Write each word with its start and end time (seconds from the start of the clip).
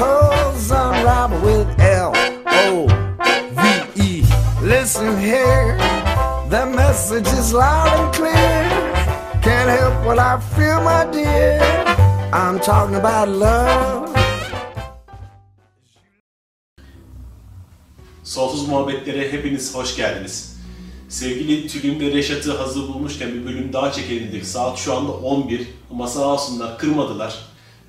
unravel 0.00 1.40
with 1.40 1.80
L 1.80 2.12
O 2.46 2.86
V 3.52 4.02
E. 4.02 4.22
Listen 4.62 5.18
here, 5.18 5.76
the 6.48 6.66
message 6.66 7.26
is 7.38 7.52
loud 7.52 7.88
and 7.98 8.14
clear. 8.14 8.32
Can't 9.42 9.70
help 9.78 10.04
what 10.06 10.18
I 10.18 10.40
feel, 10.56 10.82
my 10.82 11.04
dear. 11.12 11.60
I'm 12.32 12.58
talking 12.60 12.96
about 12.96 13.28
love. 13.28 14.08
Sonsuz 18.24 18.68
muhabbetlere 18.68 19.32
hepiniz 19.32 19.74
hoş 19.74 19.96
geldiniz. 19.96 20.56
Sevgili 21.08 21.66
Tülin 21.68 22.00
ve 22.00 22.14
Reşat'ı 22.14 22.56
hazır 22.56 22.88
bulmuşken 22.88 23.34
bir 23.34 23.44
bölüm 23.44 23.72
daha 23.72 23.92
çekelim 23.92 24.28
dedik. 24.28 24.46
Saat 24.46 24.78
şu 24.78 24.96
anda 24.96 25.12
11 25.12 25.68
ama 25.90 26.06
sağ 26.06 26.26
olsunlar 26.26 26.78
kırmadılar. 26.78 27.34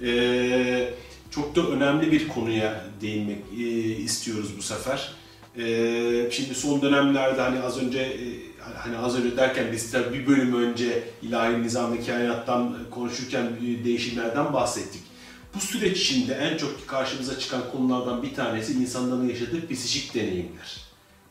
Ee, 0.02 0.94
çok 1.36 1.56
da 1.56 1.68
önemli 1.68 2.12
bir 2.12 2.28
konuya 2.28 2.86
değinmek 3.02 3.38
e, 3.58 3.64
istiyoruz 3.98 4.58
bu 4.58 4.62
sefer. 4.62 5.14
Ee, 5.58 6.30
şimdi 6.32 6.56
son 6.56 6.82
dönemlerde 6.82 7.42
hani 7.42 7.60
az 7.60 7.78
önce 7.78 8.00
e, 8.00 8.26
hani 8.76 8.98
az 8.98 9.18
önce 9.18 9.38
derken 9.38 9.66
biz 9.72 9.94
bir 9.94 10.28
bölüm 10.28 10.56
önce 10.56 11.04
ilahi 11.22 11.64
nizam 11.64 11.98
ve 11.98 12.06
kainattan 12.06 12.78
konuşurken 12.92 13.50
değişimlerden 13.86 14.54
bahsettik. 14.54 15.02
Bu 15.56 15.60
süreç 15.60 16.02
içinde 16.02 16.34
en 16.34 16.58
çok 16.58 16.88
karşımıza 16.88 17.40
çıkan 17.40 17.62
konulardan 17.72 18.24
bir 18.24 18.36
tanesi 18.36 18.74
insanların 18.74 19.30
yaşadığı 19.30 19.68
psikik 19.68 20.16
deneyimler. 20.16 20.78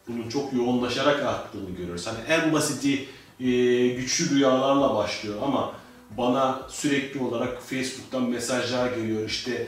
Bunun 0.09 0.29
çok 0.29 0.53
yoğunlaşarak 0.53 1.23
arttığını 1.23 1.71
görüyoruz. 1.71 2.07
Hani 2.07 2.19
en 2.29 2.53
basiti 2.53 3.09
e, 3.41 3.89
güçlü 3.89 4.35
rüyalarla 4.35 4.95
başlıyor 4.95 5.37
ama 5.43 5.75
bana 6.19 6.63
sürekli 6.69 7.21
olarak 7.21 7.63
Facebook'tan 7.63 8.23
mesajlar 8.23 8.93
geliyor 8.93 9.29
işte 9.29 9.67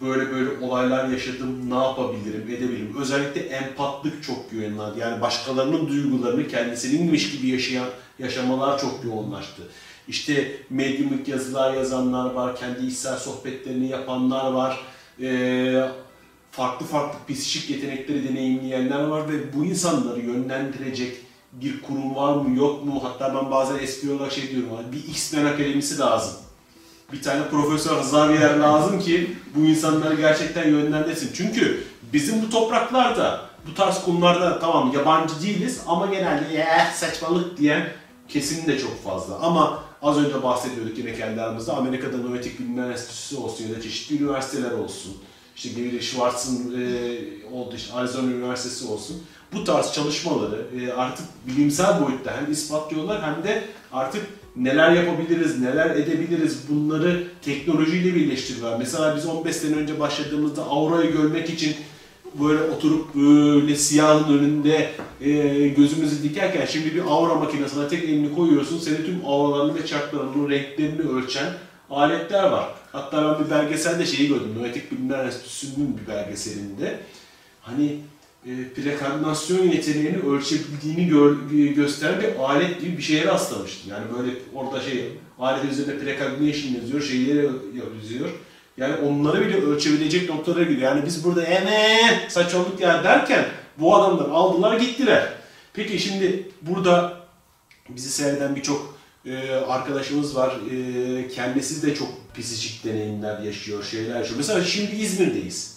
böyle 0.00 0.30
böyle 0.30 0.50
olaylar 0.66 1.08
yaşadım 1.08 1.70
ne 1.70 1.74
yapabilirim 1.74 2.42
edebilirim. 2.48 2.96
Özellikle 3.00 3.40
empatlık 3.40 4.22
çok 4.22 4.52
yoğunlandı. 4.52 4.98
Yani 4.98 5.20
başkalarının 5.20 5.88
duygularını 5.88 6.48
kendisininmiş 6.48 7.32
gibi 7.32 7.48
yaşayan 7.48 7.88
yaşamalar 8.18 8.80
çok 8.80 9.04
yoğunlaştı. 9.04 9.62
İşte 10.08 10.56
medyumluk 10.70 11.28
yazılar 11.28 11.74
yazanlar 11.74 12.30
var, 12.30 12.56
kendi 12.56 12.86
içsel 12.86 13.16
sohbetlerini 13.16 13.88
yapanlar 13.88 14.52
var. 14.52 14.80
Ee, 15.22 15.88
farklı 16.50 16.86
farklı 16.86 17.34
psikik 17.34 17.70
yetenekleri 17.70 18.28
deneyimleyenler 18.28 19.04
var 19.04 19.32
ve 19.32 19.54
bu 19.54 19.64
insanları 19.64 20.20
yönlendirecek 20.20 21.16
bir 21.52 21.82
kurum 21.82 22.16
var 22.16 22.36
mı 22.36 22.56
yok 22.56 22.84
mu? 22.84 23.00
Hatta 23.04 23.34
ben 23.34 23.50
bazen 23.50 23.78
espri 23.78 24.12
olarak 24.12 24.32
şey 24.32 24.50
diyorum, 24.50 24.70
bir 24.92 24.98
X-Men 24.98 25.44
Akademisi 25.44 25.98
lazım. 25.98 26.45
Bir 27.12 27.22
tane 27.22 27.48
Profesör 27.48 27.96
Xavier 27.96 28.56
lazım 28.56 29.00
ki 29.00 29.36
bu 29.54 29.60
insanları 29.60 30.14
gerçekten 30.14 30.68
yönlendirsin. 30.68 31.30
Çünkü 31.34 31.84
bizim 32.12 32.42
bu 32.42 32.50
topraklarda, 32.50 33.40
bu 33.70 33.74
tarz 33.74 34.04
konularda 34.04 34.58
tamam 34.58 34.92
yabancı 34.94 35.42
değiliz 35.42 35.80
ama 35.86 36.06
genelde 36.06 36.54
ya 36.54 36.90
saçmalık 36.94 37.58
diyen 37.58 37.88
kesin 38.28 38.66
de 38.66 38.78
çok 38.78 39.04
fazla. 39.04 39.38
Ama 39.38 39.82
az 40.02 40.18
önce 40.18 40.42
bahsediyorduk 40.42 40.98
yine 40.98 41.14
kendi 41.14 41.42
aramızda 41.42 41.76
Amerika'da 41.76 42.16
Noetik 42.16 42.60
Bilimler 42.60 42.90
Enstitüsü 42.90 43.36
olsun 43.36 43.64
ya 43.68 43.76
da 43.76 43.80
çeşitli 43.80 44.22
üniversiteler 44.22 44.70
olsun. 44.70 45.16
İşte 45.56 45.68
Gary 45.68 46.00
Schwartz'ın 46.00 46.82
e, 46.82 47.54
oldu 47.54 47.74
işte 47.76 47.94
Arizona 47.94 48.30
Üniversitesi 48.32 48.86
olsun. 48.86 49.22
Bu 49.52 49.64
tarz 49.64 49.92
çalışmaları 49.92 50.66
e, 50.80 50.92
artık 50.92 51.26
bilimsel 51.46 52.06
boyutta 52.06 52.36
hem 52.36 52.52
ispatlıyorlar 52.52 53.22
hem 53.22 53.44
de 53.44 53.64
artık 53.92 54.26
neler 54.56 54.92
yapabiliriz, 54.92 55.60
neler 55.60 55.90
edebiliriz 55.90 56.58
bunları 56.68 57.24
teknolojiyle 57.42 58.14
birleştiriyorlar. 58.14 58.78
Mesela 58.78 59.16
biz 59.16 59.26
15 59.26 59.56
sene 59.56 59.76
önce 59.76 60.00
başladığımızda 60.00 60.62
aurayı 60.62 61.12
görmek 61.12 61.50
için 61.50 61.76
böyle 62.40 62.62
oturup 62.62 63.14
böyle 63.14 63.76
siyahın 63.76 64.38
önünde 64.38 64.90
e, 65.20 65.68
gözümüzü 65.68 66.22
dikerken 66.22 66.66
şimdi 66.66 66.94
bir 66.94 67.00
aura 67.00 67.34
makinesine 67.34 67.88
tek 67.88 68.04
elini 68.04 68.34
koyuyorsun, 68.34 68.78
senin 68.78 69.04
tüm 69.04 69.26
auralarını 69.26 69.74
ve 69.74 69.86
çarklarının 69.86 70.50
renklerini 70.50 71.00
ölçen 71.00 71.46
aletler 71.90 72.50
var. 72.50 72.68
Hatta 72.92 73.38
ben 73.38 73.44
bir 73.44 73.50
belgeselde 73.50 74.06
şeyi 74.06 74.28
gördüm, 74.28 74.54
Noetik 74.58 74.92
Bilimler 74.92 75.24
Enstitüsü'nün 75.24 75.98
bir 75.98 76.12
belgeselinde. 76.12 76.98
Hani 77.60 77.96
e, 78.46 78.74
prekognasyon 78.74 79.68
yeteneğini 79.68 80.18
ölçebildiğini 80.18 81.74
gösteren 81.74 82.20
bir 82.20 82.44
alet 82.44 82.80
gibi 82.80 82.98
bir 82.98 83.02
şeye 83.02 83.24
rastlamıştım. 83.24 83.90
Yani 83.90 84.04
böyle 84.18 84.38
orada 84.54 84.80
şey, 84.80 85.12
alet 85.38 85.72
üzerinde 85.72 85.98
precognition 85.98 86.74
yazıyor, 86.80 87.02
şeyleri 87.02 87.48
yazıyor. 87.96 88.30
Yani 88.76 88.94
onları 88.96 89.46
bile 89.46 89.56
ölçebilecek 89.56 90.30
noktalara 90.30 90.62
gidiyor. 90.62 90.80
Yani 90.80 91.06
biz 91.06 91.24
burada 91.24 91.42
ene 91.42 92.00
saçmalık 92.28 92.80
ya 92.80 93.04
derken 93.04 93.44
bu 93.78 93.96
adamlar 93.96 94.28
aldılar 94.28 94.80
gittiler. 94.80 95.32
Peki 95.72 95.98
şimdi 95.98 96.48
burada 96.62 97.16
bizi 97.88 98.08
seyreden 98.08 98.56
birçok 98.56 98.98
e, 99.26 99.50
arkadaşımız 99.50 100.36
var. 100.36 100.56
E, 100.70 101.28
kendisi 101.28 101.86
de 101.86 101.94
çok 101.94 102.08
psikik 102.38 102.84
deneyimler 102.84 103.38
yaşıyor, 103.38 103.84
şeyler 103.84 104.18
yaşıyor. 104.18 104.36
Mesela 104.36 104.64
şimdi 104.64 104.96
İzmir'deyiz. 104.96 105.75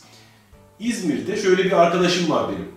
İzmir'de 0.79 1.37
şöyle 1.37 1.63
bir 1.63 1.71
arkadaşım 1.71 2.29
var 2.29 2.49
benim. 2.51 2.67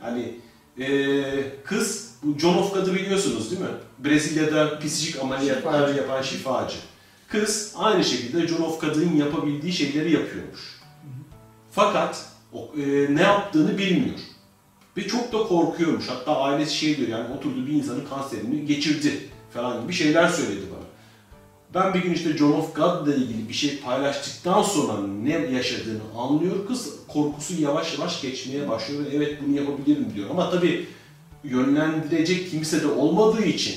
Hani 0.00 0.34
e, 0.80 1.62
kız, 1.64 2.14
bu 2.22 2.38
John 2.38 2.54
of 2.54 2.74
God'ı 2.74 2.94
biliyorsunuz 2.94 3.50
değil 3.50 3.62
mi? 3.62 3.68
Brezilya'da 3.98 4.78
psikik 4.78 5.22
ameliyatlar 5.22 5.94
yapan 5.94 6.22
şifacı. 6.22 6.76
Kız 7.28 7.74
aynı 7.76 8.04
şekilde 8.04 8.48
John 8.48 8.62
of 8.62 8.80
God'ın 8.80 9.16
yapabildiği 9.16 9.72
şeyleri 9.72 10.12
yapıyormuş. 10.12 10.80
Fakat 11.72 12.26
o, 12.52 12.70
e, 12.76 13.14
ne 13.14 13.22
yaptığını 13.22 13.78
bilmiyor. 13.78 14.18
Ve 14.96 15.08
çok 15.08 15.32
da 15.32 15.38
korkuyormuş. 15.38 16.08
Hatta 16.08 16.36
ailesi 16.36 16.76
şey 16.76 16.96
diyor 16.96 17.08
yani 17.08 17.34
oturdu 17.34 17.66
bir 17.66 17.72
insanın 17.72 18.06
kanserini 18.06 18.66
geçirdi 18.66 19.28
falan 19.54 19.82
gibi 19.82 19.92
şeyler 19.92 20.28
söyledi 20.28 20.66
bana. 20.72 20.77
Ben 21.74 21.94
bir 21.94 22.02
gün 22.02 22.14
işte 22.14 22.36
John 22.36 22.52
of 22.52 22.76
God'la 22.76 23.14
ilgili 23.14 23.48
bir 23.48 23.54
şey 23.54 23.78
paylaştıktan 23.78 24.62
sonra 24.62 25.06
ne 25.22 25.32
yaşadığını 25.32 26.00
anlıyor. 26.16 26.66
Kız 26.66 26.94
korkusu 27.08 27.62
yavaş 27.62 27.98
yavaş 27.98 28.22
geçmeye 28.22 28.68
başlıyor 28.68 29.04
ve 29.04 29.08
evet 29.16 29.38
bunu 29.46 29.56
yapabilirim 29.56 30.06
diyor. 30.14 30.30
Ama 30.30 30.50
tabii 30.50 30.86
yönlendirecek 31.44 32.50
kimse 32.50 32.82
de 32.82 32.86
olmadığı 32.86 33.44
için 33.44 33.74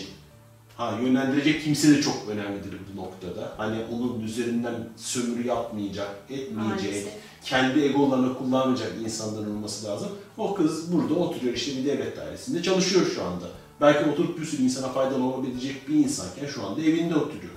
ha 0.77 0.99
yönlendirecek 1.01 1.63
kimse 1.63 1.89
de 1.97 2.01
çok 2.01 2.15
önemlidir 2.29 2.73
bu 2.93 3.01
noktada. 3.01 3.53
Hani 3.57 3.77
onun 3.91 4.21
üzerinden 4.21 4.73
sömürü 4.97 5.47
yapmayacak, 5.47 6.09
etmeyecek, 6.29 6.55
Maalesef. 6.91 7.13
kendi 7.45 7.79
egolarını 7.79 8.37
kullanmayacak 8.37 8.91
insanların 9.05 9.55
olması 9.55 9.87
lazım. 9.87 10.09
O 10.37 10.53
kız 10.53 10.93
burada 10.93 11.13
oturuyor 11.13 11.53
işte 11.53 11.77
bir 11.77 11.85
devlet 11.85 12.17
dairesinde 12.17 12.63
çalışıyor 12.63 13.05
şu 13.15 13.23
anda. 13.23 13.45
Belki 13.81 14.09
oturup 14.09 14.39
bir 14.39 14.45
sürü 14.45 14.63
insana 14.63 14.89
faydalı 14.89 15.23
olabilecek 15.23 15.89
bir 15.89 15.95
insanken 15.95 16.47
şu 16.47 16.65
anda 16.67 16.81
evinde 16.81 17.15
oturuyor. 17.15 17.50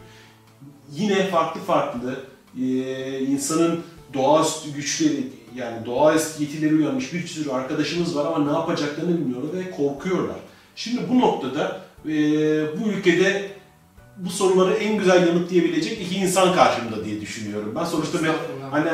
Yine 0.92 1.26
farklı 1.28 1.60
farklı 1.60 2.20
e, 2.60 3.20
insanın 3.20 3.80
doğaüstü 4.14 4.70
güçleri 4.72 5.28
yani 5.56 5.86
doğaüstü 5.86 6.42
yetileri 6.42 6.74
uyanmış 6.74 7.12
bir 7.12 7.26
sürü 7.26 7.50
arkadaşımız 7.50 8.16
var 8.16 8.26
ama 8.26 8.50
ne 8.50 8.58
yapacaklarını 8.58 9.18
bilmiyorlar 9.18 9.52
ve 9.58 9.70
korkuyorlar. 9.70 10.36
Şimdi 10.76 11.08
bu 11.08 11.20
noktada 11.20 11.80
e, 12.04 12.10
bu 12.80 12.88
ülkede 12.88 13.50
bu 14.16 14.30
soruları 14.30 14.74
en 14.74 14.98
güzel 14.98 15.26
yanıtlayabilecek 15.28 16.00
iki 16.00 16.14
insan 16.14 16.54
karşımda 16.54 17.04
diye 17.04 17.20
düşünüyorum. 17.20 17.72
Ben 17.80 17.84
sonuçta 17.84 18.18
me- 18.18 18.70
hani 18.70 18.90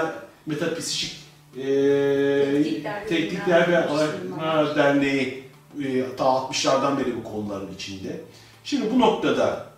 metapsişik 0.47 1.17
e, 1.57 1.63
Teknikler 1.63 3.03
ve 3.03 3.07
Teknikler 3.07 3.69
ve 3.69 3.79
Araştırmalar. 3.79 4.47
Araştırmalar 4.47 4.77
Derneği 4.77 5.45
e, 5.85 6.17
ta 6.17 6.25
60'lardan 6.25 6.99
beri 6.99 7.17
bu 7.17 7.25
konuların 7.33 7.75
içinde. 7.75 8.21
Şimdi 8.65 8.95
bu 8.95 9.01
noktada 9.01 9.70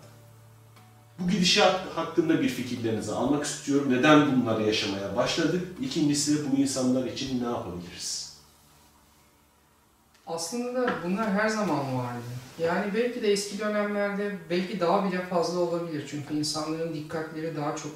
bu 1.19 1.29
gidişat 1.29 1.81
hakkında 1.95 2.41
bir 2.41 2.49
fikirlerinizi 2.49 3.11
almak 3.11 3.45
istiyorum. 3.45 3.87
Neden 3.89 4.41
bunları 4.41 4.63
yaşamaya 4.63 5.15
başladık? 5.15 5.67
İkincisi 5.81 6.51
bu 6.51 6.55
insanlar 6.55 7.05
için 7.05 7.43
ne 7.43 7.47
yapabiliriz? 7.47 8.33
Aslında 10.27 10.93
bunlar 11.05 11.31
her 11.31 11.49
zaman 11.49 11.97
vardı. 11.97 12.23
Yani 12.59 12.93
belki 12.95 13.21
de 13.21 13.31
eski 13.31 13.59
dönemlerde 13.59 14.37
belki 14.49 14.79
daha 14.79 15.05
bile 15.05 15.21
fazla 15.21 15.59
olabilir. 15.59 16.05
Çünkü 16.09 16.33
insanların 16.33 16.93
dikkatleri 16.93 17.55
daha 17.55 17.75
çok 17.75 17.91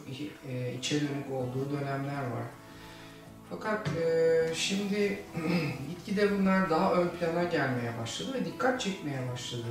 e, 0.50 0.74
içe 0.74 0.96
dönük 1.02 1.32
olduğu 1.32 1.72
dönemler 1.72 2.22
var. 2.22 2.44
Fakat 3.50 3.88
e, 3.88 4.56
şimdi 4.56 5.20
gitgide 5.90 6.40
bunlar 6.40 6.70
daha 6.70 6.94
ön 6.94 7.08
plana 7.08 7.44
gelmeye 7.44 7.98
başladı 8.02 8.34
ve 8.34 8.46
dikkat 8.46 8.82
çekmeye 8.82 9.32
başladı. 9.34 9.68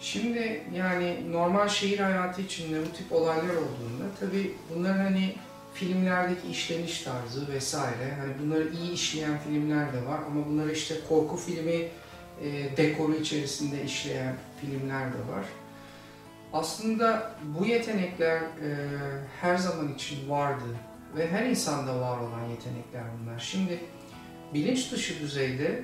Şimdi 0.00 0.62
yani 0.74 1.32
normal 1.32 1.68
şehir 1.68 1.98
hayatı 1.98 2.42
içinde 2.42 2.80
bu 2.86 2.96
tip 2.96 3.12
olaylar 3.12 3.54
olduğunda 3.54 4.04
tabii 4.20 4.54
bunların 4.74 5.04
hani 5.04 5.34
filmlerdeki 5.74 6.48
işleniş 6.50 7.02
tarzı 7.02 7.52
vesaire 7.52 8.14
hani 8.20 8.32
bunları 8.42 8.68
iyi 8.68 8.92
işleyen 8.92 9.38
filmler 9.38 9.92
de 9.92 10.06
var 10.06 10.20
ama 10.26 10.46
bunları 10.46 10.72
işte 10.72 10.94
korku 11.08 11.36
filmi 11.36 11.88
e, 12.42 12.76
dekoru 12.76 13.14
içerisinde 13.14 13.84
işleyen 13.84 14.34
filmler 14.60 15.06
de 15.06 15.32
var. 15.32 15.44
Aslında 16.52 17.32
bu 17.58 17.66
yetenekler 17.66 18.36
e, 18.36 18.76
her 19.40 19.56
zaman 19.56 19.94
için 19.94 20.30
vardı 20.30 20.76
ve 21.16 21.28
her 21.28 21.46
insanda 21.46 22.00
var 22.00 22.18
olan 22.18 22.48
yetenekler 22.50 23.02
bunlar. 23.20 23.38
Şimdi 23.38 23.78
bilinç 24.54 24.92
dışı 24.92 25.20
düzeyde 25.20 25.82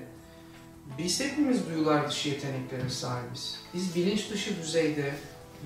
biz 0.99 1.21
hepimiz 1.21 1.69
duyular 1.69 2.09
dışı 2.09 2.29
yeteneklere 2.29 2.88
sahibiz. 2.88 3.61
Biz 3.75 3.97
bilinç 3.97 4.31
dışı 4.31 4.56
düzeyde 4.62 5.15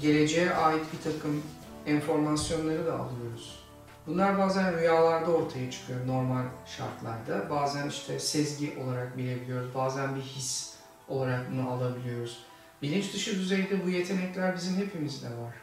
geleceğe 0.00 0.54
ait 0.54 0.82
bir 0.92 1.12
takım 1.12 1.42
enformasyonları 1.86 2.86
da 2.86 2.92
alıyoruz. 2.92 3.60
Bunlar 4.06 4.38
bazen 4.38 4.76
rüyalarda 4.76 5.30
ortaya 5.30 5.70
çıkıyor 5.70 6.06
normal 6.06 6.44
şartlarda. 6.66 7.50
Bazen 7.50 7.88
işte 7.88 8.18
sezgi 8.18 8.78
olarak 8.84 9.16
bilebiliyoruz. 9.16 9.74
Bazen 9.74 10.16
bir 10.16 10.20
his 10.20 10.74
olarak 11.08 11.52
bunu 11.52 11.70
alabiliyoruz. 11.70 12.38
Bilinç 12.82 13.14
dışı 13.14 13.38
düzeyde 13.38 13.84
bu 13.84 13.90
yetenekler 13.90 14.56
bizim 14.56 14.76
hepimizde 14.76 15.26
var. 15.26 15.54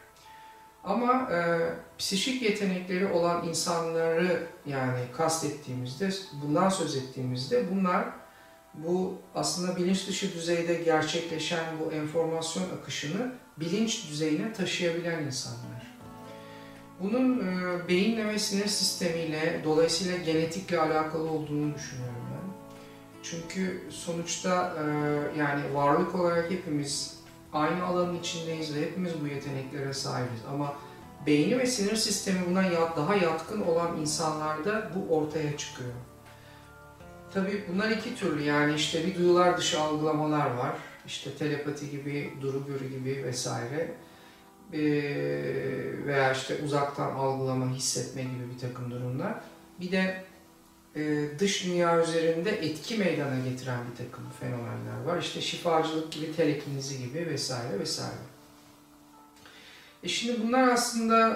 Ama 0.84 1.32
e, 1.32 1.70
psişik 1.98 2.42
yetenekleri 2.42 3.06
olan 3.06 3.48
insanları 3.48 4.46
yani 4.66 5.00
kastettiğimizde, 5.16 6.10
bundan 6.42 6.68
söz 6.68 6.96
ettiğimizde 6.96 7.70
bunlar 7.70 8.08
bu 8.74 9.14
aslında 9.34 9.76
bilinç 9.76 10.08
dışı 10.08 10.34
düzeyde 10.34 10.74
gerçekleşen 10.74 11.64
bu 11.80 11.92
enformasyon 11.92 12.64
akışını 12.80 13.32
bilinç 13.56 14.08
düzeyine 14.10 14.52
taşıyabilen 14.52 15.22
insanlar. 15.22 15.98
Bunun 17.00 17.38
e, 17.38 17.88
beyinle 17.88 18.28
ve 18.28 18.38
sinir 18.38 18.66
sistemiyle 18.66 19.60
dolayısıyla 19.64 20.16
genetikle 20.16 20.80
alakalı 20.80 21.30
olduğunu 21.30 21.74
düşünüyorum 21.74 22.22
ben. 22.30 22.52
Çünkü 23.22 23.82
sonuçta 23.90 24.74
e, 24.78 24.84
yani 25.38 25.74
varlık 25.74 26.14
olarak 26.14 26.50
hepimiz 26.50 27.18
aynı 27.52 27.84
alanın 27.84 28.18
içindeyiz 28.18 28.74
ve 28.74 28.80
hepimiz 28.80 29.12
bu 29.22 29.26
yeteneklere 29.26 29.92
sahibiz. 29.92 30.40
Ama 30.52 30.74
beyni 31.26 31.58
ve 31.58 31.66
sinir 31.66 31.96
sistemi 31.96 32.38
buna 32.50 32.64
daha 32.96 33.14
yatkın 33.14 33.60
olan 33.60 33.96
insanlarda 33.96 34.90
bu 34.94 35.14
ortaya 35.14 35.56
çıkıyor. 35.56 35.92
Tabii 37.34 37.64
bunlar 37.72 37.90
iki 37.90 38.16
türlü 38.16 38.42
yani 38.42 38.74
işte 38.74 39.06
bir 39.06 39.14
duyular 39.14 39.58
dışı 39.58 39.80
algılamalar 39.80 40.50
var. 40.50 40.76
İşte 41.06 41.30
telepati 41.34 41.90
gibi, 41.90 42.32
duru 42.40 42.66
görü 42.66 42.88
gibi 42.88 43.24
vesaire. 43.24 43.94
Ee, 44.72 44.78
veya 46.06 46.32
işte 46.32 46.56
uzaktan 46.64 47.10
algılama, 47.10 47.74
hissetme 47.74 48.22
gibi 48.22 48.54
bir 48.54 48.58
takım 48.60 48.90
durumlar. 48.90 49.34
Bir 49.80 49.92
de 49.92 50.24
e, 50.96 51.28
dış 51.38 51.64
dünya 51.66 52.02
üzerinde 52.02 52.50
etki 52.50 52.98
meydana 52.98 53.38
getiren 53.50 53.80
bir 53.90 53.96
takım 53.96 54.24
fenomenler 54.40 55.04
var. 55.06 55.18
İşte 55.18 55.40
şifacılık 55.40 56.12
gibi, 56.12 56.36
telekinizi 56.36 56.98
gibi 56.98 57.26
vesaire 57.26 57.80
vesaire. 57.80 58.27
E 60.02 60.08
şimdi 60.08 60.42
bunlar 60.46 60.68
aslında 60.68 61.30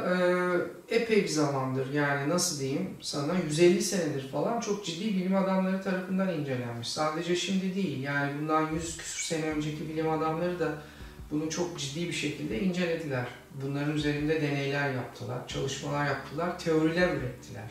e, 0.91 0.97
epey 0.97 1.23
bir 1.23 1.29
zamandır 1.29 1.93
yani 1.93 2.29
nasıl 2.29 2.61
diyeyim 2.61 2.91
sana 3.01 3.35
150 3.47 3.83
senedir 3.83 4.29
falan 4.29 4.61
çok 4.61 4.87
ciddi 4.87 5.17
bilim 5.17 5.37
adamları 5.37 5.83
tarafından 5.83 6.29
incelenmiş. 6.29 6.89
Sadece 6.89 7.37
şimdi 7.37 7.75
değil 7.75 8.03
yani 8.03 8.33
bundan 8.41 8.73
100 8.75 8.97
küsur 8.97 9.21
sene 9.21 9.51
önceki 9.51 9.89
bilim 9.89 10.11
adamları 10.11 10.61
da 10.61 10.73
bunu 11.31 11.51
çok 11.51 11.79
ciddi 11.79 12.09
bir 12.09 12.13
şekilde 12.13 12.61
incelediler. 12.61 13.27
Bunların 13.63 13.95
üzerinde 13.95 14.43
deneyler 14.43 14.95
yaptılar, 14.95 15.49
çalışmalar 15.49 16.07
yaptılar, 16.07 16.59
teoriler 16.59 17.09
ürettiler. 17.09 17.71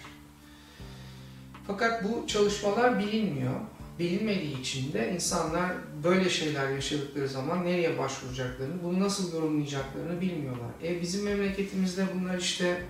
Fakat 1.67 2.03
bu 2.03 2.27
çalışmalar 2.27 2.99
bilinmiyor. 2.99 3.55
Bilinmediği 4.01 4.59
için 4.59 4.93
de 4.93 5.13
insanlar 5.13 5.71
böyle 6.03 6.29
şeyler 6.29 6.69
yaşadıkları 6.69 7.27
zaman 7.27 7.65
nereye 7.65 7.97
başvuracaklarını, 7.97 8.83
bunu 8.83 8.99
nasıl 8.99 9.33
yorumlayacaklarını 9.33 10.21
bilmiyorlar. 10.21 10.69
E 10.83 11.01
bizim 11.01 11.23
memleketimizde 11.23 12.05
bunlar 12.15 12.37
işte 12.37 12.81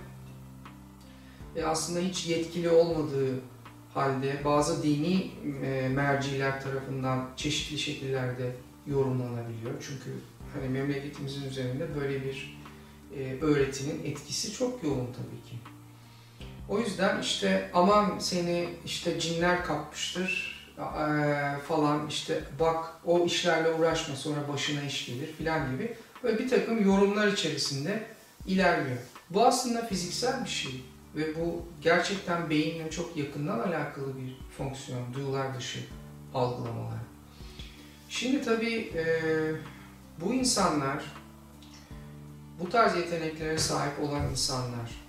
e, 1.56 1.64
aslında 1.64 2.00
hiç 2.00 2.26
yetkili 2.26 2.68
olmadığı 2.68 3.40
halde 3.94 4.40
bazı 4.44 4.82
dini 4.82 5.30
e, 5.64 5.88
merciler 5.88 6.62
tarafından 6.62 7.30
çeşitli 7.36 7.78
şekillerde 7.78 8.56
yorumlanabiliyor. 8.86 9.74
Çünkü 9.80 10.10
hani 10.54 10.68
memleketimizin 10.68 11.48
üzerinde 11.48 11.88
böyle 12.00 12.24
bir 12.24 12.60
e, 13.16 13.38
öğretinin 13.40 14.04
etkisi 14.04 14.52
çok 14.52 14.84
yoğun 14.84 15.06
tabii 15.06 15.50
ki. 15.50 15.56
O 16.68 16.78
yüzden 16.78 17.20
işte 17.20 17.70
aman 17.74 18.18
seni 18.18 18.68
işte 18.84 19.20
cinler 19.20 19.64
kapmıştır 19.64 20.51
falan 21.68 22.06
işte 22.08 22.44
bak 22.60 22.84
o 23.04 23.24
işlerle 23.24 23.72
uğraşma 23.72 24.16
sonra 24.16 24.48
başına 24.52 24.82
iş 24.82 25.06
gelir 25.06 25.32
filan 25.38 25.72
gibi 25.72 25.96
böyle 26.22 26.38
bir 26.38 26.48
takım 26.48 26.84
yorumlar 26.84 27.26
içerisinde 27.26 28.02
ilerliyor. 28.46 28.98
Bu 29.30 29.46
aslında 29.46 29.86
fiziksel 29.86 30.44
bir 30.44 30.50
şey 30.50 30.84
ve 31.16 31.36
bu 31.40 31.62
gerçekten 31.80 32.50
beyinle 32.50 32.90
çok 32.90 33.16
yakından 33.16 33.58
alakalı 33.58 34.16
bir 34.16 34.36
fonksiyon, 34.58 35.14
duyular 35.14 35.58
dışı 35.58 35.80
algılamalar. 36.34 36.98
Şimdi 38.08 38.44
tabii 38.44 38.92
e, 38.94 39.04
bu 40.20 40.34
insanlar, 40.34 41.04
bu 42.60 42.70
tarz 42.70 42.96
yeteneklere 42.96 43.58
sahip 43.58 44.00
olan 44.00 44.30
insanlar 44.30 45.02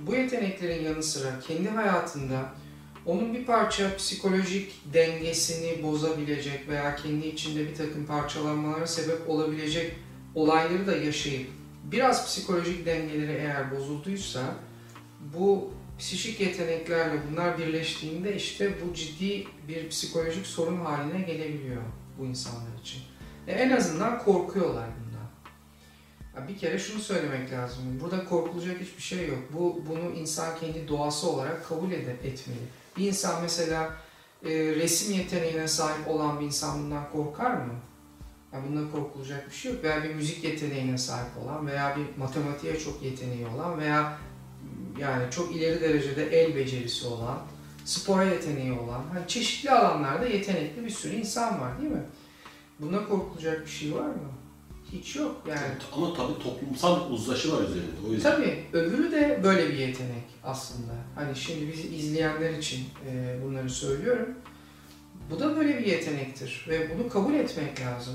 bu 0.00 0.14
yeteneklerin 0.14 0.84
yanı 0.84 1.02
sıra 1.02 1.40
kendi 1.40 1.68
hayatında 1.68 2.48
onun 3.06 3.34
bir 3.34 3.44
parça 3.44 3.96
psikolojik 3.96 4.94
dengesini 4.94 5.82
bozabilecek 5.82 6.68
veya 6.68 6.96
kendi 6.96 7.26
içinde 7.26 7.68
bir 7.68 7.74
takım 7.74 8.06
parçalanmalara 8.06 8.86
sebep 8.86 9.28
olabilecek 9.30 9.92
olayları 10.34 10.86
da 10.86 10.96
yaşayıp 10.96 11.48
biraz 11.84 12.26
psikolojik 12.26 12.86
dengeleri 12.86 13.32
eğer 13.32 13.70
bozulduysa 13.70 14.54
bu 15.34 15.70
psikik 15.98 16.40
yeteneklerle 16.40 17.20
bunlar 17.30 17.58
birleştiğinde 17.58 18.36
işte 18.36 18.72
bu 18.82 18.94
ciddi 18.94 19.44
bir 19.68 19.88
psikolojik 19.88 20.46
sorun 20.46 20.76
haline 20.76 21.20
gelebiliyor 21.20 21.82
bu 22.18 22.24
insanlar 22.24 22.80
için. 22.82 23.00
E 23.48 23.52
en 23.52 23.70
azından 23.70 24.18
korkuyorlar 24.18 24.88
bir 26.48 26.58
kere 26.58 26.78
şunu 26.78 27.00
söylemek 27.00 27.52
lazım. 27.52 28.00
Burada 28.00 28.24
korkulacak 28.24 28.80
hiçbir 28.80 29.02
şey 29.02 29.28
yok. 29.28 29.38
Bu 29.52 29.82
bunu 29.88 30.10
insan 30.10 30.58
kendi 30.60 30.88
doğası 30.88 31.30
olarak 31.30 31.68
kabul 31.68 31.92
edip 31.92 32.24
etmeli. 32.24 32.58
Bir 32.96 33.06
insan 33.06 33.42
mesela 33.42 33.96
e, 34.44 34.50
resim 34.50 35.14
yeteneğine 35.14 35.68
sahip 35.68 36.08
olan 36.08 36.40
bir 36.40 36.44
insan 36.44 36.82
bundan 36.82 37.10
korkar 37.12 37.50
mı? 37.50 37.72
Yani 38.52 38.68
bundan 38.68 38.90
korkulacak 38.90 39.50
bir 39.50 39.54
şey 39.54 39.72
yok. 39.72 39.84
Veya 39.84 40.04
bir 40.04 40.14
müzik 40.14 40.44
yeteneğine 40.44 40.98
sahip 40.98 41.38
olan 41.44 41.66
veya 41.66 41.96
bir 41.96 42.18
matematiğe 42.18 42.78
çok 42.78 43.02
yeteneği 43.02 43.46
olan 43.46 43.78
veya 43.80 44.18
yani 44.98 45.30
çok 45.30 45.56
ileri 45.56 45.80
derecede 45.80 46.26
el 46.26 46.56
becerisi 46.56 47.06
olan, 47.06 47.38
spora 47.84 48.24
yeteneği 48.24 48.72
olan, 48.72 49.02
hani 49.12 49.28
çeşitli 49.28 49.70
alanlarda 49.70 50.26
yetenekli 50.26 50.84
bir 50.84 50.90
sürü 50.90 51.14
insan 51.14 51.60
var 51.60 51.80
değil 51.80 51.90
mi? 51.90 52.02
Buna 52.78 53.08
korkulacak 53.08 53.64
bir 53.64 53.70
şey 53.70 53.94
var 53.94 54.06
mı? 54.06 54.32
Hiç 54.92 55.16
yok 55.16 55.42
yani. 55.48 55.72
Ama 55.92 56.14
tabii 56.14 56.42
toplumsal 56.42 57.10
uzlaşı 57.10 57.52
var 57.52 57.62
üzerinde 57.62 58.08
o 58.08 58.12
yüzden. 58.12 58.36
Tabii 58.36 58.64
öbürü 58.72 59.12
de 59.12 59.40
böyle 59.44 59.68
bir 59.68 59.78
yetenek 59.78 60.24
aslında. 60.44 60.92
Hani 61.14 61.36
şimdi 61.36 61.72
bizi 61.72 61.88
izleyenler 61.88 62.50
için 62.50 62.84
e, 63.10 63.36
bunları 63.44 63.70
söylüyorum. 63.70 64.28
Bu 65.30 65.40
da 65.40 65.56
böyle 65.56 65.78
bir 65.78 65.86
yetenektir 65.86 66.66
ve 66.68 66.90
bunu 66.94 67.08
kabul 67.08 67.34
etmek 67.34 67.80
lazım. 67.80 68.14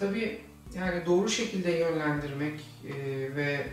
Tabii 0.00 0.40
yani 0.74 1.06
doğru 1.06 1.28
şekilde 1.28 1.70
yönlendirmek 1.70 2.60
e, 2.86 2.94
ve 3.36 3.66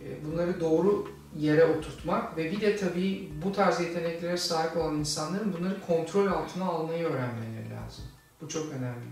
e, 0.00 0.24
bunları 0.24 0.60
doğru 0.60 1.08
yere 1.38 1.64
oturtmak 1.64 2.36
ve 2.36 2.52
bir 2.52 2.60
de 2.60 2.76
tabii 2.76 3.30
bu 3.44 3.52
tarz 3.52 3.80
yeteneklere 3.80 4.36
sahip 4.36 4.76
olan 4.76 4.96
insanların 4.96 5.52
bunları 5.58 5.86
kontrol 5.86 6.26
altına 6.26 6.64
almayı 6.64 7.04
öğrenmeleri 7.04 7.70
lazım. 7.70 8.04
Bu 8.40 8.48
çok 8.48 8.72
önemli. 8.72 9.06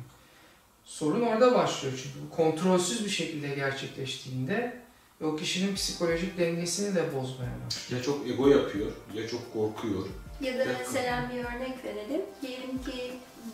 Sorun 0.91 1.23
orada 1.23 1.55
başlıyor 1.55 1.95
çünkü 2.03 2.27
bu 2.27 2.37
kontrolsüz 2.37 3.05
bir 3.05 3.11
şekilde 3.11 3.49
gerçekleştiğinde 3.49 4.77
o 5.25 5.37
kişinin 5.37 5.75
psikolojik 5.75 6.39
dengesini 6.39 6.95
de 6.95 7.05
bozmaya 7.07 7.51
başlıyor. 7.67 8.01
Ya 8.01 8.03
çok 8.03 8.29
ego 8.29 8.49
yapıyor, 8.49 8.93
ya 9.15 9.29
çok 9.29 9.53
korkuyor. 9.53 10.07
Ya 10.41 10.59
da 10.59 10.65
mesela 10.79 11.31
bir 11.35 11.39
örnek 11.39 11.85
verelim. 11.85 12.21
Diyelim 12.43 12.83
ki 12.83 13.13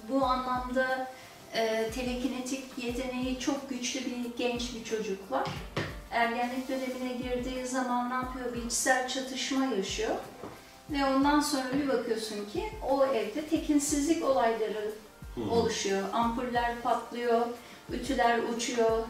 bu 0.08 0.24
anlamda 0.24 1.10
e, 1.54 1.90
telekinetik 1.90 2.64
yeteneği 2.76 3.38
çok 3.40 3.70
güçlü 3.70 4.00
bir 4.00 4.36
genç 4.38 4.74
bir 4.74 4.84
çocuk 4.84 5.32
var. 5.32 5.48
Ergenlik 6.10 6.68
dönemine 6.68 7.16
girdiği 7.22 7.66
zaman 7.66 8.10
ne 8.10 8.14
yapıyor? 8.14 8.54
Bir 8.54 8.66
içsel 8.66 9.08
çatışma 9.08 9.64
yaşıyor. 9.64 10.16
Ve 10.90 11.04
ondan 11.04 11.40
sonra 11.40 11.68
bir 11.74 11.88
bakıyorsun 11.88 12.36
ki 12.52 12.64
o 12.88 13.06
evde 13.06 13.46
tekinsizlik 13.46 14.24
olayları 14.24 14.92
Hı. 15.36 15.50
oluşuyor. 15.50 16.02
Ampuller 16.12 16.80
patlıyor, 16.82 17.46
ütüler 17.92 18.38
uçuyor, 18.38 19.02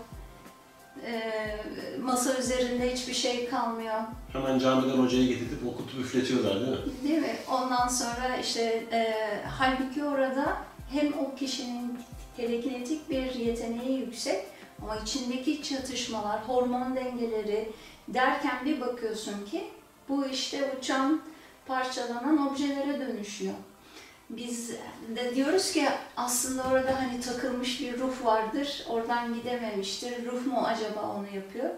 ee, 1.04 1.56
masa 2.02 2.38
üzerinde 2.38 2.95
hiçbir 2.95 3.14
şey 3.14 3.49
kalmıyor. 3.49 4.00
Hemen 4.33 4.59
camiden 4.59 4.99
hocayı 4.99 5.28
getirip 5.28 5.66
okutup 5.66 6.00
üfletiyorlar 6.00 6.61
değil 6.61 6.73
mi? 6.73 6.78
Değil 7.09 7.18
mi? 7.18 7.37
Ondan 7.50 7.88
sonra 7.88 8.37
işte 8.42 8.85
e, 8.92 9.14
halbuki 9.59 10.04
orada 10.04 10.56
hem 10.92 11.12
o 11.12 11.35
kişinin 11.35 11.99
telekinetik 12.37 13.11
bir 13.11 13.35
yeteneği 13.35 13.99
yüksek 13.99 14.47
ama 14.83 14.97
içindeki 14.97 15.62
çatışmalar, 15.62 16.49
hormon 16.49 16.97
dengeleri 16.97 17.73
derken 18.09 18.64
bir 18.64 18.80
bakıyorsun 18.80 19.47
ki 19.50 19.64
bu 20.09 20.26
işte 20.26 20.75
uçan, 20.78 21.21
parçalanan 21.66 22.47
objelere 22.47 23.00
dönüşüyor. 23.00 23.54
Biz 24.30 24.71
de 25.16 25.35
diyoruz 25.35 25.73
ki 25.73 25.88
aslında 26.16 26.62
orada 26.62 27.00
hani 27.00 27.21
takılmış 27.21 27.80
bir 27.80 27.99
ruh 27.99 28.25
vardır, 28.25 28.87
oradan 28.88 29.35
gidememiştir. 29.35 30.26
Ruh 30.26 30.47
mu 30.47 30.62
acaba 30.66 31.14
onu 31.18 31.37
yapıyor? 31.37 31.71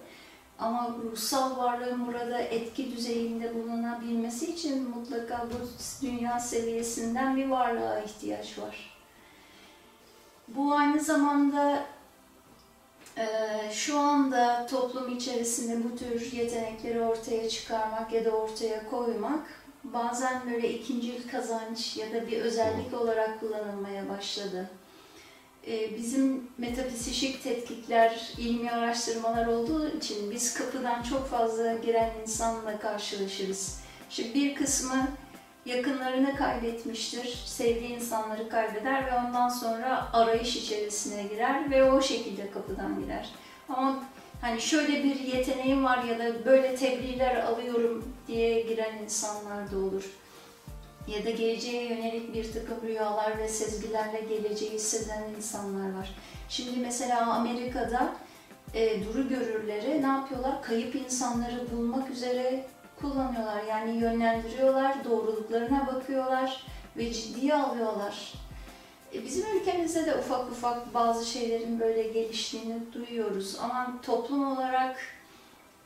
Ama 0.58 0.96
ruhsal 1.04 1.56
varlığın 1.56 2.06
burada 2.06 2.38
etki 2.38 2.96
düzeyinde 2.96 3.54
bulunabilmesi 3.54 4.52
için 4.52 4.90
mutlaka 4.90 5.46
bu 5.46 5.68
dünya 6.06 6.40
seviyesinden 6.40 7.36
bir 7.36 7.48
varlığa 7.48 8.00
ihtiyaç 8.00 8.58
var. 8.58 8.98
Bu 10.48 10.74
aynı 10.74 11.00
zamanda 11.00 11.84
e, 13.18 13.26
şu 13.72 13.98
anda 13.98 14.66
toplum 14.66 15.16
içerisinde 15.16 15.84
bu 15.84 15.96
tür 15.96 16.32
yetenekleri 16.32 17.00
ortaya 17.00 17.48
çıkarmak 17.48 18.12
ya 18.12 18.24
da 18.24 18.30
ortaya 18.30 18.90
koymak 18.90 19.57
bazen 19.84 20.50
böyle 20.52 20.74
ikincil 20.74 21.28
kazanç 21.30 21.96
ya 21.96 22.12
da 22.12 22.26
bir 22.28 22.40
özellik 22.40 22.94
olarak 22.94 23.40
kullanılmaya 23.40 24.08
başladı. 24.08 24.70
Ee, 25.66 25.96
Bizim 25.96 26.50
metafizişik 26.58 27.42
tetkikler, 27.42 28.32
ilmi 28.38 28.70
araştırmalar 28.70 29.46
olduğu 29.46 29.96
için 29.96 30.30
biz 30.30 30.54
kapıdan 30.54 31.02
çok 31.02 31.28
fazla 31.28 31.74
giren 31.74 32.10
insanla 32.22 32.78
karşılaşırız. 32.78 33.80
Şimdi 34.10 34.34
bir 34.34 34.54
kısmı 34.54 35.08
yakınlarını 35.66 36.36
kaybetmiştir, 36.36 37.42
sevdiği 37.46 37.96
insanları 37.96 38.48
kaybeder 38.48 39.06
ve 39.06 39.10
ondan 39.18 39.48
sonra 39.48 40.12
arayış 40.12 40.56
içerisine 40.56 41.22
girer 41.22 41.70
ve 41.70 41.92
o 41.92 42.02
şekilde 42.02 42.50
kapıdan 42.50 43.00
girer. 43.00 43.28
Ama 43.68 44.04
hani 44.40 44.60
şöyle 44.60 45.04
bir 45.04 45.20
yeteneğim 45.20 45.84
var 45.84 46.04
ya 46.04 46.18
da 46.18 46.44
böyle 46.44 46.74
tebliğler 46.74 47.36
alıyorum 47.36 48.14
diye 48.28 48.60
giren 48.60 48.98
insanlar 49.02 49.70
da 49.70 49.78
olur. 49.78 50.04
Ya 51.08 51.24
da 51.24 51.30
geleceğe 51.30 51.84
yönelik 51.84 52.34
bir 52.34 52.52
takım 52.52 52.88
rüyalar 52.88 53.38
ve 53.38 53.48
sezgilerle 53.48 54.20
geleceği 54.20 54.70
hisseden 54.70 55.22
insanlar 55.36 55.94
var. 55.94 56.14
Şimdi 56.48 56.80
mesela 56.80 57.32
Amerika'da 57.32 58.14
e, 58.74 59.04
duru 59.04 59.28
görürleri 59.28 60.02
ne 60.02 60.06
yapıyorlar? 60.06 60.62
Kayıp 60.62 60.94
insanları 60.94 61.70
bulmak 61.72 62.10
üzere 62.10 62.66
kullanıyorlar. 63.00 63.62
Yani 63.64 63.96
yönlendiriyorlar, 63.96 65.04
doğruluklarına 65.04 65.86
bakıyorlar 65.86 66.66
ve 66.96 67.12
ciddiye 67.12 67.54
alıyorlar. 67.54 68.34
E, 69.14 69.24
bizim 69.24 69.56
ülkemizde 69.56 70.06
de 70.06 70.14
ufak 70.14 70.50
ufak 70.50 70.94
bazı 70.94 71.26
şeylerin 71.26 71.80
böyle 71.80 72.02
geliştiğini 72.02 72.92
duyuyoruz. 72.92 73.56
Ama 73.62 73.94
toplum 74.02 74.52
olarak 74.52 75.00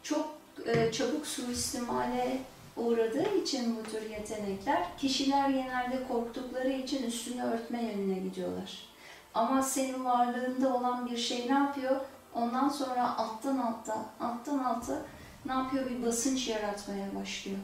çok 0.03 0.35
e, 0.67 0.93
çabuk 0.93 1.27
suistimale 1.27 2.39
uğradığı 2.77 3.37
için 3.43 3.77
bu 3.77 3.91
tür 3.91 4.11
yetenekler, 4.11 4.83
kişiler 4.99 5.51
genelde 5.51 6.09
korktukları 6.09 6.69
için 6.69 7.07
üstünü 7.07 7.43
örtme 7.43 7.83
yönüne 7.83 8.19
gidiyorlar. 8.19 8.89
Ama 9.35 9.63
senin 9.63 10.05
varlığında 10.05 10.75
olan 10.75 11.11
bir 11.11 11.17
şey 11.17 11.49
ne 11.49 11.55
yapıyor? 11.55 11.97
Ondan 12.35 12.69
sonra 12.69 13.17
alttan 13.17 13.59
alta, 13.59 14.07
alttan 14.21 14.59
alta 14.59 15.03
ne 15.47 15.53
yapıyor? 15.53 15.91
Bir 15.91 16.07
basınç 16.07 16.49
yaratmaya 16.49 17.15
başlıyor. 17.21 17.59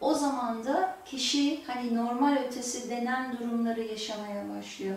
O 0.00 0.14
zaman 0.14 0.64
da 0.64 0.96
kişi 1.04 1.64
hani 1.66 1.96
normal 1.96 2.36
ötesi 2.36 2.90
denen 2.90 3.38
durumları 3.38 3.80
yaşamaya 3.80 4.44
başlıyor. 4.58 4.96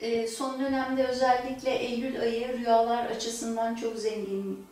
Ee, 0.00 0.26
son 0.26 0.60
dönemde 0.60 1.06
özellikle 1.06 1.70
Eylül 1.70 2.20
ayı 2.20 2.58
rüyalar 2.58 3.06
açısından 3.06 3.74
çok 3.74 3.96
zengin. 3.96 4.66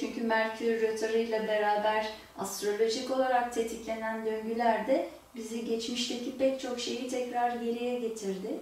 Çünkü 0.00 0.22
Merkür 0.22 0.66
ile 1.14 1.48
beraber 1.48 2.08
astrolojik 2.38 3.10
olarak 3.10 3.52
tetiklenen 3.54 4.26
döngüler 4.26 4.86
de 4.86 5.08
bizi 5.34 5.64
geçmişteki 5.64 6.38
pek 6.38 6.60
çok 6.60 6.80
şeyi 6.80 7.08
tekrar 7.08 7.50
geriye 7.56 7.98
getirdi. 7.98 8.60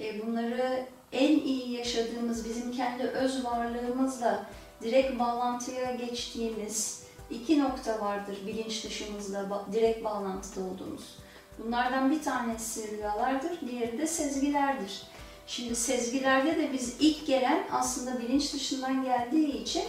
E, 0.00 0.26
Bunları 0.26 0.84
en 1.12 1.38
iyi 1.38 1.72
yaşadığımız 1.72 2.44
bizim 2.44 2.72
kendi 2.72 3.02
öz 3.02 3.44
varlığımızla 3.44 4.46
direkt 4.82 5.18
bağlantıya 5.18 5.94
geçtiğimiz 5.94 7.07
iki 7.30 7.60
nokta 7.60 8.00
vardır 8.00 8.36
bilinç 8.46 8.84
dışımızla 8.84 9.64
direkt 9.72 10.04
bağlantıda 10.04 10.64
olduğumuz. 10.64 11.16
Bunlardan 11.64 12.10
bir 12.10 12.22
tanesi 12.22 12.90
rüyalardır, 12.96 13.50
diğeri 13.70 13.98
de 13.98 14.06
sezgilerdir. 14.06 15.02
Şimdi 15.46 15.76
sezgilerde 15.76 16.56
de 16.56 16.72
biz 16.72 16.96
ilk 17.00 17.26
gelen 17.26 17.64
aslında 17.72 18.20
bilinç 18.20 18.54
dışından 18.54 19.04
geldiği 19.04 19.62
için 19.62 19.82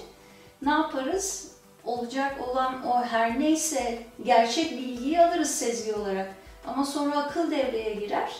ne 0.62 0.70
yaparız? 0.72 1.52
Olacak 1.84 2.50
olan 2.50 2.86
o 2.88 3.02
her 3.04 3.40
neyse 3.40 4.04
gerçek 4.26 4.72
bilgiyi 4.72 5.20
alırız 5.22 5.50
sezgi 5.52 5.94
olarak. 5.94 6.36
Ama 6.68 6.86
sonra 6.86 7.18
akıl 7.18 7.52
devreye 7.52 7.94
girer. 7.96 8.32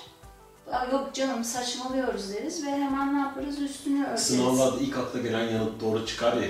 "Aa, 0.72 0.86
Yok 0.86 1.10
canım 1.14 1.44
saçmalıyoruz 1.44 2.34
deriz 2.34 2.66
ve 2.66 2.72
hemen 2.72 3.16
ne 3.16 3.20
yaparız? 3.20 3.62
Üstünü 3.62 4.04
örteriz. 4.06 4.22
Sınavlarda 4.28 4.80
ilk 4.80 4.98
akla 4.98 5.20
gelen 5.20 5.44
yanıt 5.50 5.82
doğru 5.82 6.06
çıkar 6.06 6.38
ya. 6.38 6.48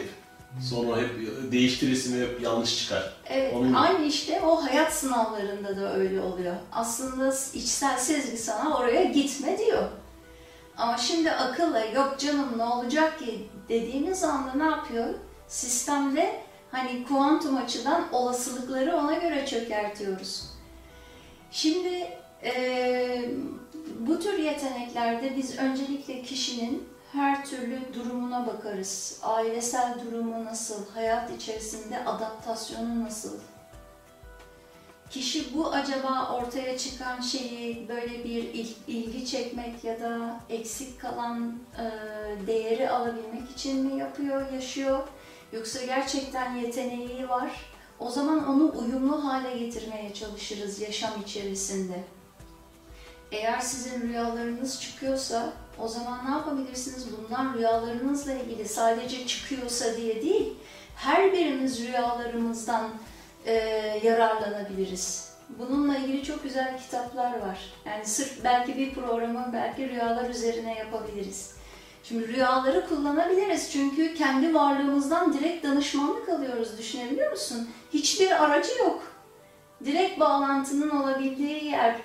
Sonra 0.69 1.01
hep 1.01 1.09
değiştirirsin 1.51 2.21
ve 2.21 2.25
hep 2.27 2.41
yanlış 2.41 2.77
çıkar. 2.83 3.13
Evet, 3.29 3.53
Onun- 3.55 3.73
aynı 3.73 4.05
işte 4.05 4.41
o 4.41 4.63
hayat 4.65 4.93
sınavlarında 4.93 5.77
da 5.77 5.93
öyle 5.95 6.21
oluyor. 6.21 6.55
Aslında 6.71 7.33
içsel 7.53 7.97
sezgi 7.97 8.37
sana 8.37 8.77
oraya 8.77 9.03
gitme 9.03 9.57
diyor. 9.57 9.83
Ama 10.77 10.97
şimdi 10.97 11.31
akılla 11.31 11.85
yok 11.85 12.15
canım 12.19 12.57
ne 12.57 12.63
olacak 12.63 13.19
ki 13.19 13.47
dediğimiz 13.69 14.23
anda 14.23 14.53
ne 14.53 14.63
yapıyor? 14.71 15.05
Sistemde 15.47 16.41
hani 16.71 17.03
kuantum 17.07 17.57
açıdan 17.57 18.03
olasılıkları 18.11 18.95
ona 18.97 19.13
göre 19.13 19.45
çökertiyoruz. 19.45 20.43
Şimdi 21.51 22.07
eee, 22.43 23.31
bu 23.99 24.19
tür 24.19 24.37
yeteneklerde 24.39 25.37
biz 25.37 25.57
öncelikle 25.57 26.21
kişinin 26.21 26.89
her 27.13 27.45
türlü 27.45 27.93
durumuna 27.93 28.47
bakarız. 28.47 29.19
Ailesel 29.23 29.93
durumu 30.05 30.45
nasıl, 30.45 30.89
hayat 30.93 31.31
içerisinde 31.31 32.05
adaptasyonu 32.05 33.03
nasıl? 33.03 33.39
Kişi 35.09 35.55
bu 35.57 35.67
acaba 35.71 36.31
ortaya 36.33 36.77
çıkan 36.77 37.21
şeyi 37.21 37.87
böyle 37.89 38.23
bir 38.23 38.43
il- 38.43 38.75
ilgi 38.87 39.25
çekmek 39.25 39.83
ya 39.83 39.99
da 39.99 40.39
eksik 40.49 41.01
kalan 41.01 41.59
e, 41.77 41.85
değeri 42.47 42.89
alabilmek 42.89 43.51
için 43.55 43.85
mi 43.85 43.99
yapıyor, 43.99 44.51
yaşıyor? 44.51 45.07
Yoksa 45.51 45.85
gerçekten 45.85 46.55
yeteneği 46.55 47.29
var. 47.29 47.51
O 47.99 48.09
zaman 48.09 48.47
onu 48.47 48.71
uyumlu 48.79 49.25
hale 49.25 49.57
getirmeye 49.57 50.13
çalışırız 50.13 50.81
yaşam 50.81 51.11
içerisinde. 51.25 52.03
Eğer 53.31 53.59
sizin 53.59 54.01
rüyalarınız 54.01 54.81
çıkıyorsa 54.81 55.53
o 55.83 55.88
zaman 55.88 56.25
ne 56.25 56.29
yapabilirsiniz? 56.31 57.05
Bunlar 57.12 57.53
rüyalarınızla 57.53 58.33
ilgili 58.33 58.67
sadece 58.67 59.27
çıkıyorsa 59.27 59.98
diye 59.98 60.21
değil, 60.21 60.53
her 60.95 61.33
birimiz 61.33 61.88
rüyalarımızdan 61.88 62.89
e, 63.45 63.53
yararlanabiliriz. 64.03 65.29
Bununla 65.50 65.98
ilgili 65.98 66.24
çok 66.24 66.43
güzel 66.43 66.79
kitaplar 66.81 67.39
var. 67.39 67.59
Yani 67.86 68.05
sırf 68.05 68.43
belki 68.43 68.77
bir 68.77 68.93
programı 68.93 69.50
belki 69.53 69.89
rüyalar 69.89 70.29
üzerine 70.29 70.75
yapabiliriz. 70.77 71.59
Şimdi 72.03 72.27
rüyaları 72.27 72.88
kullanabiliriz 72.88 73.71
çünkü 73.71 74.13
kendi 74.13 74.53
varlığımızdan 74.53 75.33
direkt 75.33 75.65
danışmanlık 75.65 76.29
alıyoruz. 76.29 76.77
Düşünebiliyor 76.77 77.31
musun? 77.31 77.69
Hiçbir 77.93 78.43
aracı 78.43 78.79
yok. 78.79 79.03
Direkt 79.86 80.19
bağlantının 80.19 80.89
olabildiği 80.89 81.65
yer. 81.65 81.95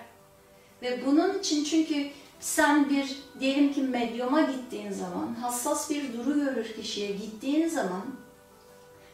Ve 0.83 1.07
bunun 1.07 1.38
için 1.38 1.64
çünkü 1.64 2.11
sen 2.44 2.90
bir 2.90 3.18
diyelim 3.40 3.72
ki 3.72 3.82
medyuma 3.82 4.40
gittiğin 4.40 4.92
zaman, 4.92 5.34
hassas 5.40 5.90
bir 5.90 6.12
duru 6.12 6.34
görür 6.34 6.72
kişiye 6.76 7.12
gittiğin 7.12 7.68
zaman 7.68 8.02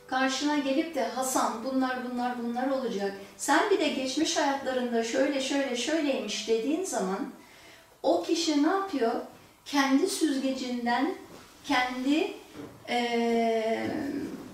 karşına 0.06 0.58
gelip 0.58 0.94
de 0.94 1.04
Hasan 1.04 1.52
bunlar 1.64 1.98
bunlar 2.10 2.42
bunlar 2.42 2.68
olacak. 2.70 3.12
Sen 3.36 3.70
bir 3.70 3.80
de 3.80 3.88
geçmiş 3.88 4.36
hayatlarında 4.36 5.04
şöyle 5.04 5.40
şöyle 5.40 5.76
şöyleymiş 5.76 6.48
dediğin 6.48 6.84
zaman 6.84 7.18
o 8.02 8.22
kişi 8.22 8.62
ne 8.62 8.68
yapıyor? 8.68 9.12
Kendi 9.64 10.08
süzgecinden, 10.08 11.14
kendi 11.64 12.32
eee, 12.88 13.90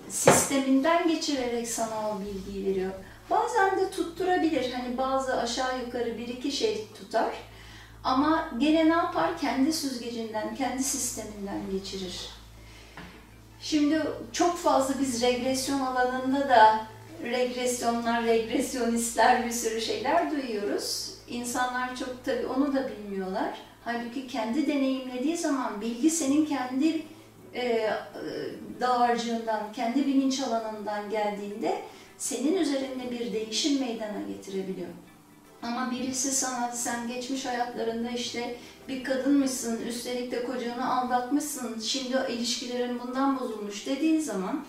sisteminden 0.09 1.07
geçirerek 1.07 1.67
sana 1.67 2.09
o 2.09 2.19
bilgiyi 2.19 2.65
veriyor. 2.65 2.91
Bazen 3.29 3.79
de 3.79 3.91
tutturabilir. 3.91 4.71
Hani 4.73 4.97
bazı 4.97 5.37
aşağı 5.41 5.79
yukarı 5.85 6.17
bir 6.17 6.27
iki 6.27 6.51
şey 6.51 6.87
tutar. 6.99 7.33
Ama 8.07 8.49
gene 8.57 8.89
ne 8.89 8.93
yapar? 8.93 9.37
Kendi 9.37 9.73
süzgecinden, 9.73 10.55
kendi 10.55 10.83
sisteminden 10.83 11.71
geçirir. 11.71 12.29
Şimdi 13.61 14.01
çok 14.31 14.57
fazla 14.57 14.93
biz 15.01 15.21
regresyon 15.21 15.79
alanında 15.79 16.49
da 16.49 16.85
regresyonlar, 17.23 18.25
regresyonistler 18.25 19.45
bir 19.45 19.51
sürü 19.51 19.81
şeyler 19.81 20.31
duyuyoruz. 20.31 21.13
İnsanlar 21.27 21.95
çok 21.95 22.25
tabii 22.25 22.45
onu 22.45 22.75
da 22.75 22.89
bilmiyorlar. 22.89 23.61
Halbuki 23.85 24.27
kendi 24.27 24.67
deneyimlediği 24.67 25.37
zaman 25.37 25.81
bilgi 25.81 26.09
senin 26.09 26.45
kendi 26.45 27.05
e, 27.53 27.61
e, 27.61 27.91
dağarcığından, 28.81 29.73
kendi 29.73 30.07
bilinç 30.07 30.41
alanından 30.41 31.09
geldiğinde 31.09 31.81
senin 32.17 32.57
üzerinde 32.57 33.11
bir 33.11 33.33
değişim 33.33 33.79
meydana 33.79 34.21
getirebiliyor. 34.27 34.89
Ama 35.67 35.91
birisi 35.91 36.31
sana 36.31 36.71
sen 36.71 37.07
geçmiş 37.07 37.45
hayatlarında 37.45 38.09
işte 38.09 38.55
bir 38.87 39.03
kadınmışsın, 39.03 39.81
üstelik 39.87 40.31
de 40.31 40.43
kocanı 40.43 40.95
aldatmışsın, 40.95 41.79
şimdi 41.79 42.17
ilişkilerin 42.29 42.99
bundan 42.99 43.39
bozulmuş 43.39 43.85
dediğin 43.85 44.19
zaman 44.19 44.65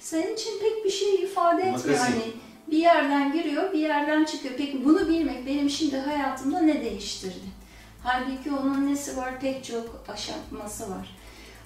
senin 0.00 0.34
için 0.34 0.60
pek 0.60 0.84
bir 0.84 0.90
şey 0.90 1.14
ifade 1.14 1.62
etmiyor. 1.62 1.98
Magazin. 2.00 2.02
Hani 2.02 2.22
bir 2.70 2.78
yerden 2.78 3.32
giriyor, 3.32 3.72
bir 3.72 3.78
yerden 3.78 4.24
çıkıyor. 4.24 4.54
Peki 4.58 4.84
bunu 4.84 5.08
bilmek 5.08 5.46
benim 5.46 5.70
şimdi 5.70 5.96
hayatımda 5.96 6.60
ne 6.60 6.80
değiştirdi? 6.84 7.60
Halbuki 8.02 8.52
onun 8.52 8.92
nesi 8.92 9.16
var? 9.16 9.40
Pek 9.40 9.64
çok 9.64 10.04
aşaması 10.08 10.90
var. 10.90 11.16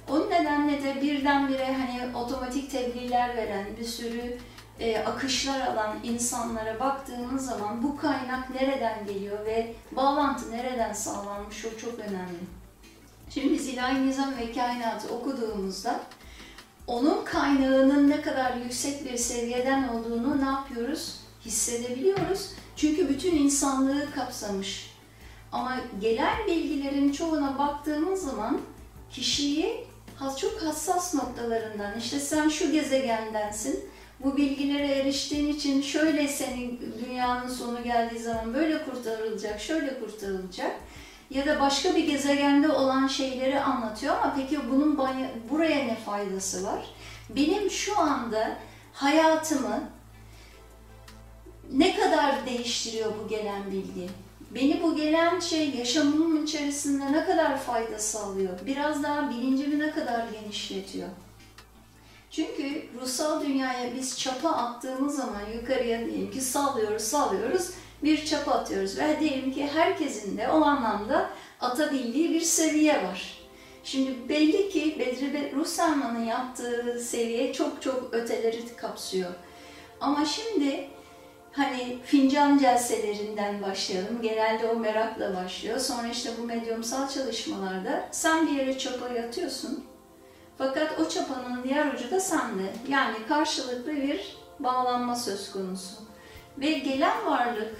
O 0.09 0.31
nedenle 0.31 0.83
de 0.83 1.03
birdenbire 1.03 1.67
hani 1.67 2.17
otomatik 2.17 2.71
tebliğler 2.71 3.37
veren 3.37 3.67
bir 3.81 3.85
sürü 3.85 4.39
e, 4.81 4.99
akışlar 4.99 5.61
alan 5.61 5.97
insanlara 6.05 6.81
baktığımız 6.81 7.47
zaman 7.47 7.83
bu 7.83 7.97
kaynak 7.97 8.51
nereden 8.51 9.07
geliyor 9.07 9.47
ve 9.47 9.75
bağlantı 9.93 10.51
nereden 10.51 10.93
sağlanmış 10.93 11.65
o 11.65 11.77
çok 11.79 11.99
önemli. 11.99 12.39
Şimdi 13.31 13.51
biz 13.51 13.69
ilahi 13.69 14.07
nizam 14.07 14.37
ve 14.37 14.53
kainatı 14.53 15.15
okuduğumuzda 15.15 16.01
onun 16.87 17.25
kaynağının 17.25 18.11
ne 18.11 18.21
kadar 18.21 18.57
yüksek 18.57 19.05
bir 19.05 19.17
seviyeden 19.17 19.89
olduğunu 19.89 20.41
ne 20.41 20.45
yapıyoruz? 20.45 21.21
Hissedebiliyoruz. 21.45 22.51
Çünkü 22.77 23.09
bütün 23.09 23.37
insanlığı 23.37 24.11
kapsamış. 24.15 24.95
Ama 25.53 25.77
gelen 26.01 26.47
bilgilerin 26.47 27.13
çoğuna 27.13 27.59
baktığımız 27.59 28.23
zaman 28.23 28.61
kişiyi 29.11 29.87
çok 30.41 30.63
hassas 30.63 31.15
noktalarından, 31.15 31.99
işte 31.99 32.21
sen 32.21 32.49
şu 32.49 32.73
gezegendensin, 32.73 33.85
bu 34.21 34.37
bilgilere 34.37 34.87
eriştiğin 34.87 35.55
için 35.55 35.83
şöyle 35.83 36.29
senin 36.29 36.95
dünyanın 37.05 37.49
sonu 37.49 37.83
geldiği 37.83 38.21
zaman 38.21 38.55
böyle 38.55 38.85
kurtarılacak, 38.85 39.61
şöyle 39.61 40.01
kurtarılacak 40.01 40.73
ya 41.31 41.47
da 41.47 41.61
başka 41.61 41.97
bir 41.97 42.07
gezegende 42.07 42.69
olan 42.69 43.07
şeyleri 43.07 43.61
anlatıyor 43.61 44.17
ama 44.17 44.35
peki 44.37 44.71
bunun 44.71 44.99
buraya 45.51 45.85
ne 45.85 45.97
faydası 45.97 46.65
var? 46.65 46.85
Benim 47.37 47.71
şu 47.71 47.99
anda 47.99 48.57
hayatımı 48.93 49.81
ne 51.73 51.97
kadar 51.97 52.47
değiştiriyor 52.47 53.13
bu 53.25 53.29
gelen 53.29 53.73
bilgi? 53.73 54.09
Beni 54.51 54.83
bu 54.83 54.97
gelen 54.97 55.41
şey 55.41 55.71
yaşamımın 55.71 56.45
içerisinde 56.45 57.13
ne 57.13 57.25
kadar 57.25 57.59
fayda 57.59 57.99
sağlıyor? 57.99 58.59
Biraz 58.67 59.03
daha 59.03 59.31
bilincimi 59.31 59.79
ne 59.79 59.91
kadar 59.91 60.25
genişletiyor? 60.29 61.09
Çünkü 62.37 62.83
ruhsal 63.01 63.41
dünyaya 63.43 63.95
biz 63.97 64.19
çapa 64.19 64.49
attığımız 64.49 65.17
zaman 65.17 65.41
yukarıya 65.55 66.07
diyelim 66.07 66.31
ki 66.31 66.41
sallıyoruz 66.41 67.03
sallıyoruz 67.03 67.71
bir 68.03 68.25
çapa 68.25 68.53
atıyoruz 68.53 68.99
ve 68.99 69.21
diyelim 69.21 69.53
ki 69.53 69.67
herkesin 69.75 70.39
de 70.39 70.49
o 70.49 70.65
anlamda 70.65 71.31
atabildiği 71.61 72.31
bir 72.31 72.41
seviye 72.41 73.03
var. 73.05 73.39
Şimdi 73.85 74.29
belli 74.29 74.69
ki 74.69 74.97
Bedri 74.99 75.35
Be- 75.35 75.53
Ruh 75.53 75.67
Selman'ın 75.67 76.25
yaptığı 76.25 77.01
seviye 77.01 77.53
çok 77.53 77.83
çok 77.83 78.15
öteleri 78.15 78.77
kapsıyor. 78.77 79.31
Ama 80.01 80.25
şimdi 80.25 80.89
hani 81.53 81.99
fincan 82.05 82.59
celselerinden 82.59 83.63
başlayalım. 83.63 84.23
Genelde 84.23 84.69
o 84.69 84.77
merakla 84.77 85.37
başlıyor. 85.37 85.79
Sonra 85.79 86.09
işte 86.09 86.31
bu 86.41 86.47
medyumsal 86.47 87.09
çalışmalarda 87.09 88.09
sen 88.11 88.47
bir 88.47 88.53
yere 88.53 88.79
çapayı 88.79 89.23
atıyorsun. 89.23 89.85
Fakat 90.59 91.01
o 91.01 91.09
çapanın 91.09 91.65
diğer 91.65 91.95
ucu 91.95 92.11
da 92.11 92.21
sende. 92.21 92.73
Yani 92.89 93.17
karşılıklı 93.29 93.97
bir 93.97 94.37
bağlanma 94.59 95.17
söz 95.17 95.53
konusu. 95.53 95.97
Ve 96.59 96.73
gelen 96.73 97.27
varlık 97.27 97.77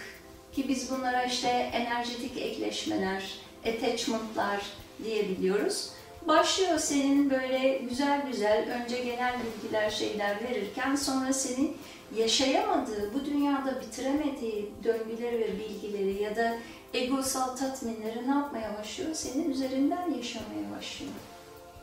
ki 0.53 0.69
biz 0.69 0.91
bunlara 0.91 1.23
işte 1.25 1.49
enerjetik 1.49 2.37
ekleşmeler, 2.37 3.39
attachment'lar 3.67 4.61
diyebiliyoruz. 5.05 5.91
Başlıyor 6.29 6.79
senin 6.79 7.31
böyle 7.31 7.79
güzel 7.79 8.27
güzel 8.27 8.83
önce 8.83 9.05
genel 9.05 9.35
bilgiler 9.45 9.91
şeyler 9.91 10.43
verirken 10.43 10.97
sonra 10.97 11.33
senin 11.33 11.77
yaşayamadığı, 12.17 13.15
bu 13.15 13.25
dünyada 13.25 13.81
bitiremediği 13.81 14.73
döngüleri 14.85 15.41
ve 15.41 15.59
bilgileri 15.59 16.23
ya 16.23 16.37
da 16.37 16.57
egosal 16.95 17.57
tatminleri 17.57 18.31
ne 18.31 18.35
yapmaya 18.35 18.79
başlıyor? 18.79 19.15
Senin 19.15 19.51
üzerinden 19.51 20.15
yaşamaya 20.15 20.77
başlıyor. 20.77 21.13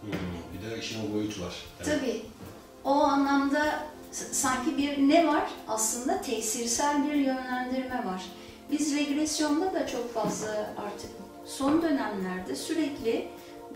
Hmm, 0.02 0.12
bir 0.54 0.70
de 0.72 0.80
işin 0.80 1.10
o 1.10 1.14
boyutu 1.16 1.42
var. 1.42 1.54
Yani 1.80 2.00
Tabii. 2.00 2.22
O 2.84 2.90
anlamda 2.90 3.80
sanki 4.12 4.78
bir 4.78 4.98
ne 4.98 5.28
var? 5.28 5.52
Aslında 5.68 6.22
tesirsel 6.22 7.08
bir 7.08 7.14
yönlendirme 7.14 8.04
var. 8.06 8.26
Biz 8.72 8.96
regresyonda 8.96 9.74
da 9.74 9.88
çok 9.88 10.14
fazla 10.14 10.76
artık 10.78 11.10
son 11.46 11.82
dönemlerde 11.82 12.56
sürekli 12.56 13.28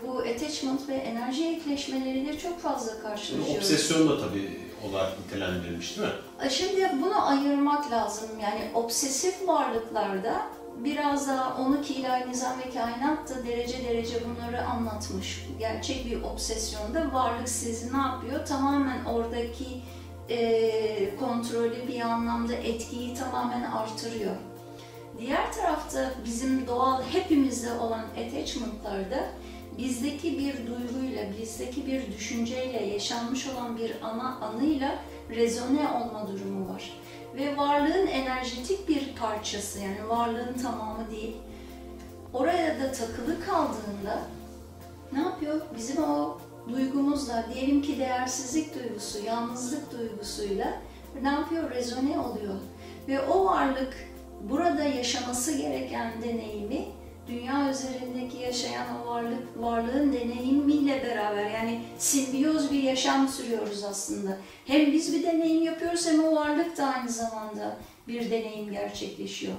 bu 0.06 0.18
attachment 0.18 0.88
ve 0.88 0.94
enerji 0.94 1.46
ekleşmeleriyle 1.48 2.38
çok 2.38 2.60
fazla 2.60 3.00
karşılaşıyoruz. 3.02 3.56
Obsesyon 3.56 4.08
da 4.08 4.20
tabii 4.20 4.60
olarak 4.90 5.12
nitelendirilmiş 5.20 5.96
değil 5.96 6.08
mi? 6.08 6.50
Şimdi 6.50 6.90
bunu 7.02 7.28
ayırmak 7.28 7.90
lazım. 7.90 8.28
Yani 8.42 8.70
obsesif 8.74 9.48
varlıklarda 9.48 10.42
biraz 10.84 11.28
daha 11.28 11.56
onu 11.62 11.82
ki 11.82 11.94
ilahi 11.94 12.30
nizam 12.30 12.58
ve 12.58 12.70
kainat 12.70 13.30
da 13.30 13.46
derece 13.46 13.84
derece 13.84 14.16
bunları 14.24 14.66
anlatmış. 14.66 15.46
Gerçek 15.58 16.06
bir 16.06 16.22
obsesyonda 16.22 17.12
varlık 17.12 17.48
sizi 17.48 17.92
ne 17.92 17.98
yapıyor? 17.98 18.46
Tamamen 18.46 19.04
oradaki 19.04 19.66
e, 20.28 21.16
kontrolü 21.16 21.88
bir 21.88 22.00
anlamda 22.00 22.54
etkiyi 22.54 23.14
tamamen 23.14 23.62
artırıyor. 23.62 24.36
Diğer 25.18 25.52
tarafta 25.52 26.12
bizim 26.24 26.66
doğal 26.66 27.02
hepimizde 27.02 27.72
olan 27.72 28.00
attachment'larda 28.00 29.26
bizdeki 29.78 30.38
bir 30.38 30.54
duyguyla, 30.66 31.24
bizdeki 31.40 31.86
bir 31.86 32.12
düşünceyle, 32.12 32.86
yaşanmış 32.86 33.46
olan 33.46 33.76
bir 33.76 33.92
ana 34.02 34.36
anıyla 34.36 34.98
rezone 35.30 35.88
olma 35.88 36.28
durumu 36.28 36.74
var. 36.74 36.92
Ve 37.36 37.56
varlığın 37.56 38.06
enerjetik 38.06 38.88
bir 38.88 39.14
parçası 39.20 39.80
yani 39.80 40.08
varlığın 40.08 40.54
tamamı 40.62 41.10
değil. 41.10 41.36
Oraya 42.32 42.80
da 42.80 42.92
takılı 42.92 43.44
kaldığında 43.46 44.22
ne 45.12 45.20
yapıyor? 45.20 45.60
Bizim 45.76 46.04
o 46.04 46.38
duygumuzla, 46.68 47.46
diyelim 47.54 47.82
ki 47.82 47.98
değersizlik 47.98 48.74
duygusu, 48.74 49.18
yalnızlık 49.24 49.98
duygusuyla 49.98 50.80
ne 51.22 51.28
yapıyor? 51.28 51.70
Rezone 51.70 52.18
oluyor. 52.18 52.54
Ve 53.08 53.20
o 53.20 53.44
varlık 53.44 53.94
burada 54.42 54.84
yaşaması 54.84 55.56
gereken 55.58 56.12
deneyimi 56.22 56.84
dünya 57.28 57.70
üzerindeki 57.70 58.36
yaşayan 58.36 58.86
o 59.02 59.08
varlık 59.10 59.42
varlığın 59.56 60.12
deneyimiyle 60.12 61.02
beraber 61.04 61.50
yani 61.50 61.82
simbiyoz 61.98 62.72
bir 62.72 62.82
yaşam 62.82 63.28
sürüyoruz 63.28 63.84
aslında. 63.84 64.38
Hem 64.64 64.92
biz 64.92 65.14
bir 65.14 65.22
deneyim 65.22 65.62
yapıyoruz 65.62 66.06
hem 66.06 66.24
o 66.24 66.36
varlık 66.36 66.76
da 66.76 66.86
aynı 66.86 67.10
zamanda 67.10 67.76
bir 68.08 68.30
deneyim 68.30 68.70
gerçekleşiyor. 68.72 69.54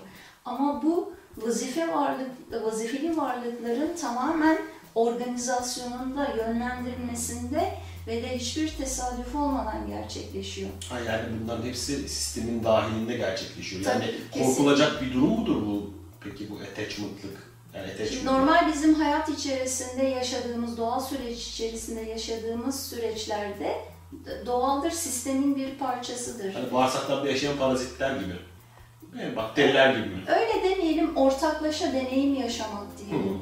Ama 0.46 0.84
bu 0.84 1.14
vazife 1.38 1.94
varlık 1.94 2.32
vazifeli 2.64 3.18
varlıkların 3.18 3.96
tamamen 4.02 4.58
organizasyonunda, 4.96 6.28
yönlendirilmesinde 6.38 7.74
ve 8.08 8.24
de 8.24 8.38
hiçbir 8.38 8.70
tesadüf 8.70 9.36
olmadan 9.36 9.88
gerçekleşiyor. 9.88 10.70
Ha, 10.90 11.00
yani 11.00 11.24
bunların 11.44 11.66
hepsi 11.66 12.10
sistemin 12.10 12.64
dahilinde 12.64 13.18
gerçekleşiyor. 13.18 13.86
Yani 13.86 14.06
Tabii, 14.06 14.16
kesin. 14.32 14.46
korkulacak 14.56 15.02
bir 15.02 15.14
durum 15.14 15.30
mudur 15.30 15.62
bu 15.62 15.94
peki 16.22 16.50
bu 16.50 16.56
attachment'lık? 16.56 17.47
Şimdi 18.10 18.26
normal 18.26 18.68
bizim 18.68 18.94
hayat 18.94 19.30
içerisinde 19.30 20.06
yaşadığımız, 20.06 20.78
doğal 20.78 21.00
süreç 21.00 21.48
içerisinde 21.48 22.02
yaşadığımız 22.02 22.90
süreçlerde 22.90 23.76
doğaldır, 24.46 24.92
sistemin 24.92 25.56
bir 25.56 25.78
parçasıdır. 25.78 26.54
Hani 26.54 26.74
bağırsaklarda 26.74 27.30
yaşayan 27.30 27.58
parazitler 27.58 28.16
gibi. 28.16 28.34
Yani 29.22 29.36
bakteriler 29.36 29.96
gibi. 29.96 30.16
Öyle 30.28 30.70
demeyelim, 30.70 31.18
ortaklaşa 31.18 31.94
deneyim 31.94 32.36
yaşamak 32.36 32.88
diyelim. 32.98 33.40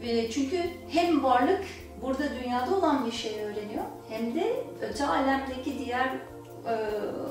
Ve 0.00 0.30
Çünkü 0.30 0.62
hem 0.88 1.24
varlık 1.24 1.64
burada 2.02 2.24
dünyada 2.42 2.76
olan 2.76 3.06
bir 3.06 3.12
şey 3.12 3.44
öğreniyor 3.44 3.84
hem 4.08 4.34
de 4.34 4.64
öte 4.80 5.06
alemdeki 5.06 5.78
diğer 5.78 6.10
e, 6.66 6.74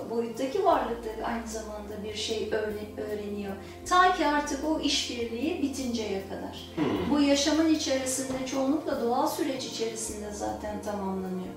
boyuttaki 0.10 0.66
varlıkları 0.66 1.26
aynı 1.26 1.48
zamanda 1.48 2.04
bir 2.04 2.16
şey 2.16 2.50
öğre- 2.52 3.02
öğreniyor. 3.02 3.54
Ta 3.90 4.16
ki 4.16 4.28
artık 4.28 4.66
o 4.66 4.80
işbirliği 4.80 5.62
bitinceye 5.62 6.24
kadar. 6.30 6.70
Hmm. 6.76 7.10
Bu 7.10 7.22
yaşamın 7.22 7.74
içerisinde 7.74 8.46
çoğunlukla 8.46 9.02
doğal 9.02 9.28
süreç 9.28 9.66
içerisinde 9.66 10.32
zaten 10.32 10.82
tamamlanıyor. 10.82 11.54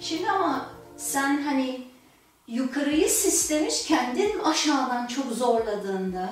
Şimdi 0.00 0.30
ama 0.30 0.66
sen 0.96 1.42
hani 1.42 1.84
yukarıyı 2.48 3.08
sistemi 3.08 3.68
kendin 3.68 4.38
aşağıdan 4.38 5.06
çok 5.06 5.26
zorladığında, 5.32 6.30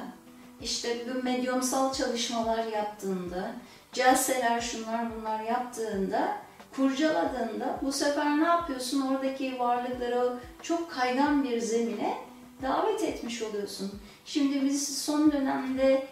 işte 0.63 1.07
bu 1.15 1.23
medyumsal 1.23 1.93
çalışmalar 1.93 2.65
yaptığında, 2.65 3.53
celseler 3.93 4.61
şunlar 4.61 5.07
bunlar 5.19 5.41
yaptığında, 5.45 6.37
kurcaladığında 6.81 7.79
bu 7.83 7.93
sefer 7.93 8.41
ne 8.41 8.45
yapıyorsun? 8.45 9.01
Oradaki 9.01 9.59
varlıkları 9.59 10.33
çok 10.63 10.91
kaygan 10.91 11.45
bir 11.45 11.61
zemine 11.61 12.15
davet 12.63 13.05
etmiş 13.05 13.43
oluyorsun. 13.43 13.93
Şimdi 14.25 14.65
biz 14.65 14.99
son 14.99 15.33
dönemde 15.33 16.07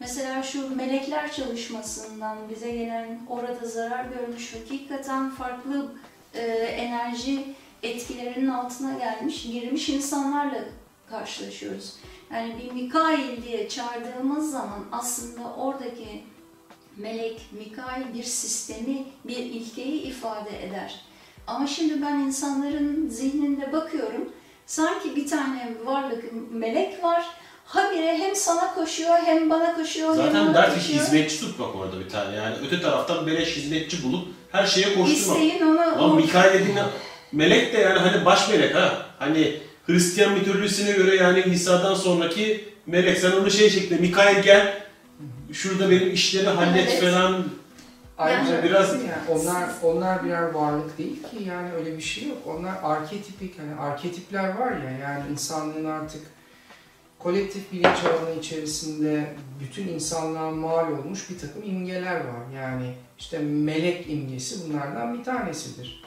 mesela 0.00 0.42
şu 0.42 0.76
melekler 0.76 1.32
çalışmasından 1.32 2.38
bize 2.50 2.70
gelen 2.70 3.20
orada 3.28 3.66
zarar 3.66 4.04
görmüş 4.04 4.54
hakikaten 4.54 5.30
farklı 5.30 5.92
e, 6.34 6.42
enerji 6.52 7.54
etkilerinin 7.82 8.48
altına 8.48 8.98
gelmiş, 8.98 9.42
girmiş 9.42 9.88
insanlarla 9.88 10.58
karşılaşıyoruz. 11.10 11.96
Yani 12.32 12.54
bir 12.58 12.72
Mikail 12.72 13.42
diye 13.42 13.68
çağırdığımız 13.68 14.50
zaman 14.50 14.84
aslında 14.92 15.54
oradaki 15.54 16.24
melek, 16.96 17.40
Mikail 17.52 18.14
bir 18.14 18.22
sistemi, 18.22 19.04
bir 19.24 19.36
ilkeyi 19.36 20.02
ifade 20.02 20.66
eder. 20.66 21.00
Ama 21.46 21.66
şimdi 21.66 22.02
ben 22.02 22.14
insanların 22.14 23.08
zihninde 23.08 23.72
bakıyorum, 23.72 24.32
sanki 24.66 25.16
bir 25.16 25.26
tane 25.26 25.74
varlık, 25.84 26.24
melek 26.52 27.04
var, 27.04 27.24
habire 27.64 28.18
hem 28.18 28.36
sana 28.36 28.74
koşuyor 28.74 29.14
hem 29.24 29.50
bana 29.50 29.76
koşuyor 29.76 30.08
hem 30.08 30.16
Zaten 30.16 30.46
bana 30.46 30.54
dert 30.54 30.74
koşuyor. 30.74 31.00
hizmetçi 31.00 31.40
tutmak 31.40 31.76
orada 31.76 32.00
bir 32.00 32.08
tane 32.08 32.36
yani. 32.36 32.56
Öte 32.66 32.80
taraftan 32.80 33.26
beleş 33.26 33.56
hizmetçi 33.56 34.02
bulup 34.02 34.28
her 34.52 34.66
şeye 34.66 34.86
koşturmak. 34.86 35.12
İsteyin 35.12 35.62
onu... 35.62 35.76
Lan 35.76 36.16
Mikail 36.16 36.54
dediğin 36.54 36.78
melek 37.32 37.72
de 37.72 37.78
yani 37.78 37.98
hani 37.98 38.24
baş 38.24 38.48
melek 38.48 38.74
ha. 38.74 39.06
Hani 39.18 39.56
Hristiyan 39.86 40.32
mitolojisine 40.32 40.92
göre 40.92 41.16
yani 41.16 41.44
İsa'dan 41.52 41.94
sonraki 41.94 42.64
melek. 42.86 43.18
Sen 43.18 43.32
onu 43.32 43.50
şey 43.50 43.70
şeklinde 43.70 44.00
Mikail 44.00 44.42
gel 44.42 44.83
şurada 45.54 45.90
benim 45.90 46.12
işleri 46.12 46.48
hallet 46.48 46.88
Evet. 46.88 47.00
falan. 47.02 47.44
Ayrıca 48.18 48.54
Yani- 48.54 48.64
biraz 48.64 48.92
yani 48.94 49.12
onlar 49.30 49.68
onlar 49.82 50.24
birer 50.24 50.42
varlık 50.50 50.98
değil 50.98 51.22
ki 51.22 51.36
yani 51.48 51.72
öyle 51.72 51.96
bir 51.96 52.02
şey 52.02 52.28
yok. 52.28 52.38
Onlar 52.46 52.74
arketipik 52.82 53.58
hani 53.58 53.80
arketipler 53.80 54.48
var 54.58 54.72
ya 54.72 54.90
yani 55.02 55.22
insanlığın 55.32 55.84
artık 55.84 56.22
kolektif 57.18 57.72
bilinç 57.72 57.84
alanı 57.86 58.38
içerisinde 58.40 59.34
bütün 59.60 59.88
insanlığa 59.88 60.50
mal 60.50 60.92
olmuş 60.92 61.30
bir 61.30 61.38
takım 61.38 61.62
imgeler 61.62 62.16
var. 62.16 62.50
Yani 62.56 62.94
işte 63.18 63.38
melek 63.38 64.10
imgesi 64.10 64.68
bunlardan 64.68 65.18
bir 65.18 65.24
tanesidir. 65.24 66.03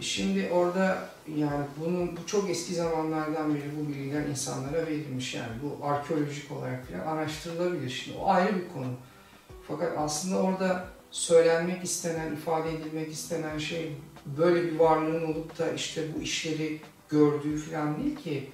Şimdi 0.00 0.50
orada 0.52 1.08
yani 1.36 1.64
bunun 1.80 2.16
bu 2.16 2.26
çok 2.26 2.50
eski 2.50 2.74
zamanlardan 2.74 3.54
beri 3.54 3.64
bu 3.80 3.88
bilgiler 3.88 4.26
insanlara 4.26 4.86
verilmiş 4.86 5.34
yani 5.34 5.52
bu 5.62 5.86
arkeolojik 5.86 6.52
olarak 6.52 6.86
falan 6.88 7.16
araştırılabilir. 7.16 7.90
Şimdi 7.90 8.18
o 8.18 8.28
ayrı 8.28 8.56
bir 8.56 8.68
konu. 8.68 8.92
Fakat 9.68 9.98
aslında 9.98 10.42
orada 10.42 10.86
söylenmek 11.10 11.84
istenen, 11.84 12.32
ifade 12.32 12.74
edilmek 12.74 13.12
istenen 13.12 13.58
şey 13.58 13.96
böyle 14.26 14.62
bir 14.62 14.78
varlığın 14.78 15.32
olup 15.32 15.58
da 15.58 15.72
işte 15.72 16.02
bu 16.14 16.22
işleri 16.22 16.80
gördüğü 17.08 17.58
falan 17.58 18.02
değil 18.02 18.16
ki. 18.16 18.50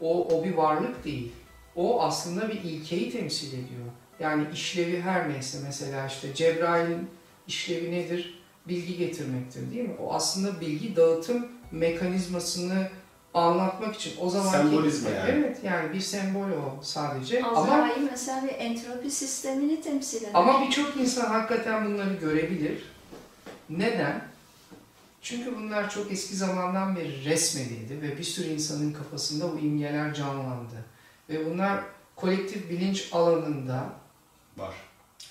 O, 0.00 0.38
o 0.38 0.44
bir 0.44 0.54
varlık 0.54 1.04
değil. 1.04 1.32
O 1.76 2.02
aslında 2.02 2.48
bir 2.48 2.54
ilkeyi 2.54 3.12
temsil 3.12 3.52
ediyor. 3.52 3.86
Yani 4.20 4.44
işlevi 4.52 5.00
her 5.00 5.28
neyse 5.28 5.58
mesela 5.64 6.06
işte 6.06 6.34
Cebrail'in 6.34 7.08
işlevi 7.46 7.92
nedir? 7.92 8.39
Bilgi 8.68 8.96
getirmektir 8.96 9.70
değil 9.70 9.88
mi? 9.88 9.94
O 10.00 10.14
aslında 10.14 10.60
bilgi 10.60 10.96
dağıtım 10.96 11.48
mekanizmasını 11.72 12.88
anlatmak 13.34 13.94
için 13.96 14.12
o 14.20 14.30
zaman 14.30 14.50
Sembolizme 14.50 15.10
yani. 15.10 15.30
Evet 15.30 15.58
yani 15.64 15.92
bir 15.92 16.00
sembol 16.00 16.50
o 16.50 16.82
sadece. 16.82 17.42
Ama 17.42 17.60
Azrail 17.60 18.02
mesela 18.10 18.44
bir 18.44 18.54
entropi 18.54 19.10
sistemini 19.10 19.80
temsil 19.80 20.22
eder. 20.22 20.30
ama 20.34 20.66
birçok 20.66 20.96
insan 20.96 21.26
hakikaten 21.26 21.86
bunları 21.86 22.14
görebilir. 22.14 22.82
Neden? 23.70 24.22
Çünkü 25.22 25.56
bunlar 25.56 25.90
çok 25.90 26.12
eski 26.12 26.36
zamandan 26.36 26.96
beri 26.96 27.24
resmedildi 27.24 28.02
ve 28.02 28.18
bir 28.18 28.24
sürü 28.24 28.48
insanın 28.48 28.92
kafasında 28.92 29.52
bu 29.52 29.58
imgeler 29.58 30.14
canlandı. 30.14 30.84
Ve 31.28 31.46
bunlar 31.50 31.80
kolektif 32.16 32.70
bilinç 32.70 33.08
alanında 33.12 33.86
Var. 34.56 34.74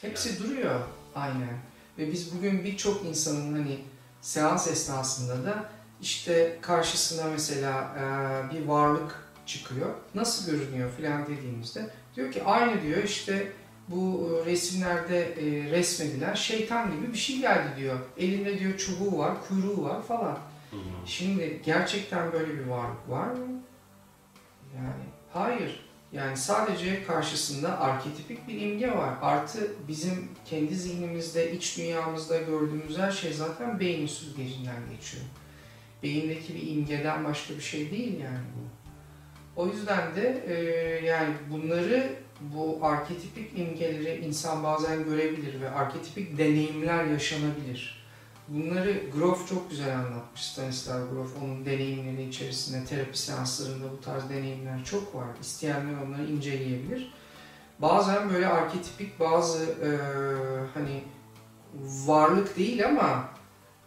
hepsi 0.01 0.43
duruyor 0.43 0.79
aynen. 1.15 1.57
Ve 1.99 2.11
biz 2.11 2.35
bugün 2.35 2.63
birçok 2.63 3.05
insanın 3.05 3.53
hani 3.53 3.79
seans 4.21 4.67
esnasında 4.67 5.45
da 5.45 5.69
işte 6.01 6.57
karşısına 6.61 7.31
mesela 7.31 7.95
e, 7.97 8.53
bir 8.53 8.65
varlık 8.65 9.29
çıkıyor. 9.45 9.89
Nasıl 10.15 10.51
görünüyor 10.51 10.91
filan 10.97 11.27
dediğimizde 11.27 11.89
diyor 12.15 12.31
ki 12.31 12.43
aynı 12.43 12.81
diyor 12.81 13.03
işte 13.03 13.51
bu 13.87 14.29
e, 14.29 14.45
resimlerde 14.45 15.19
e, 15.21 15.71
resmedilen 15.71 16.33
şeytan 16.33 16.91
gibi 16.91 17.13
bir 17.13 17.17
şey 17.17 17.39
geldi 17.39 17.69
diyor. 17.77 17.99
Elinde 18.17 18.59
diyor 18.59 18.77
çubuğu 18.77 19.17
var, 19.17 19.33
kuyruğu 19.47 19.83
var 19.83 20.01
falan. 20.01 20.37
Hı 20.71 20.77
hı. 20.77 21.05
Şimdi 21.05 21.61
gerçekten 21.65 22.31
böyle 22.31 22.59
bir 22.59 22.65
varlık 22.65 23.09
var 23.09 23.27
mı? 23.27 23.61
Yani 24.75 25.03
hayır. 25.33 25.88
Yani 26.13 26.37
sadece 26.37 27.03
karşısında 27.03 27.79
arketipik 27.79 28.47
bir 28.47 28.61
imge 28.61 28.91
var. 28.91 29.13
Artı 29.21 29.71
bizim 29.87 30.29
kendi 30.45 30.75
zihnimizde, 30.75 31.51
iç 31.51 31.77
dünyamızda 31.77 32.37
gördüğümüz 32.37 32.97
her 32.97 33.11
şey 33.11 33.33
zaten 33.33 33.79
beynin 33.79 34.07
süzgecinden 34.07 34.89
geçiyor. 34.91 35.23
Beyindeki 36.03 36.55
bir 36.55 36.67
imgeden 36.67 37.25
başka 37.25 37.53
bir 37.53 37.61
şey 37.61 37.91
değil 37.91 38.19
yani 38.19 38.39
bu. 38.55 38.69
O 39.61 39.67
yüzden 39.67 40.15
de 40.15 40.43
e, 40.47 40.55
yani 41.05 41.33
bunları 41.51 42.09
bu 42.41 42.79
arketipik 42.81 43.59
imgeleri 43.59 44.25
insan 44.25 44.63
bazen 44.63 45.03
görebilir 45.03 45.61
ve 45.61 45.69
arketipik 45.69 46.37
deneyimler 46.37 47.05
yaşanabilir. 47.05 47.98
Bunları 48.49 49.01
Grof 49.15 49.49
çok 49.49 49.69
güzel 49.69 49.99
anlatmış. 49.99 50.41
Stanislav 50.41 51.09
Grof 51.09 51.43
onun 51.43 51.65
deneyimleri 51.65 52.29
içerisinde 52.29 52.85
terapi 52.85 53.17
seanslarında 53.17 53.91
bu 53.91 54.01
tarz 54.01 54.29
deneyimler 54.29 54.85
çok 54.85 55.15
var. 55.15 55.27
İsteyenler 55.41 56.01
onları 56.07 56.25
inceleyebilir. 56.25 57.13
Bazen 57.79 58.29
böyle 58.29 58.47
arketipik 58.47 59.19
bazı 59.19 59.63
e, 59.63 59.89
hani 60.73 61.03
varlık 62.07 62.57
değil 62.57 62.87
ama 62.87 63.29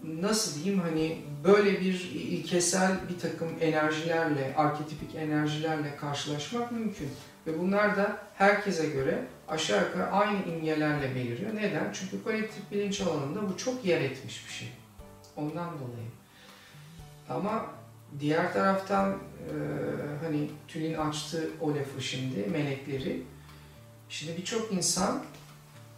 nasıl 0.05 0.55
diyeyim 0.55 0.83
hani 0.83 1.23
böyle 1.45 1.81
bir 1.81 2.11
ilkesel 2.15 2.93
bir 3.09 3.19
takım 3.19 3.49
enerjilerle, 3.61 4.55
arketipik 4.57 5.15
enerjilerle 5.15 5.97
karşılaşmak 5.97 6.73
mümkün. 6.73 7.09
Ve 7.47 7.59
bunlar 7.59 7.97
da 7.97 8.19
herkese 8.35 8.87
göre 8.87 9.25
aşağı 9.49 9.89
yukarı 9.89 10.11
aynı 10.11 10.45
imgelerle 10.47 11.15
beliriyor. 11.15 11.55
Neden? 11.55 11.93
Çünkü 11.93 12.25
kolektif 12.25 12.71
bilinç 12.71 13.01
alanında 13.01 13.49
bu 13.49 13.57
çok 13.57 13.85
yer 13.85 14.01
etmiş 14.01 14.47
bir 14.49 14.53
şey. 14.53 14.69
Ondan 15.37 15.69
dolayı. 15.69 16.09
Ama 17.29 17.67
diğer 18.21 18.53
taraftan 18.53 19.11
e, 19.11 19.55
hani 20.25 20.51
Tülin 20.69 20.95
açtı 20.95 21.51
o 21.61 21.71
lafı 21.71 22.03
şimdi, 22.03 22.47
melekleri. 22.53 23.23
Şimdi 24.09 24.37
birçok 24.37 24.73
insan 24.73 25.23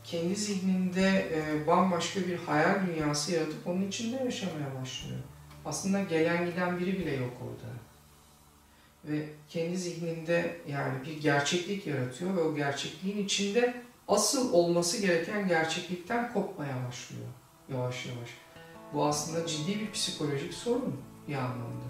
kendi 0.04 0.37
zihninde 0.37 1.28
e, 1.35 1.66
bambaşka 1.66 2.20
bir 2.20 2.38
hayal 2.38 2.87
dünyası 2.87 3.33
yaratıp 3.33 3.66
onun 3.66 3.88
içinde 3.88 4.24
yaşamaya 4.24 4.80
başlıyor. 4.80 5.18
Aslında 5.64 6.02
gelen 6.02 6.46
giden 6.46 6.78
biri 6.78 6.98
bile 6.98 7.14
yok 7.14 7.33
orada. 7.42 7.73
Ve 9.08 9.28
kendi 9.48 9.76
zihninde 9.76 10.56
yani 10.68 11.04
bir 11.06 11.20
gerçeklik 11.20 11.86
yaratıyor 11.86 12.36
ve 12.36 12.40
o 12.40 12.54
gerçekliğin 12.54 13.24
içinde 13.24 13.74
asıl 14.08 14.52
olması 14.52 15.02
gereken 15.02 15.48
gerçeklikten 15.48 16.32
kopmaya 16.32 16.76
başlıyor 16.88 17.28
yavaş 17.68 18.06
yavaş. 18.06 18.28
Bu 18.94 19.04
aslında 19.04 19.46
ciddi 19.46 19.80
bir 19.80 19.90
psikolojik 19.90 20.54
sorun 20.54 21.00
bir 21.28 21.34
anlamda. 21.34 21.84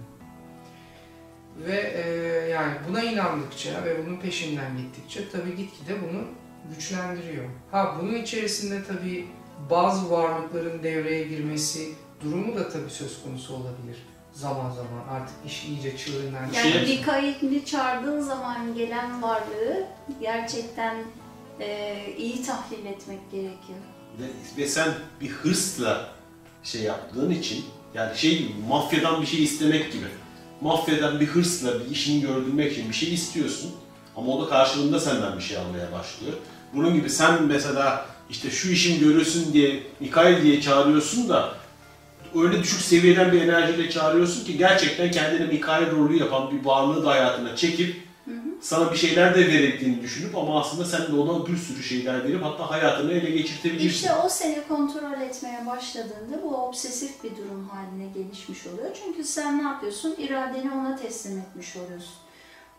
Ve 1.66 1.77
e, 1.77 2.07
yani 2.48 2.74
buna 2.88 3.03
inandıkça 3.03 3.85
ve 3.85 4.07
bunun 4.07 4.16
peşinden 4.16 4.77
gittikçe 4.77 5.29
tabii 5.31 5.57
gitgide 5.57 6.03
bunu 6.03 6.24
güçlendiriyor. 6.74 7.44
Ha 7.70 7.96
bunun 8.00 8.14
içerisinde 8.14 8.85
tabii 8.85 9.29
bazı 9.70 10.11
varlıkların 10.11 10.83
devreye 10.83 11.24
girmesi 11.29 11.92
durumu 12.20 12.57
da 12.57 12.68
tabii 12.68 12.90
söz 12.90 13.22
konusu 13.22 13.55
olabilir. 13.55 14.07
Zaman 14.35 14.70
zaman 14.70 15.09
artık 15.11 15.37
iş 15.47 15.64
iyice 15.64 15.97
çığırından 15.97 16.53
Yani 16.55 16.73
Şey- 16.73 16.97
Mikail'i 16.99 17.64
çağırdığın 17.64 18.20
zaman 18.20 18.75
gelen 18.75 19.23
varlığı 19.23 19.87
gerçekten 20.20 20.97
e, 21.61 21.99
iyi 22.18 22.42
tahlil 22.42 22.87
etmek 22.87 23.31
gerekiyor. 23.33 23.79
Ve, 24.20 24.25
ve 24.62 24.68
sen 24.68 24.94
bir 25.20 25.29
hırsla 25.29 26.09
şey 26.62 26.83
yaptığın 26.83 27.31
için 27.31 27.64
yani 27.94 28.18
şey 28.18 28.38
gibi 28.38 28.53
mafyadan 28.68 29.23
bir 29.23 29.27
şey 29.27 29.44
istemek 29.44 29.92
gibi. 29.92 30.07
Mafyadan 30.61 31.20
bir 31.20 31.27
hırsla 31.27 31.81
bir 31.81 31.90
işini 31.90 32.20
gördürmek 32.20 32.73
için 32.73 32.88
bir 32.88 32.94
şey 32.94 33.14
istiyorsun 33.14 33.70
ama 34.16 34.33
o 34.33 34.47
da 34.47 34.49
karşılığında 34.49 35.01
senden 35.01 35.37
bir 35.37 35.42
şey 35.42 35.57
almaya 35.57 35.92
başlıyor. 35.92 36.33
Bunun 36.75 36.94
gibi 36.94 37.11
sen 37.11 37.42
mesela 37.42 38.07
işte 38.31 38.51
şu 38.51 38.68
işim 38.68 39.01
görülsün 39.01 39.53
diye 39.53 39.83
Mikael 40.01 40.42
diye 40.42 40.61
çağırıyorsun 40.61 41.29
da 41.29 41.55
öyle 42.35 42.62
düşük 42.62 42.81
seviyeden 42.81 43.33
bir 43.33 43.40
enerjiyle 43.40 43.90
çağırıyorsun 43.90 44.44
ki 44.44 44.59
gerçekten 44.59 45.11
kendini 45.11 45.47
Mikael 45.47 45.90
rolü 45.90 46.18
yapan 46.18 46.51
bir 46.51 46.64
varlığı 46.64 47.05
da 47.05 47.11
hayatına 47.11 47.57
çekip 47.57 48.05
sana 48.64 48.92
bir 48.92 48.97
şeyler 48.97 49.35
de 49.35 49.47
verildiğini 49.47 50.03
düşünüp 50.03 50.37
ama 50.37 50.61
aslında 50.61 50.85
sen 50.85 51.07
de 51.07 51.20
ona 51.20 51.47
bir 51.47 51.57
sürü 51.57 51.83
şeyler 51.83 52.25
verip 52.25 52.44
hatta 52.44 52.70
hayatını 52.70 53.12
ele 53.12 53.31
geçirtebilirsin. 53.31 53.87
İşte 53.88 54.14
o 54.25 54.29
seni 54.29 54.68
kontrol 54.68 55.20
etmeye 55.20 55.66
başladığında 55.66 56.42
bu 56.42 56.57
obsesif 56.57 57.25
bir 57.25 57.31
durum 57.31 57.68
haline 57.68 58.12
gelişmiş 58.12 58.66
oluyor. 58.66 58.90
Çünkü 59.05 59.25
sen 59.25 59.59
ne 59.59 59.62
yapıyorsun? 59.62 60.14
İradeni 60.18 60.73
ona 60.73 60.97
teslim 60.97 61.38
etmiş 61.38 61.77
oluyorsun. 61.77 62.14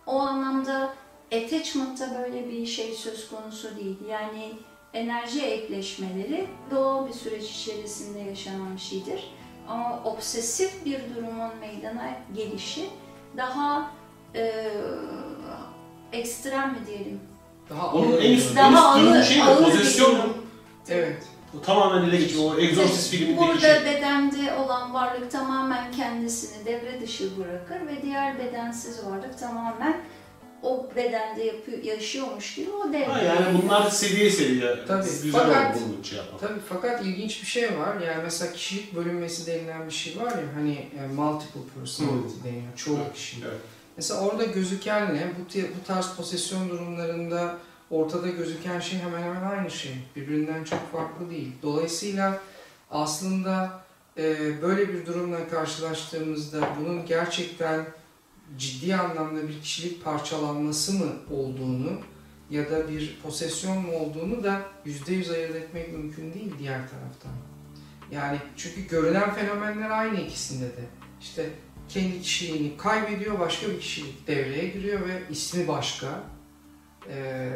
O 0.08 0.20
anlamda 0.20 0.94
attachment'ta 1.34 2.20
böyle 2.20 2.50
bir 2.50 2.66
şey 2.66 2.94
söz 2.94 3.30
konusu 3.30 3.78
değil. 3.78 3.98
Yani 4.10 4.52
enerji 4.94 5.42
ekleşmeleri 5.42 6.48
doğal 6.72 7.08
bir 7.08 7.14
süreç 7.14 7.52
içerisinde 7.52 8.20
yaşanan 8.20 8.76
bir 8.76 8.82
şeydir. 8.82 9.30
Ama 9.70 10.02
obsesif 10.06 10.86
bir 10.86 11.00
durumun 11.16 11.56
meydana 11.60 12.10
gelişi 12.36 12.90
daha 13.38 13.92
e, 14.36 14.54
ekstrem 16.14 16.70
mi 16.72 16.78
diyelim? 16.88 17.20
Daha 17.70 17.92
Onun 17.94 18.12
ağır 18.12 18.22
en 18.24 18.32
üst, 18.34 18.52
oluyor. 18.52 18.66
en 18.66 18.72
üst 18.72 18.76
Daha 18.78 18.90
ağır- 18.90 19.24
şey 19.24 19.38
mi? 19.38 19.44
ağır 19.44 19.58
bir 19.60 19.64
Pozisyon 19.72 20.12
mu? 20.18 20.24
durum. 20.24 20.46
Evet. 20.90 21.24
O 21.60 21.62
tamamen 21.62 22.10
ele 22.10 22.18
geçiyor. 22.18 22.56
O 22.56 22.60
Exorcist 22.60 23.10
filmindeki 23.12 23.48
Burada 23.48 23.60
şey. 23.60 23.86
bedende 23.86 24.54
olan 24.66 24.94
varlık 24.94 25.32
tamamen 25.32 25.92
kendisini 25.92 26.66
devre 26.66 27.02
dışı 27.02 27.38
bırakır 27.40 27.88
ve 27.88 28.02
diğer 28.02 28.40
bedensiz 28.40 29.06
varlık 29.06 29.40
tamamen 29.40 29.98
o 30.66 30.90
bedende 30.96 31.44
yapıyor, 31.44 31.84
yaşıyormuş 31.84 32.56
gibi 32.56 32.72
o 32.72 32.88
devreye 32.94 33.06
Ha, 33.08 33.24
yani 33.24 33.62
bunlar 33.64 33.90
seviye 33.90 34.30
seviye. 34.30 34.76
Tabii, 34.88 35.04
Güzel 35.24 35.32
fakat- 35.32 35.76
oldu 35.76 35.84
bunu 35.96 36.06
şey 36.06 36.18
yapmak. 36.18 36.42
Tabii 36.42 36.60
fakat 36.70 37.06
ilginç 37.06 37.42
bir 37.42 37.48
şey 37.48 37.78
var. 37.80 38.02
Yani 38.02 38.24
mesela 38.24 38.54
kişilik 38.54 38.96
bölünmesi 38.96 39.48
denilen 39.48 39.88
bir 39.88 39.94
şey 39.94 40.18
var 40.18 40.32
ya 40.32 40.44
hani 40.56 40.74
e, 40.74 41.08
multiple 41.16 41.62
personality 41.80 42.34
deniyor. 42.44 42.76
Çoğu 42.76 42.98
Evet, 43.06 43.14
kişilik. 43.14 43.44
evet. 43.48 43.60
Mesela 43.98 44.22
orada 44.22 44.44
gözükenle 44.44 45.32
bu, 45.40 45.60
bu 45.82 45.88
tarz 45.88 46.16
posesyon 46.18 46.70
durumlarında 46.70 47.58
ortada 47.92 48.28
gözüken 48.28 48.80
şey 48.80 49.00
hemen 49.00 49.22
hemen 49.24 49.44
aynı 49.58 49.72
şey. 49.72 49.92
Birbirinden 50.16 50.64
çok 50.64 50.92
farklı 50.92 51.30
değil. 51.30 51.52
Dolayısıyla 51.64 52.40
aslında 52.92 53.82
e, 54.18 54.38
böyle 54.62 54.94
bir 54.94 55.06
durumla 55.06 55.48
karşılaştığımızda 55.50 56.70
bunun 56.80 57.06
gerçekten 57.06 57.86
ciddi 58.58 58.96
anlamda 58.96 59.48
bir 59.48 59.62
kişilik 59.62 60.04
parçalanması 60.04 60.94
mı 60.94 61.12
olduğunu 61.32 61.92
ya 62.50 62.70
da 62.70 62.90
bir 62.90 63.20
posesyon 63.24 63.78
mu 63.78 63.92
olduğunu 63.92 64.44
da 64.44 64.62
yüzde 64.86 65.14
yüz 65.14 65.30
ayırt 65.30 65.56
etmek 65.56 65.92
mümkün 65.92 66.34
değil 66.34 66.54
diğer 66.60 66.80
taraftan. 66.90 67.32
Yani 68.12 68.38
çünkü 68.58 68.88
görülen 68.88 69.34
fenomenler 69.34 69.90
aynı 69.90 70.20
ikisinde 70.20 70.66
de. 70.66 70.84
İşte 71.22 71.50
kendi 71.90 72.22
kişiliğini 72.22 72.78
kaybediyor, 72.78 73.40
başka 73.40 73.70
bir 73.70 73.80
kişilik 73.80 74.28
devreye 74.28 74.68
giriyor 74.68 75.08
ve 75.08 75.22
ismi 75.30 75.68
başka. 75.68 76.24
Ee, 77.10 77.52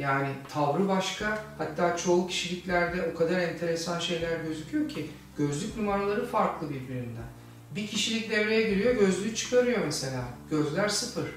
yani 0.00 0.28
tavrı 0.48 0.88
başka. 0.88 1.44
Hatta 1.58 1.96
çoğu 1.96 2.26
kişiliklerde 2.26 3.10
o 3.14 3.18
kadar 3.18 3.38
enteresan 3.38 3.98
şeyler 3.98 4.40
gözüküyor 4.40 4.88
ki 4.88 5.10
gözlük 5.36 5.76
numaraları 5.76 6.26
farklı 6.26 6.70
birbirinden. 6.70 7.37
Bir 7.76 7.86
kişilik 7.86 8.30
devreye 8.30 8.70
giriyor, 8.70 8.94
gözlüğü 8.94 9.34
çıkarıyor 9.34 9.84
mesela. 9.84 10.24
Gözler 10.50 10.88
sıfır. 10.88 11.28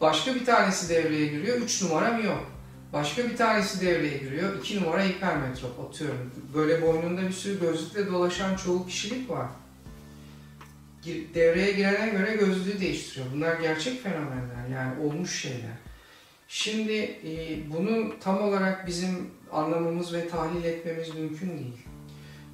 Başka 0.00 0.34
bir 0.34 0.44
tanesi 0.44 0.88
devreye 0.88 1.26
giriyor, 1.26 1.56
3 1.56 1.82
numara 1.82 2.18
yok. 2.18 2.50
Başka 2.92 3.24
bir 3.24 3.36
tanesi 3.36 3.80
devreye 3.80 4.18
giriyor, 4.18 4.58
2 4.58 4.82
numara 4.82 5.04
hipermetrop 5.04 5.80
atıyorum. 5.80 6.32
Böyle 6.54 6.82
boynunda 6.82 7.22
bir 7.22 7.32
sürü 7.32 7.60
gözlükle 7.60 8.06
dolaşan 8.06 8.56
çoğu 8.56 8.86
kişilik 8.86 9.30
var. 9.30 9.46
Devreye 11.34 11.72
girene 11.72 12.08
göre 12.08 12.36
gözlüğü 12.36 12.80
değiştiriyor. 12.80 13.26
Bunlar 13.34 13.60
gerçek 13.60 14.02
fenomenler 14.02 14.68
yani 14.72 15.00
olmuş 15.00 15.42
şeyler. 15.42 15.76
Şimdi 16.48 16.92
e, 16.92 17.58
bunu 17.72 18.14
tam 18.20 18.42
olarak 18.42 18.86
bizim 18.86 19.30
anlamamız 19.52 20.12
ve 20.12 20.28
tahlil 20.28 20.64
etmemiz 20.64 21.14
mümkün 21.14 21.58
değil. 21.58 21.83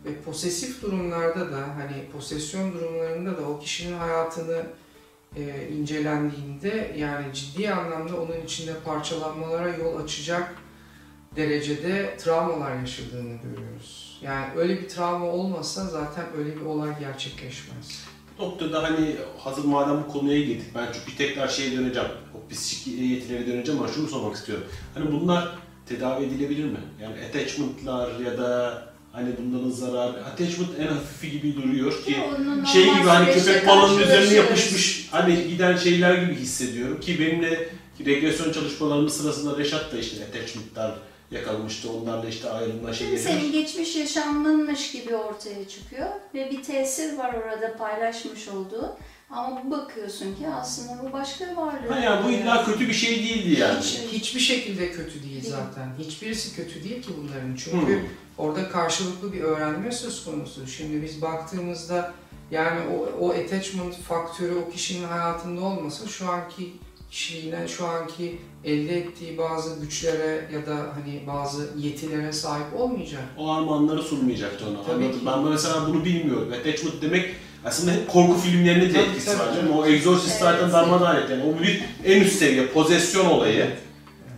Ve 0.04 0.20
posesif 0.20 0.82
durumlarda 0.82 1.52
da 1.52 1.58
hani 1.76 2.08
posesyon 2.12 2.72
durumlarında 2.72 3.36
da 3.36 3.42
o 3.42 3.58
kişinin 3.58 3.98
hayatını 3.98 4.62
e, 5.36 5.68
incelendiğinde 5.68 6.94
yani 6.98 7.34
ciddi 7.34 7.70
anlamda 7.70 8.20
onun 8.20 8.44
içinde 8.44 8.74
parçalanmalara 8.84 9.68
yol 9.68 10.04
açacak 10.04 10.54
derecede 11.36 12.16
travmalar 12.16 12.80
yaşadığını 12.80 13.36
görüyoruz. 13.42 14.18
Yani 14.22 14.46
öyle 14.56 14.82
bir 14.82 14.88
travma 14.88 15.26
olmasa 15.26 15.86
zaten 15.86 16.24
öyle 16.38 16.56
bir 16.56 16.60
olay 16.60 16.98
gerçekleşmez. 17.00 18.04
Bu 18.38 18.42
noktada 18.42 18.82
hani 18.82 19.16
hazır 19.38 19.64
madem 19.64 20.04
bu 20.04 20.12
konuya 20.12 20.40
girdik 20.40 20.74
ben 20.74 20.88
çünkü 20.92 21.16
tekrar 21.16 21.48
şeye 21.48 21.78
döneceğim. 21.78 22.08
O 22.34 22.50
psikik 22.50 22.98
yetilere 22.98 23.46
döneceğim 23.46 23.80
ama 23.80 23.92
şunu 23.92 24.08
sormak 24.08 24.36
istiyorum. 24.36 24.64
Hani 24.94 25.12
bunlar 25.12 25.58
tedavi 25.86 26.24
edilebilir 26.24 26.64
mi? 26.64 26.80
Yani 27.02 27.14
attachment'lar 27.24 28.20
ya 28.20 28.38
da 28.38 28.82
hani 29.12 29.30
bunların 29.38 29.70
zararı. 29.70 30.24
Attachment 30.24 30.70
en 30.78 30.86
hafifi 30.86 31.30
gibi 31.30 31.56
duruyor 31.56 32.04
ki 32.04 32.16
Onun 32.36 32.64
şey 32.64 32.82
gibi 32.84 33.08
hani 33.08 33.32
köpek 33.32 33.66
balığının 33.66 34.02
üzerine 34.02 34.34
yapışmış 34.34 35.08
hani 35.10 35.48
giden 35.48 35.76
şeyler 35.76 36.22
gibi 36.22 36.34
hissediyorum 36.34 37.00
ki 37.00 37.20
benimle 37.20 37.68
regresyon 38.06 38.52
çalışmalarımız 38.52 39.16
sırasında 39.16 39.58
Reşat 39.58 39.92
da 39.92 39.98
işte 39.98 40.24
attachment'lar 40.24 40.94
yakalamıştı. 41.30 41.92
Onlarla 41.92 42.28
işte 42.28 42.50
ayrılma 42.50 42.92
şeyleri. 42.92 43.18
senin 43.18 43.52
geçmiş 43.52 43.96
yaşamınmış 43.96 44.92
gibi 44.92 45.14
ortaya 45.14 45.68
çıkıyor 45.68 46.08
ve 46.34 46.50
bir 46.50 46.62
tesir 46.62 47.18
var 47.18 47.34
orada 47.34 47.76
paylaşmış 47.76 48.48
olduğu. 48.48 48.96
Ama 49.30 49.70
bakıyorsun 49.70 50.34
ki 50.34 50.48
aslında 50.60 51.02
bu 51.02 51.12
başka 51.12 51.50
bir 51.50 51.56
varlık. 51.56 51.90
Ha 51.90 51.98
yani 51.98 52.24
bu 52.26 52.30
illa 52.30 52.64
kötü 52.64 52.88
bir 52.88 52.92
şey 52.92 53.18
değildi 53.18 53.60
yani. 53.60 53.80
Hiç, 53.80 53.98
hiçbir 54.12 54.40
şekilde 54.40 54.90
kötü 54.92 55.22
değil 55.22 55.42
Değil. 55.42 55.54
zaten. 55.54 55.92
Hiçbirisi 55.98 56.56
kötü 56.56 56.84
değil 56.84 57.02
ki 57.02 57.10
bunların. 57.22 57.56
Çünkü 57.56 58.04
orada 58.38 58.68
karşılıklı 58.68 59.32
bir 59.32 59.40
öğrenme 59.40 59.92
söz 59.92 60.24
konusu. 60.24 60.66
Şimdi 60.66 61.02
biz 61.02 61.22
baktığımızda 61.22 62.12
yani 62.50 62.80
o, 62.80 63.24
o 63.24 63.30
attachment 63.30 63.94
faktörü 63.96 64.54
o 64.54 64.70
kişinin 64.70 65.08
hayatında 65.08 65.60
olmasa 65.60 66.08
şu 66.08 66.28
anki 66.30 66.72
kişiliğine, 67.10 67.68
şu 67.68 67.86
anki 67.86 68.38
elde 68.64 68.98
ettiği 68.98 69.38
bazı 69.38 69.80
güçlere 69.80 70.48
ya 70.52 70.66
da 70.66 70.76
hani 70.76 71.22
bazı 71.26 71.68
yetilere 71.78 72.32
sahip 72.32 72.80
olmayacak. 72.80 73.22
O 73.38 73.50
armağanları 73.50 74.02
sunmayacaktı 74.02 74.64
ona. 74.68 74.82
Tabii 74.82 75.04
Anladım. 75.04 75.20
ki. 75.20 75.26
Ben 75.26 75.38
mesela 75.40 75.88
bunu 75.88 76.04
bilmiyorum. 76.04 76.52
Attachment 76.60 77.02
demek 77.02 77.34
aslında 77.64 77.92
hep 77.92 78.08
korku 78.08 78.38
filmlerinin 78.40 78.94
de 78.94 79.00
etkisi 79.02 79.26
tabii. 79.38 79.58
var. 79.58 79.62
Mi? 79.62 79.70
O 79.70 79.86
Exorcist 79.86 80.28
Evet. 80.30 80.40
zaten 80.40 80.72
darmadağın 80.72 81.16
etti. 81.22 81.32
Yani 81.32 81.42
o 81.44 81.62
bir 81.62 81.82
en 82.04 82.20
üst 82.20 82.38
seviye 82.38 82.66
pozesyon 82.66 83.26
olayı. 83.26 83.70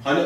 Hani 0.05 0.23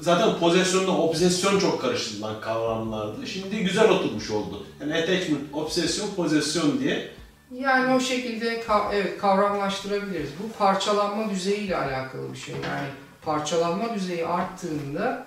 zaten 0.00 0.28
pozisyonla 0.40 0.90
obsesyon 0.98 1.58
çok 1.58 1.80
karıştırılan 1.80 2.40
kavramlardı. 2.40 3.26
Şimdi 3.26 3.58
güzel 3.64 3.90
oturmuş 3.90 4.30
oldu. 4.30 4.66
Yani 4.80 4.94
attachment, 4.94 5.40
obsesyon, 5.52 6.08
pozisyon 6.16 6.80
diye. 6.80 7.08
Yani 7.54 7.94
o 7.94 8.00
şekilde 8.00 8.60
ka- 8.60 8.94
evet 8.94 9.18
kavramlaştırabiliriz. 9.18 10.28
Bu 10.42 10.58
parçalanma 10.58 11.30
düzeyiyle 11.30 11.76
alakalı 11.76 12.32
bir 12.32 12.38
şey. 12.38 12.54
Yani 12.54 12.88
parçalanma 13.22 13.94
düzeyi 13.94 14.26
arttığında 14.26 15.26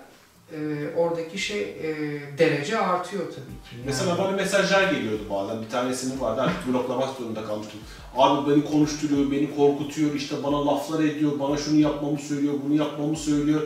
e, 0.53 0.59
oradaki 0.97 1.37
şey 1.37 1.61
e, 1.61 1.95
derece 2.37 2.77
artıyor 2.79 3.23
tabii 3.23 3.35
ki. 3.35 3.75
Yani- 3.75 3.85
Mesela 3.85 4.17
bana 4.17 4.31
mesajlar 4.31 4.91
geliyordu 4.91 5.23
bazen. 5.29 5.61
Bir 5.61 5.69
tanesinin 5.69 6.19
vardı 6.21 6.41
artık 6.41 6.73
bloklamak 6.73 7.09
zorunda 7.17 7.45
kalmıştım. 7.45 7.79
Abi 8.17 8.51
beni 8.51 8.65
konuşturuyor, 8.65 9.31
beni 9.31 9.55
korkutuyor, 9.55 10.13
işte 10.13 10.35
bana 10.43 10.65
laflar 10.67 11.03
ediyor, 11.03 11.31
bana 11.39 11.57
şunu 11.57 11.79
yapmamı 11.79 12.17
söylüyor, 12.19 12.53
bunu 12.65 12.75
yapmamı 12.75 13.15
söylüyor. 13.15 13.61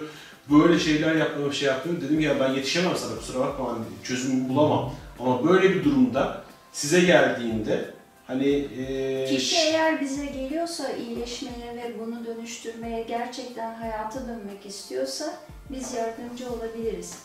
Böyle 0.51 0.79
şeyler 0.79 1.15
yapmamı 1.15 1.53
şey 1.53 1.67
yapıyor. 1.67 2.01
Dedim 2.01 2.19
ya 2.19 2.39
ben 2.39 2.53
yetişemem 2.53 2.95
sana 2.97 3.15
kusura 3.19 3.39
bakma 3.39 3.67
hani 3.67 3.83
çözümü 4.03 4.49
bulamam. 4.49 4.93
Ama 5.19 5.47
böyle 5.47 5.69
bir 5.75 5.83
durumda 5.83 6.41
size 6.71 7.01
geldiğinde 7.01 7.92
hani 8.27 8.45
eee, 8.47 9.25
Kişi 9.25 9.55
eğer 9.57 10.01
bize 10.01 10.25
geliyorsa 10.25 10.91
iyileşmeye 10.91 11.75
ve 11.75 11.99
bunu 11.99 12.25
dönüştürmeye 12.25 13.03
gerçekten 13.03 13.73
hayata 13.75 14.27
dönmek 14.27 14.65
istiyorsa 14.65 15.25
biz 15.69 15.93
yardımcı 15.93 16.51
olabiliriz. 16.53 17.15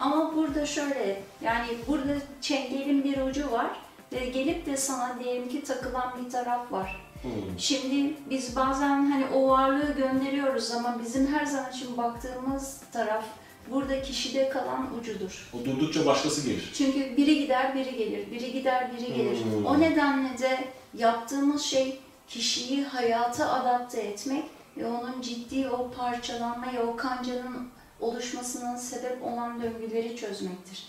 Ama 0.00 0.36
burada 0.36 0.66
şöyle 0.66 1.22
yani 1.42 1.66
burada 1.88 2.12
çengelin 2.40 3.04
bir 3.04 3.20
ucu 3.20 3.50
var 3.52 3.70
ve 4.12 4.26
gelip 4.26 4.66
de 4.66 4.76
sana 4.76 5.18
diyelim 5.24 5.48
ki 5.48 5.64
takılan 5.64 6.14
bir 6.24 6.30
taraf 6.30 6.72
var. 6.72 7.00
hmm, 7.22 7.30
Şimdi 7.58 8.14
biz 8.30 8.56
bazen 8.56 9.10
hani 9.10 9.24
o 9.34 9.48
varlığı 9.48 9.92
gönderiyoruz 9.96 10.70
ama 10.72 10.96
bizim 11.04 11.26
her 11.34 11.46
zaman 11.46 11.70
için 11.72 11.96
baktığımız 11.96 12.80
taraf 12.92 13.24
burada 13.70 14.02
kişide 14.02 14.48
kalan 14.48 14.98
ucudur. 15.00 15.50
O 15.52 15.64
durdukça 15.64 16.06
başkası 16.06 16.48
gelir. 16.48 16.72
Çünkü 16.74 17.16
biri 17.16 17.38
gider, 17.38 17.74
biri 17.74 17.96
gelir, 17.96 18.30
biri 18.30 18.52
gider, 18.52 18.90
biri 18.92 19.14
gelir. 19.14 19.44
Hmm. 19.44 19.66
O 19.66 19.80
nedenle 19.80 20.38
de 20.38 20.64
yaptığımız 20.94 21.62
şey 21.62 22.00
kişiyi 22.28 22.84
hayata 22.84 23.52
adapte 23.52 24.00
etmek 24.00 24.44
ve 24.76 24.86
onun 24.86 25.20
ciddi 25.20 25.68
o 25.68 25.90
parçalanmayı, 25.90 26.80
o 26.80 26.96
kancanın 26.96 27.68
oluşmasının 28.00 28.76
sebep 28.76 29.22
olan 29.22 29.62
döngüleri 29.62 30.16
çözmektir. 30.16 30.88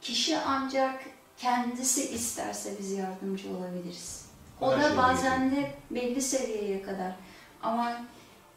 Kişi 0.00 0.38
ancak 0.38 1.00
kendisi 1.36 2.08
isterse 2.08 2.74
biz 2.80 2.92
yardımcı 2.92 3.50
olabiliriz. 3.56 4.26
O 4.60 4.72
Her 4.72 4.82
da 4.82 4.88
şey 4.88 4.96
bazen 4.96 5.56
de 5.56 5.70
belli 5.90 6.22
seviyeye 6.22 6.82
kadar. 6.82 7.12
Ama 7.62 8.02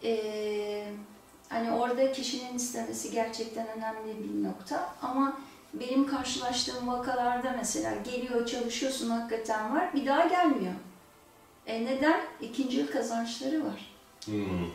eee, 0.04 0.88
hani 1.52 1.72
orada 1.72 2.12
kişinin 2.12 2.56
istemesi 2.56 3.12
gerçekten 3.12 3.68
önemli 3.68 4.24
bir 4.24 4.44
nokta. 4.44 4.90
Ama 5.02 5.38
benim 5.74 6.08
karşılaştığım 6.08 6.88
vakalarda 6.88 7.54
mesela 7.58 7.92
geliyor 8.04 8.46
çalışıyorsun 8.46 9.10
hakikaten 9.10 9.76
var 9.76 9.94
bir 9.94 10.06
daha 10.06 10.28
gelmiyor. 10.28 10.74
E 11.68 11.86
neden? 11.86 12.22
İkinci 12.42 12.78
yıl 12.78 12.88
kazançları 12.88 13.66
var. 13.66 13.92
Hmm. 14.26 14.66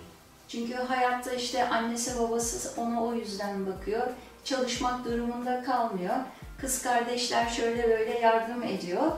Çünkü 0.49 0.75
hayatta 0.75 1.33
işte 1.33 1.69
annesi 1.69 2.21
babası 2.21 2.81
ona 2.81 3.05
o 3.05 3.15
yüzden 3.15 3.67
bakıyor. 3.67 4.07
Çalışmak 4.45 5.05
durumunda 5.05 5.63
kalmıyor. 5.63 6.15
Kız 6.61 6.83
kardeşler 6.83 7.49
şöyle 7.49 7.89
böyle 7.89 8.19
yardım 8.19 8.63
ediyor. 8.63 9.13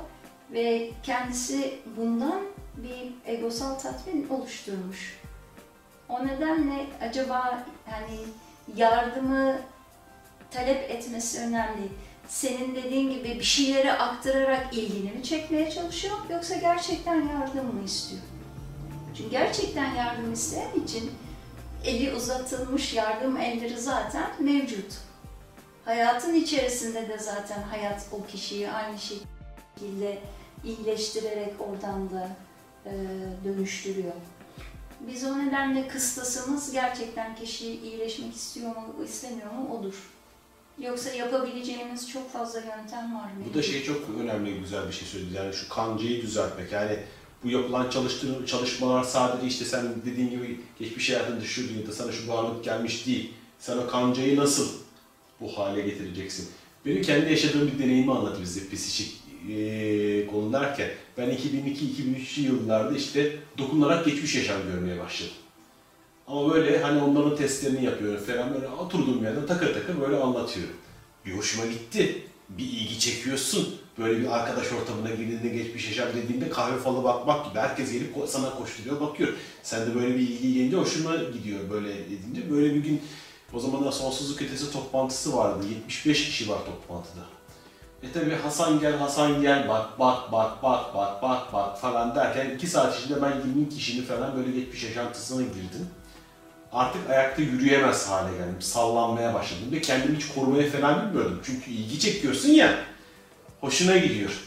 Ve 0.53 0.91
kendisi 1.03 1.79
bundan 1.97 2.41
bir 2.77 3.33
egosal 3.33 3.75
tatmin 3.75 4.29
oluşturmuş. 4.29 5.19
O 6.09 6.27
nedenle 6.27 6.87
acaba 7.01 7.65
hani 7.87 8.19
yardımı 8.77 9.59
talep 10.51 10.91
etmesi 10.91 11.41
önemli. 11.41 11.89
Senin 12.29 12.75
dediğin 12.75 13.11
gibi 13.11 13.39
bir 13.39 13.43
şeyleri 13.45 13.93
aktararak 13.93 14.75
ilgini 14.75 15.13
mi 15.13 15.23
çekmeye 15.23 15.71
çalışıyor 15.71 16.17
yoksa 16.31 16.57
gerçekten 16.57 17.15
yardım 17.15 17.75
mı 17.75 17.85
istiyor? 17.85 18.23
Çünkü 19.17 19.31
gerçekten 19.31 19.95
yardım 19.95 20.33
isteyen 20.33 20.85
için 20.85 21.11
eli 21.85 22.15
uzatılmış 22.15 22.95
yardım 22.95 23.37
elleri 23.37 23.79
zaten 23.81 24.31
mevcut. 24.41 24.99
Hayatın 25.85 26.35
içerisinde 26.35 27.09
de 27.09 27.19
zaten 27.19 27.63
hayat 27.63 28.07
o 28.13 28.27
kişiyi 28.27 28.71
aynı 28.71 28.99
şekilde 28.99 30.19
iyileştirerek 30.65 31.55
oradan 31.61 32.11
da 32.11 32.29
dönüştürüyor. 33.45 34.13
Biz 35.01 35.25
o 35.25 35.39
nedenle 35.39 35.89
kıstasımız 35.89 36.73
gerçekten 36.73 37.37
kişi 37.37 37.67
iyileşmek 37.67 38.35
istiyor 38.35 38.69
mu, 38.69 39.05
istemiyor 39.05 39.53
mu 39.53 39.79
odur. 39.79 39.95
Yoksa 40.79 41.11
yapabileceğimiz 41.11 42.11
çok 42.11 42.33
fazla 42.33 42.61
yöntem 42.61 43.15
var. 43.15 43.31
Bu 43.51 43.55
da 43.55 43.63
şey 43.63 43.85
çok 43.85 43.97
önemli, 44.21 44.61
güzel 44.61 44.89
bir 44.89 44.93
şey 44.93 45.09
söyledi. 45.09 45.35
Yani 45.35 45.55
şu 45.55 45.69
kancayı 45.69 46.23
düzeltmek. 46.23 46.73
Yani 46.73 46.99
bu 47.45 47.49
yapılan 47.49 47.91
çalıştır, 47.91 48.47
çalışmalar 48.47 49.05
sadece 49.05 49.47
işte 49.47 49.65
sen 49.65 49.87
dediğin 50.07 50.31
gibi 50.31 50.61
geçmiş 50.79 51.11
hayatında 51.11 51.45
şu 51.45 51.69
dünyada 51.69 51.93
sana 51.93 52.13
şu 52.13 52.29
bağlılık 52.29 52.65
gelmiş 52.65 53.07
değil. 53.07 53.33
Sen 53.59 53.77
o 53.77 53.87
kancayı 53.87 54.37
nasıl 54.37 54.69
bu 55.41 55.59
hale 55.59 55.81
getireceksin? 55.81 56.49
Benim 56.87 57.03
kendi 57.03 57.31
yaşadığım 57.31 57.67
bir 57.67 57.85
deneyimi 57.85 58.13
anlattı 58.13 58.43
bize 58.43 58.71
psikik 58.71 59.28
e, 59.51 60.27
konu 60.27 60.53
derken. 60.53 60.89
Ben 61.19 61.29
2002-2003 61.31 62.41
yıllarda 62.41 62.97
işte 62.97 63.37
dokunarak 63.59 64.05
geçmiş 64.05 64.35
yaşam 64.35 64.57
görmeye 64.73 64.99
başladım. 65.01 65.35
Ama 66.27 66.55
böyle 66.55 66.83
hani 66.83 67.03
onların 67.03 67.37
testlerini 67.37 67.85
yapıyorum 67.85 68.25
falan 68.25 68.55
böyle 68.55 68.69
oturduğum 68.69 69.25
yerden 69.25 69.47
takır 69.47 69.75
takır 69.75 70.01
böyle 70.01 70.17
anlatıyorum. 70.17 70.75
Bir 71.27 71.33
hoşuma 71.33 71.67
gitti. 71.67 72.23
Bir 72.49 72.65
ilgi 72.65 72.99
çekiyorsun. 72.99 73.75
Böyle 73.99 74.21
bir 74.21 74.37
arkadaş 74.39 74.73
ortamına 74.73 75.11
girdiğinde 75.11 75.49
geçmiş 75.49 75.87
yaşam 75.87 76.09
dediğinde 76.17 76.51
kahve 76.51 76.79
falı 76.79 77.05
bakmak 77.05 77.51
gibi. 77.51 77.59
Herkes 77.59 77.93
gelip 77.93 78.15
sana 78.27 78.51
koşturuyor 78.51 79.01
bakıyor. 79.01 79.33
Sen 79.63 79.87
de 79.87 79.95
böyle 79.95 80.15
bir 80.15 80.21
ilgi 80.21 80.55
gelince 80.55 80.77
hoşuma 80.77 81.17
gidiyor 81.17 81.61
böyle 81.71 81.89
dediğinde. 81.89 82.51
Böyle 82.51 82.75
bir 82.75 82.81
gün 82.81 83.01
o 83.55 83.61
zamanlar 83.61 83.93
sonsuzluk 83.93 84.43
ötesi 84.43 84.73
toplantısı 84.73 85.37
vardı. 85.37 85.65
75 85.75 86.27
kişi 86.27 86.49
var 86.49 86.59
toplantıda. 86.67 87.38
E 88.03 88.13
tabi 88.13 88.35
Hasan 88.35 88.81
gel 88.81 88.97
Hasan 88.97 89.43
gel 89.43 89.69
bak 89.69 89.99
bak 89.99 90.33
bak 90.33 90.63
bak 90.63 90.95
bak 90.95 91.23
bak 91.23 91.53
bak 91.53 91.79
falan 91.81 92.15
derken 92.15 92.51
2 92.51 92.67
saat 92.67 92.99
içinde 93.01 93.23
ben 93.23 93.33
20 93.57 93.69
kişinin 93.69 94.05
falan 94.05 94.37
böyle 94.37 94.51
geçmiş 94.61 94.85
yaşantısına 94.85 95.43
girdim. 95.43 95.87
Artık 96.73 97.11
ayakta 97.11 97.43
yürüyemez 97.43 98.09
hale 98.11 98.37
geldim. 98.37 98.57
Sallanmaya 98.61 99.35
başladım 99.35 99.65
ve 99.73 99.81
kendimi 99.81 100.17
hiç 100.17 100.29
korumaya 100.29 100.71
falan 100.71 101.07
bilmiyordum. 101.07 101.41
Çünkü 101.45 101.71
ilgi 101.71 101.99
çekiyorsun 101.99 102.49
ya. 102.49 102.75
Hoşuna 103.61 103.97
gidiyor. 103.99 104.41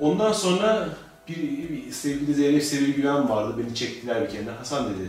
Ondan 0.00 0.32
sonra 0.32 0.88
bir, 1.28 1.36
bir 1.68 1.90
sevgili 1.92 2.34
Zeynep 2.34 2.62
Sevil 2.62 2.94
Güven 2.94 3.28
vardı. 3.28 3.54
Beni 3.58 3.74
çektiler 3.74 4.22
bir 4.22 4.30
kenara. 4.30 4.60
Hasan 4.60 4.84
dedi. 4.84 5.08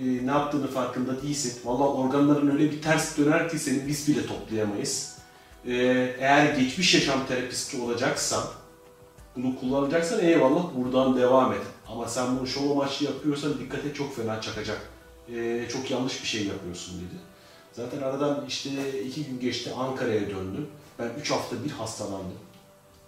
"E, 0.00 0.26
ne 0.26 0.30
yaptığını 0.30 0.66
farkında 0.66 1.22
değilsin. 1.22 1.60
Vallahi 1.64 1.88
organların 1.88 2.50
öyle 2.50 2.72
bir 2.72 2.82
ters 2.82 3.18
döner 3.18 3.48
ki 3.48 3.58
seni 3.58 3.86
biz 3.86 4.08
bile 4.08 4.26
toplayamayız. 4.26 5.13
E, 5.66 5.74
eğer 6.20 6.54
geçmiş 6.54 6.94
yaşam 6.94 7.26
terapisti 7.26 7.80
olacaksan, 7.80 8.44
bunu 9.36 9.60
kullanacaksan 9.60 10.20
eyvallah 10.20 10.64
buradan 10.76 11.16
devam 11.16 11.52
et. 11.52 11.62
Ama 11.88 12.08
sen 12.08 12.38
bunu 12.38 12.46
şov 12.46 12.70
amaçlı 12.70 13.06
yapıyorsan 13.06 13.58
dikkat 13.58 13.84
et 13.84 13.96
çok 13.96 14.16
fena 14.16 14.40
çakacak. 14.40 14.90
E, 15.34 15.68
çok 15.72 15.90
yanlış 15.90 16.22
bir 16.22 16.28
şey 16.28 16.46
yapıyorsun 16.46 16.94
dedi. 16.96 17.20
Zaten 17.72 18.02
aradan 18.02 18.44
işte 18.48 19.02
iki 19.02 19.24
gün 19.24 19.40
geçti 19.40 19.70
Ankara'ya 19.78 20.20
döndüm. 20.20 20.66
Ben 20.98 21.10
üç 21.20 21.30
hafta 21.30 21.64
bir 21.64 21.70
hastalandım. 21.70 22.38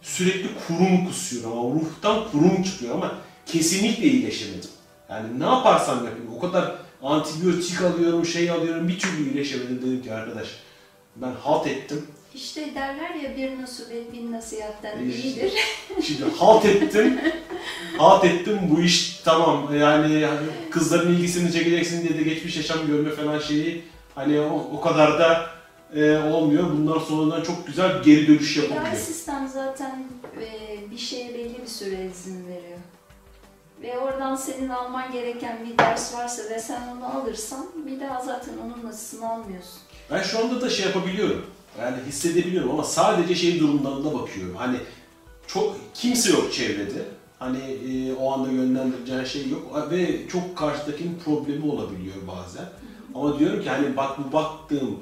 Sürekli 0.03 0.49
kurum 0.67 1.07
kusuyorum 1.07 1.59
ama 1.59 1.75
ruhtan 1.75 2.31
kurum 2.31 2.63
çıkıyor 2.63 2.95
ama 2.95 3.19
kesinlikle 3.47 4.05
iyileşemedim. 4.05 4.71
Yani 5.11 5.41
ne 5.41 5.45
yaparsam 5.45 6.05
yapayım 6.05 6.35
o 6.37 6.41
kadar 6.41 6.77
antibiyotik 7.03 7.83
alıyorum, 7.83 8.27
şey 8.27 8.51
alıyorum 8.51 8.89
bir 8.89 8.99
türlü 8.99 9.29
iyileşemedim 9.29 9.83
dedim 9.83 10.03
ki 10.03 10.13
arkadaş 10.13 10.49
ben 11.17 11.33
halt 11.43 11.67
ettim. 11.67 12.07
İşte 12.37 12.75
derler 12.75 13.15
ya 13.15 13.37
bir 13.37 13.63
nusubet 13.63 14.13
bin 14.13 14.33
nasihatten 14.33 14.99
İyi. 14.99 15.23
iyidir. 15.23 15.53
Şimdi 16.03 16.25
halt 16.39 16.65
ettim. 16.65 17.21
halt 17.99 18.25
ettim 18.25 18.59
bu 18.71 18.81
iş 18.81 19.21
tamam 19.25 19.77
yani 19.77 20.27
kızların 20.71 21.13
ilgisini 21.13 21.53
çekeceksin 21.53 22.09
diye 22.09 22.19
de 22.19 22.23
geçmiş 22.23 22.57
yaşam 22.57 22.87
görme 22.87 23.11
falan 23.11 23.39
şeyi 23.39 23.85
hani 24.15 24.41
o, 24.41 24.69
o 24.73 24.81
kadar 24.81 25.19
da 25.19 25.47
e, 25.95 26.17
olmuyor. 26.19 26.71
Bundan 26.71 26.99
sonradan 26.99 27.43
çok 27.43 27.67
güzel 27.67 28.03
geri 28.03 28.27
dönüş 28.27 28.57
yapabiliyor. 28.57 28.97
sistem 28.97 29.49
zaten 29.53 30.05
e, 30.41 30.77
bir 30.91 30.99
şeye 30.99 31.35
belli 31.35 31.63
bir 31.63 31.67
süre 31.67 32.07
izin 32.07 32.47
veriyor. 32.47 32.79
Ve 33.83 33.99
oradan 33.99 34.37
senin 34.37 34.69
alman 34.69 35.13
gereken 35.13 35.59
bir 35.67 35.79
ders 35.79 36.15
varsa 36.15 36.43
ve 36.51 36.59
sen 36.59 36.83
onu 36.97 37.07
alırsan 37.07 37.67
bir 37.87 38.01
daha 38.01 38.21
zaten 38.21 38.53
onun 38.65 38.89
acısını 38.89 39.31
almıyorsun. 39.31 39.81
Ben 40.11 40.23
şu 40.23 40.39
anda 40.39 40.61
da 40.61 40.71
şey 40.71 40.87
yapabiliyorum. 40.87 41.56
Yani 41.81 41.97
hissedebiliyorum 42.09 42.71
ama 42.71 42.85
sadece 42.85 43.35
şey 43.35 43.61
durumlarında 43.61 44.15
bakıyorum. 44.15 44.55
Hani 44.57 44.77
çok 45.47 45.77
kimse 45.95 46.31
yok 46.33 46.53
çevrede. 46.53 47.03
Hani 47.39 47.59
e, 47.59 48.15
o 48.15 48.33
anda 48.33 48.51
yönlendireceğin 48.53 49.25
şey 49.25 49.49
yok 49.49 49.91
ve 49.91 50.29
çok 50.29 50.57
karşıdakinin 50.57 51.19
problemi 51.25 51.71
olabiliyor 51.73 52.17
bazen. 52.29 52.65
Ama 53.15 53.39
diyorum 53.39 53.63
ki 53.63 53.71
hani 53.71 53.97
bak 53.97 54.19
bu 54.19 54.33
baktığım, 54.33 54.99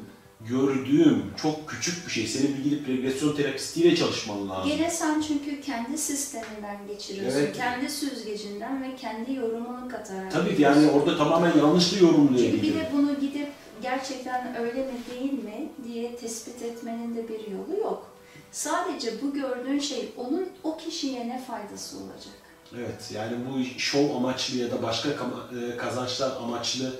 gördüğüm 0.48 1.22
çok 1.42 1.68
küçük 1.68 2.06
bir 2.06 2.12
şey. 2.12 2.26
Senin 2.26 2.58
bir 2.58 2.64
gidip 2.64 2.88
regresyon 2.88 3.36
terapistiyle 3.36 3.96
çalışman 3.96 4.48
lazım. 4.48 4.70
Gene 4.70 4.90
sen 4.90 5.20
çünkü 5.28 5.60
kendi 5.60 5.98
sisteminden 5.98 6.86
geçiriyorsun, 6.88 7.38
Evet. 7.38 7.56
kendi 7.56 7.90
süzgecinden 7.90 8.82
ve 8.82 8.96
kendi 8.96 9.34
yorumunu 9.34 9.88
katarak. 9.88 10.32
Tabii 10.32 10.56
ki 10.56 10.62
yani 10.62 10.90
orada 10.90 11.16
tamamen 11.18 11.58
yanlışlı 11.58 11.98
Çünkü 11.98 12.12
bir 12.12 12.18
yorumlayabilirim. 12.18 12.74
de 12.74 12.90
bunu 12.92 13.20
gidip 13.20 13.48
gerçekten 13.84 14.56
öyle 14.56 14.82
mi 14.82 14.92
değil 15.10 15.32
mi 15.32 15.68
diye 15.84 16.16
tespit 16.16 16.62
etmenin 16.62 17.16
de 17.16 17.28
bir 17.28 17.50
yolu 17.52 17.80
yok. 17.80 18.10
Sadece 18.52 19.22
bu 19.22 19.34
gördüğün 19.34 19.78
şey 19.78 20.12
onun 20.16 20.48
o 20.62 20.76
kişiye 20.76 21.28
ne 21.28 21.42
faydası 21.42 21.96
olacak? 21.96 22.34
Evet 22.76 23.10
yani 23.14 23.36
bu 23.48 23.80
şov 23.80 24.16
amaçlı 24.16 24.58
ya 24.58 24.70
da 24.70 24.82
başka 24.82 25.08
e, 25.08 25.76
kazançlar 25.76 26.36
amaçlı 26.36 26.96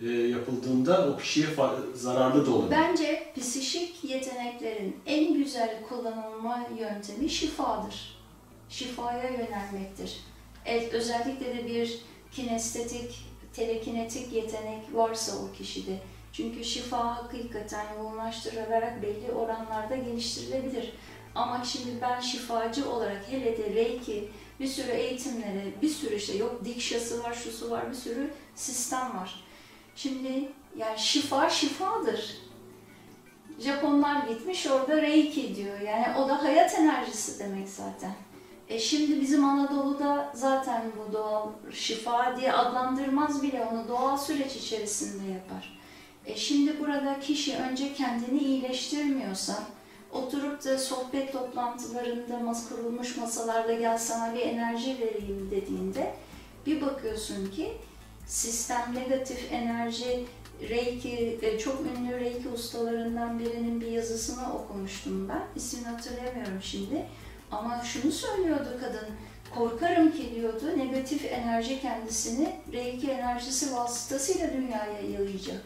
e, 0.00 0.10
yapıldığında 0.10 1.08
o 1.08 1.16
kişiye 1.16 1.46
zararlı 1.94 2.46
da 2.46 2.50
olabilir. 2.50 2.76
Bence 2.80 3.32
psikik 3.36 4.04
yeteneklerin 4.04 4.96
en 5.06 5.34
güzel 5.34 5.82
kullanılma 5.88 6.66
yöntemi 6.78 7.30
şifadır. 7.30 8.18
Şifaya 8.68 9.30
yönelmektir. 9.30 10.20
Evet, 10.66 10.94
özellikle 10.94 11.46
de 11.46 11.66
bir 11.66 11.98
kinestetik, 12.32 13.24
telekinetik 13.52 14.32
yetenek 14.32 14.82
varsa 14.94 15.32
o 15.36 15.52
kişide. 15.58 15.98
Çünkü 16.32 16.64
şifa 16.64 17.16
hakikaten 17.16 17.86
yoğunlaştırılarak 17.98 19.02
belli 19.02 19.32
oranlarda 19.32 19.96
geliştirilebilir. 19.96 20.92
Ama 21.34 21.64
şimdi 21.64 22.00
ben 22.02 22.20
şifacı 22.20 22.90
olarak 22.90 23.22
hele 23.30 23.58
de 23.58 23.74
Reiki 23.74 24.30
bir 24.60 24.66
sürü 24.66 24.90
eğitimlere, 24.90 25.64
bir 25.82 25.88
sürü 25.88 26.14
işte 26.14 26.36
yok 26.36 26.64
dikşası 26.64 27.24
var, 27.24 27.34
şusu 27.34 27.70
var, 27.70 27.90
bir 27.90 27.94
sürü 27.94 28.30
sistem 28.54 29.16
var. 29.16 29.44
Şimdi 29.96 30.52
yani 30.76 30.98
şifa 30.98 31.50
şifadır. 31.50 32.38
Japonlar 33.58 34.26
gitmiş 34.28 34.66
orada 34.66 35.02
Reiki 35.02 35.56
diyor. 35.56 35.80
Yani 35.80 36.16
o 36.18 36.28
da 36.28 36.42
hayat 36.42 36.74
enerjisi 36.78 37.38
demek 37.38 37.68
zaten. 37.68 38.12
E 38.68 38.78
şimdi 38.78 39.20
bizim 39.20 39.44
Anadolu'da 39.44 40.32
zaten 40.34 40.82
bu 40.98 41.12
doğal 41.12 41.48
şifa 41.72 42.36
diye 42.36 42.52
adlandırmaz 42.52 43.42
bile 43.42 43.68
onu 43.72 43.88
doğal 43.88 44.16
süreç 44.16 44.56
içerisinde 44.56 45.32
yapar. 45.32 45.77
E 46.28 46.36
şimdi 46.36 46.80
burada 46.80 47.20
kişi 47.20 47.56
önce 47.56 47.94
kendini 47.94 48.38
iyileştirmiyorsa, 48.38 49.62
oturup 50.12 50.64
da 50.64 50.78
sohbet 50.78 51.32
toplantılarında 51.32 52.54
kurulmuş 52.68 53.16
masalarda 53.16 53.72
gel 53.72 53.98
sana 53.98 54.34
bir 54.34 54.40
enerji 54.40 54.96
vereyim 55.00 55.48
dediğinde 55.50 56.14
bir 56.66 56.80
bakıyorsun 56.80 57.50
ki 57.50 57.72
sistem 58.26 58.94
negatif 58.94 59.52
enerji 59.52 60.24
Reiki, 60.68 61.38
e, 61.42 61.58
çok 61.58 61.80
ünlü 61.80 62.20
Reiki 62.20 62.48
ustalarından 62.48 63.38
birinin 63.38 63.80
bir 63.80 63.86
yazısını 63.86 64.54
okumuştum 64.54 65.28
ben. 65.28 65.42
İsmini 65.56 65.86
hatırlamıyorum 65.86 66.62
şimdi. 66.62 67.06
Ama 67.50 67.82
şunu 67.84 68.12
söylüyordu 68.12 68.68
kadın, 68.80 69.08
korkarım 69.54 70.12
ki 70.12 70.34
diyordu 70.34 70.78
negatif 70.78 71.24
enerji 71.24 71.80
kendisini 71.80 72.56
Reiki 72.72 73.10
enerjisi 73.10 73.74
vasıtasıyla 73.74 74.52
dünyaya 74.52 75.00
yayacak. 75.00 75.62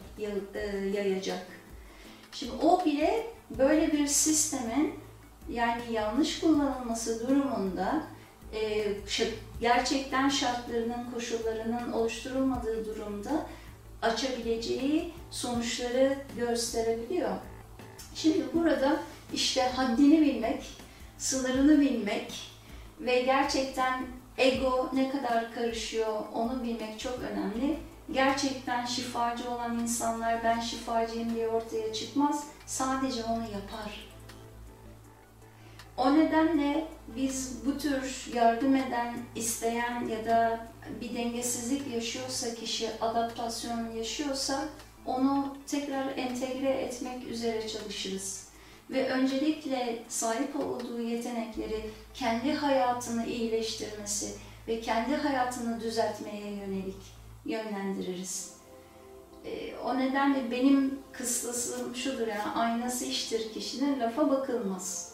e, 0.54 0.76
yayacak. 0.76 1.46
Şimdi 2.32 2.52
o 2.62 2.84
bile 2.84 3.26
böyle 3.58 3.92
bir 3.92 4.06
sistemin 4.06 4.94
yani 5.50 5.82
yanlış 5.92 6.40
kullanılması 6.40 7.28
durumunda 7.28 8.02
e, 8.54 8.86
gerçekten 9.60 10.28
şartlarının, 10.28 11.10
koşullarının 11.14 11.92
oluşturulmadığı 11.92 12.84
durumda 12.84 13.46
açabileceği 14.02 15.12
sonuçları 15.30 16.18
gösterebiliyor. 16.38 17.30
Şimdi 18.14 18.44
burada 18.54 19.00
işte 19.32 19.62
haddini 19.62 20.20
bilmek, 20.20 20.70
sınırını 21.18 21.80
bilmek 21.80 22.51
ve 23.02 23.22
gerçekten 23.22 24.06
ego 24.38 24.90
ne 24.92 25.10
kadar 25.10 25.54
karışıyor 25.54 26.22
onu 26.34 26.62
bilmek 26.62 27.00
çok 27.00 27.18
önemli. 27.18 27.78
Gerçekten 28.12 28.84
şifacı 28.84 29.50
olan 29.50 29.78
insanlar 29.78 30.44
ben 30.44 30.60
şifacıyım 30.60 31.34
diye 31.34 31.48
ortaya 31.48 31.92
çıkmaz. 31.92 32.46
Sadece 32.66 33.24
onu 33.24 33.42
yapar. 33.42 34.08
O 35.96 36.14
nedenle 36.14 36.84
biz 37.16 37.66
bu 37.66 37.78
tür 37.78 38.26
yardım 38.34 38.76
eden, 38.76 39.14
isteyen 39.34 40.08
ya 40.08 40.24
da 40.24 40.66
bir 41.00 41.16
dengesizlik 41.16 41.94
yaşıyorsa 41.94 42.54
kişi, 42.54 42.90
adaptasyon 43.00 43.90
yaşıyorsa 43.96 44.64
onu 45.06 45.56
tekrar 45.66 46.16
entegre 46.16 46.70
etmek 46.70 47.28
üzere 47.28 47.68
çalışırız. 47.68 48.51
Ve 48.90 49.10
öncelikle 49.10 50.02
sahip 50.08 50.56
olduğu 50.56 51.00
yetenekleri 51.00 51.90
kendi 52.14 52.52
hayatını 52.52 53.26
iyileştirmesi 53.26 54.34
ve 54.68 54.80
kendi 54.80 55.16
hayatını 55.16 55.80
düzeltmeye 55.80 56.50
yönelik 56.50 57.02
yönlendiririz. 57.44 58.52
E, 59.44 59.76
o 59.76 59.98
nedenle 59.98 60.50
benim 60.50 60.98
kıstasım 61.12 61.96
şudur 61.96 62.26
yani 62.26 62.52
aynası 62.54 63.04
iştir 63.04 63.52
kişinin 63.52 64.00
lafa 64.00 64.30
bakılmaz. 64.30 65.12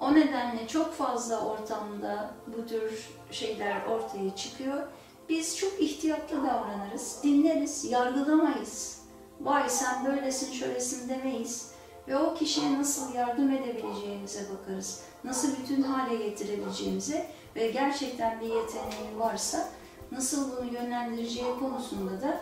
O 0.00 0.14
nedenle 0.14 0.68
çok 0.68 0.94
fazla 0.94 1.46
ortamda 1.46 2.34
bu 2.46 2.66
tür 2.66 3.08
şeyler 3.30 3.86
ortaya 3.86 4.36
çıkıyor. 4.36 4.82
Biz 5.28 5.58
çok 5.58 5.80
ihtiyatlı 5.80 6.36
davranırız, 6.36 7.18
dinleriz, 7.22 7.84
yargılamayız. 7.84 9.02
Vay 9.40 9.68
sen 9.68 10.04
böylesin, 10.04 10.52
şöylesin 10.52 11.08
demeyiz. 11.08 11.71
Ve 12.08 12.16
o 12.16 12.34
kişiye 12.34 12.78
nasıl 12.78 13.14
yardım 13.14 13.50
edebileceğimize 13.50 14.40
bakarız. 14.54 15.00
Nasıl 15.24 15.48
bütün 15.62 15.82
hale 15.82 16.16
getirebileceğimize 16.16 17.26
ve 17.56 17.70
gerçekten 17.70 18.40
bir 18.40 18.46
yeteneği 18.46 19.18
varsa 19.18 19.68
nasıl 20.12 20.56
bunu 20.56 20.74
yönlendireceği 20.74 21.58
konusunda 21.60 22.20
da 22.20 22.40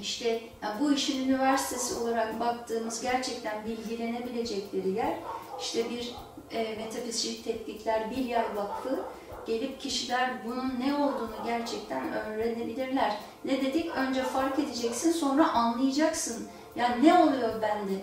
işte 0.00 0.40
yani 0.62 0.80
bu 0.80 0.92
işin 0.92 1.28
üniversitesi 1.28 1.94
olarak 1.94 2.40
baktığımız 2.40 3.02
gerçekten 3.02 3.64
bilgilenebilecekleri 3.64 4.90
yer 4.90 5.14
işte 5.60 5.90
bir 5.90 6.14
e, 6.50 6.76
metafizik 6.76 7.44
tetkikler 7.44 8.10
bir 8.10 8.24
yay 8.24 8.56
vakfı 8.56 9.04
gelip 9.46 9.80
kişiler 9.80 10.30
bunun 10.46 10.74
ne 10.80 10.94
olduğunu 10.94 11.36
gerçekten 11.46 12.12
öğrenebilirler. 12.12 13.16
Ne 13.44 13.60
dedik? 13.60 13.96
Önce 13.96 14.22
fark 14.22 14.58
edeceksin, 14.58 15.12
sonra 15.12 15.52
anlayacaksın. 15.52 16.48
Yani 16.76 17.06
ne 17.06 17.14
oluyor 17.18 17.62
bende? 17.62 17.94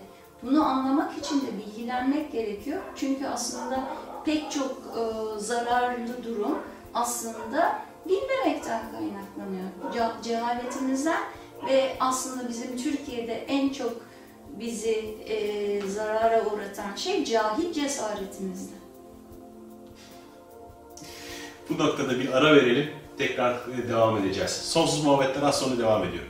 Bunu 0.46 0.66
anlamak 0.66 1.18
için 1.18 1.42
de 1.42 1.46
bilgilenmek 1.58 2.32
gerekiyor. 2.32 2.82
Çünkü 2.96 3.28
aslında 3.28 3.84
pek 4.26 4.52
çok 4.52 4.72
e, 4.72 5.40
zararlı 5.40 6.24
durum 6.24 6.60
aslında 6.94 7.80
bilmemekten 8.06 8.82
kaynaklanıyor. 8.92 9.68
Ce 9.94 10.30
cehaletimizden 10.30 11.20
ve 11.68 11.96
aslında 12.00 12.50
bizim 12.50 12.78
Türkiye'de 12.78 13.34
en 13.34 13.70
çok 13.70 13.92
bizi 14.60 15.16
e, 15.26 15.82
zarara 15.88 16.46
uğratan 16.46 16.96
şey 16.96 17.26
cahil 17.26 17.74
cesaretimizden. 17.74 18.84
Bu 21.70 21.78
noktada 21.84 22.20
bir 22.20 22.34
ara 22.34 22.56
verelim. 22.56 22.90
Tekrar 23.18 23.58
devam 23.90 24.18
edeceğiz. 24.18 24.52
Sonsuz 24.52 25.04
muhabbetler 25.06 25.42
az 25.42 25.60
sonra 25.60 25.78
devam 25.78 26.04
ediyor. 26.04 26.24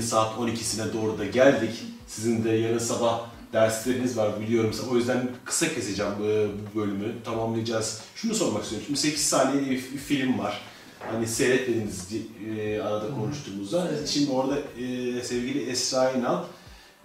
Gecenin 0.00 0.10
saat 0.10 0.38
12'sine 0.38 0.92
doğru 0.92 1.18
da 1.18 1.24
geldik. 1.24 1.70
Sizin 2.06 2.44
de 2.44 2.50
yarın 2.50 2.78
sabah 2.78 3.20
dersleriniz 3.52 4.16
var 4.16 4.40
biliyorum. 4.40 4.74
O 4.90 4.96
yüzden 4.96 5.28
kısa 5.44 5.74
keseceğim 5.74 6.12
bu 6.18 6.24
bu 6.24 6.80
bölümü. 6.80 7.14
Tamamlayacağız. 7.24 8.00
Şunu 8.14 8.34
sormak 8.34 8.62
istiyorum. 8.62 8.86
Şimdi 8.86 9.00
8 9.00 9.26
saniye 9.26 9.70
bir 9.70 9.78
film 9.78 10.38
var. 10.38 10.60
Hani 10.98 11.26
seyretmediniz 11.26 12.08
e, 12.56 12.80
arada 12.80 13.14
konuştuğumuzda. 13.14 14.06
Şimdi 14.06 14.30
orada 14.30 14.58
e, 14.58 15.22
sevgili 15.22 15.70
Esra 15.70 16.12
İnal 16.12 16.44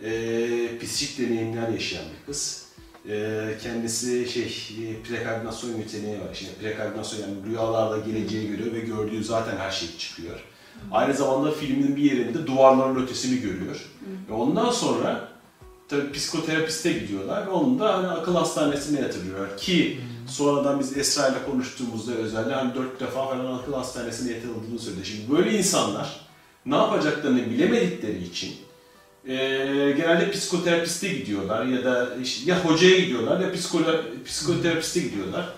e, 0.03 0.79
psikik 0.81 1.19
deneyimler 1.19 1.69
yaşayan 1.69 2.05
bir 2.19 2.25
kız. 2.25 2.65
E, 3.09 3.47
kendisi 3.63 4.29
şey 4.29 4.43
e, 4.43 5.03
prekognitasyon 5.03 5.77
yeteneği 5.77 6.19
var. 6.19 6.33
Şimdi 6.33 6.51
prekognitasyon 6.61 7.19
yani 7.21 7.35
rüyalarda 7.49 7.97
geleceği 7.97 8.47
görüyor 8.47 8.73
ve 8.73 8.79
gördüğü 8.79 9.23
zaten 9.23 9.57
her 9.57 9.71
şey 9.71 9.89
çıkıyor. 9.97 10.54
Aynı 10.91 11.13
zamanda 11.13 11.51
filmin 11.51 11.95
bir 11.95 12.01
yerinde 12.01 12.47
duvarların 12.47 13.03
ötesini 13.03 13.41
görüyor. 13.41 13.89
Ve 14.29 14.33
ondan 14.33 14.71
sonra 14.71 15.29
tabii 15.87 16.11
psikoterapiste 16.11 16.93
gidiyorlar 16.93 17.47
ve 17.47 17.49
onu 17.49 17.79
da 17.79 17.97
hani 17.97 18.07
akıl 18.07 18.35
hastanesine 18.35 19.01
yatırıyorlar 19.01 19.57
ki 19.57 19.99
sonradan 20.27 20.79
biz 20.79 20.97
Esra 20.97 21.27
ile 21.27 21.37
konuştuğumuzda 21.51 22.13
özellikle 22.13 22.53
hani 22.53 22.75
dört 22.75 22.99
defa 22.99 23.27
falan 23.27 23.57
akıl 23.57 23.73
hastanesine 23.73 24.31
yatırıldığını 24.31 24.79
söyledi. 24.79 25.05
Şimdi 25.05 25.31
böyle 25.31 25.57
insanlar 25.57 26.19
ne 26.65 26.75
yapacaklarını 26.75 27.49
bilemedikleri 27.49 28.23
için 28.23 28.55
e, 29.27 29.35
genelde 29.97 30.31
psikoterapiste 30.31 31.07
gidiyorlar 31.07 31.65
ya 31.65 31.83
da 31.83 32.15
işte 32.23 32.51
ya 32.51 32.65
hocaya 32.65 32.99
gidiyorlar 32.99 33.39
ya 33.39 33.51
psikolo 33.51 34.01
psikoterapiste 34.25 34.99
gidiyorlar. 34.99 35.49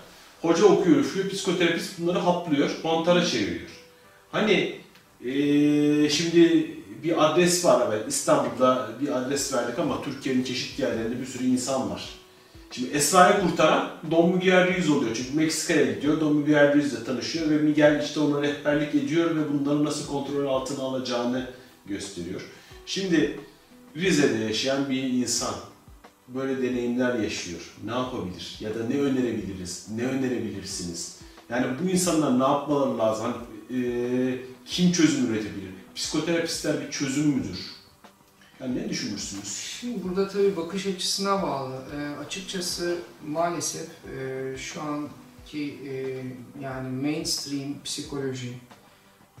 Hoca 0.42 0.64
okuyor, 0.64 0.96
üflüyor, 0.96 1.30
psikoterapist 1.30 1.98
bunları 1.98 2.18
haplıyor, 2.18 2.70
mantara 2.84 3.24
çeviriyor. 3.24 3.70
Hani 4.32 4.80
e, 5.24 6.08
şimdi 6.08 6.70
bir 7.02 7.26
adres 7.26 7.64
var 7.64 7.86
evet 7.88 8.04
İstanbul'da 8.08 8.88
bir 9.00 9.18
adres 9.18 9.52
verdik 9.52 9.78
ama 9.78 10.02
Türkiye'nin 10.02 10.44
çeşitli 10.44 10.82
yerlerinde 10.82 11.20
bir 11.20 11.26
sürü 11.26 11.44
insan 11.44 11.90
var. 11.90 12.08
Şimdi 12.70 12.90
Esra'yı 12.90 13.40
kurtaran 13.40 13.90
Don 14.10 14.34
Miguel 14.34 14.74
Ruiz 14.74 14.90
oluyor 14.90 15.16
çünkü 15.16 15.36
Meksika'ya 15.36 15.92
gidiyor, 15.92 16.20
Don 16.20 16.36
Miguel 16.36 16.74
Ruiz'le 16.74 17.04
tanışıyor 17.06 17.50
ve 17.50 17.58
Miguel 17.58 18.02
işte 18.04 18.20
ona 18.20 18.42
rehberlik 18.42 18.94
ediyor 18.94 19.36
ve 19.36 19.52
bunları 19.52 19.84
nasıl 19.84 20.06
kontrol 20.06 20.46
altına 20.46 20.82
alacağını 20.82 21.46
gösteriyor. 21.86 22.40
Şimdi 22.86 23.40
Rize'de 23.96 24.44
yaşayan 24.44 24.90
bir 24.90 25.02
insan 25.02 25.54
böyle 26.28 26.62
deneyimler 26.62 27.14
yaşıyor. 27.14 27.74
Ne 27.84 27.90
yapabilir? 27.90 28.56
Ya 28.60 28.74
da 28.74 28.84
ne 28.88 29.00
önerebiliriz? 29.00 29.88
Ne 29.96 30.02
önerebilirsiniz? 30.02 31.18
Yani 31.50 31.66
bu 31.82 31.90
insanlar 31.90 32.38
ne 32.38 32.52
yapmaları 32.52 32.98
lazım? 32.98 33.26
Hani, 33.26 33.36
e, 33.70 34.38
kim 34.70 34.92
çözüm 34.92 35.26
üretebilir? 35.26 35.70
Psikoterapistler 35.94 36.80
bir 36.80 36.90
çözüm 36.90 37.28
müdür? 37.28 37.78
Yani 38.60 38.76
ne 38.76 38.88
düşünürsünüz? 38.88 39.48
Şimdi 39.80 40.04
burada 40.04 40.28
tabii 40.28 40.56
bakış 40.56 40.86
açısına 40.86 41.42
bağlı. 41.42 41.82
E, 41.96 42.16
açıkçası 42.18 42.98
maalesef 43.26 43.88
e, 44.18 44.56
şu 44.58 44.82
anki 44.82 45.78
e, 45.88 46.22
yani 46.60 46.88
mainstream 46.88 47.82
psikoloji, 47.84 48.58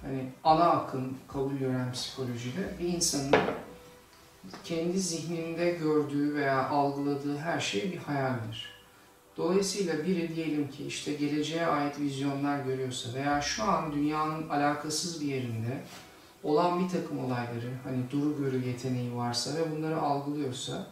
hani 0.02 0.24
ana 0.44 0.70
akım 0.70 1.18
kabul 1.28 1.54
gören 1.54 1.92
psikolojide 1.92 2.74
bir 2.80 2.88
insanın 2.88 3.32
kendi 4.64 5.00
zihninde 5.00 5.70
gördüğü 5.70 6.34
veya 6.34 6.68
algıladığı 6.68 7.38
her 7.38 7.60
şey 7.60 7.92
bir 7.92 7.98
hayaldir. 7.98 8.77
Dolayısıyla 9.38 10.04
biri 10.06 10.36
diyelim 10.36 10.70
ki 10.70 10.86
işte 10.86 11.12
geleceğe 11.12 11.66
ait 11.66 12.00
vizyonlar 12.00 12.64
görüyorsa 12.64 13.14
veya 13.14 13.40
şu 13.40 13.64
an 13.64 13.92
dünyanın 13.92 14.48
alakasız 14.48 15.20
bir 15.20 15.26
yerinde 15.26 15.82
olan 16.42 16.84
bir 16.84 16.88
takım 16.88 17.24
olayları, 17.24 17.72
hani 17.84 18.10
duru 18.10 18.38
görü 18.38 18.66
yeteneği 18.66 19.16
varsa 19.16 19.54
ve 19.54 19.76
bunları 19.76 20.00
algılıyorsa, 20.00 20.86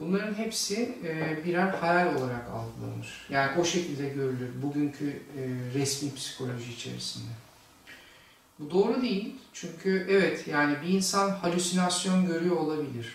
bunların 0.00 0.34
hepsi 0.34 0.98
e, 1.04 1.44
birer 1.44 1.68
hayal 1.68 2.06
olarak 2.06 2.48
algılanır. 2.50 3.26
Yani 3.30 3.60
o 3.60 3.64
şekilde 3.64 4.08
görülür 4.08 4.62
bugünkü 4.62 5.08
e, 5.08 5.42
resmi 5.74 6.14
psikoloji 6.14 6.72
içerisinde. 6.72 7.30
Bu 8.58 8.70
doğru 8.70 9.02
değil. 9.02 9.36
Çünkü 9.52 10.06
evet 10.10 10.48
yani 10.48 10.76
bir 10.82 10.88
insan 10.88 11.30
halüsinasyon 11.30 12.26
görüyor 12.26 12.56
olabilir. 12.56 13.12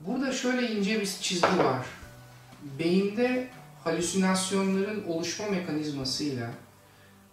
Burada 0.00 0.32
şöyle 0.32 0.70
ince 0.70 1.00
bir 1.00 1.06
çizgi 1.06 1.58
var. 1.58 1.86
Beyinde 2.78 3.48
halüsinasyonların 3.84 5.04
oluşma 5.08 5.46
mekanizmasıyla 5.46 6.50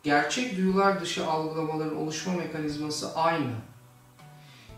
gerçek 0.03 0.57
duyular 0.57 1.01
dışı 1.01 1.27
algılamaların 1.27 1.97
oluşma 1.97 2.33
mekanizması 2.33 3.15
aynı. 3.15 3.51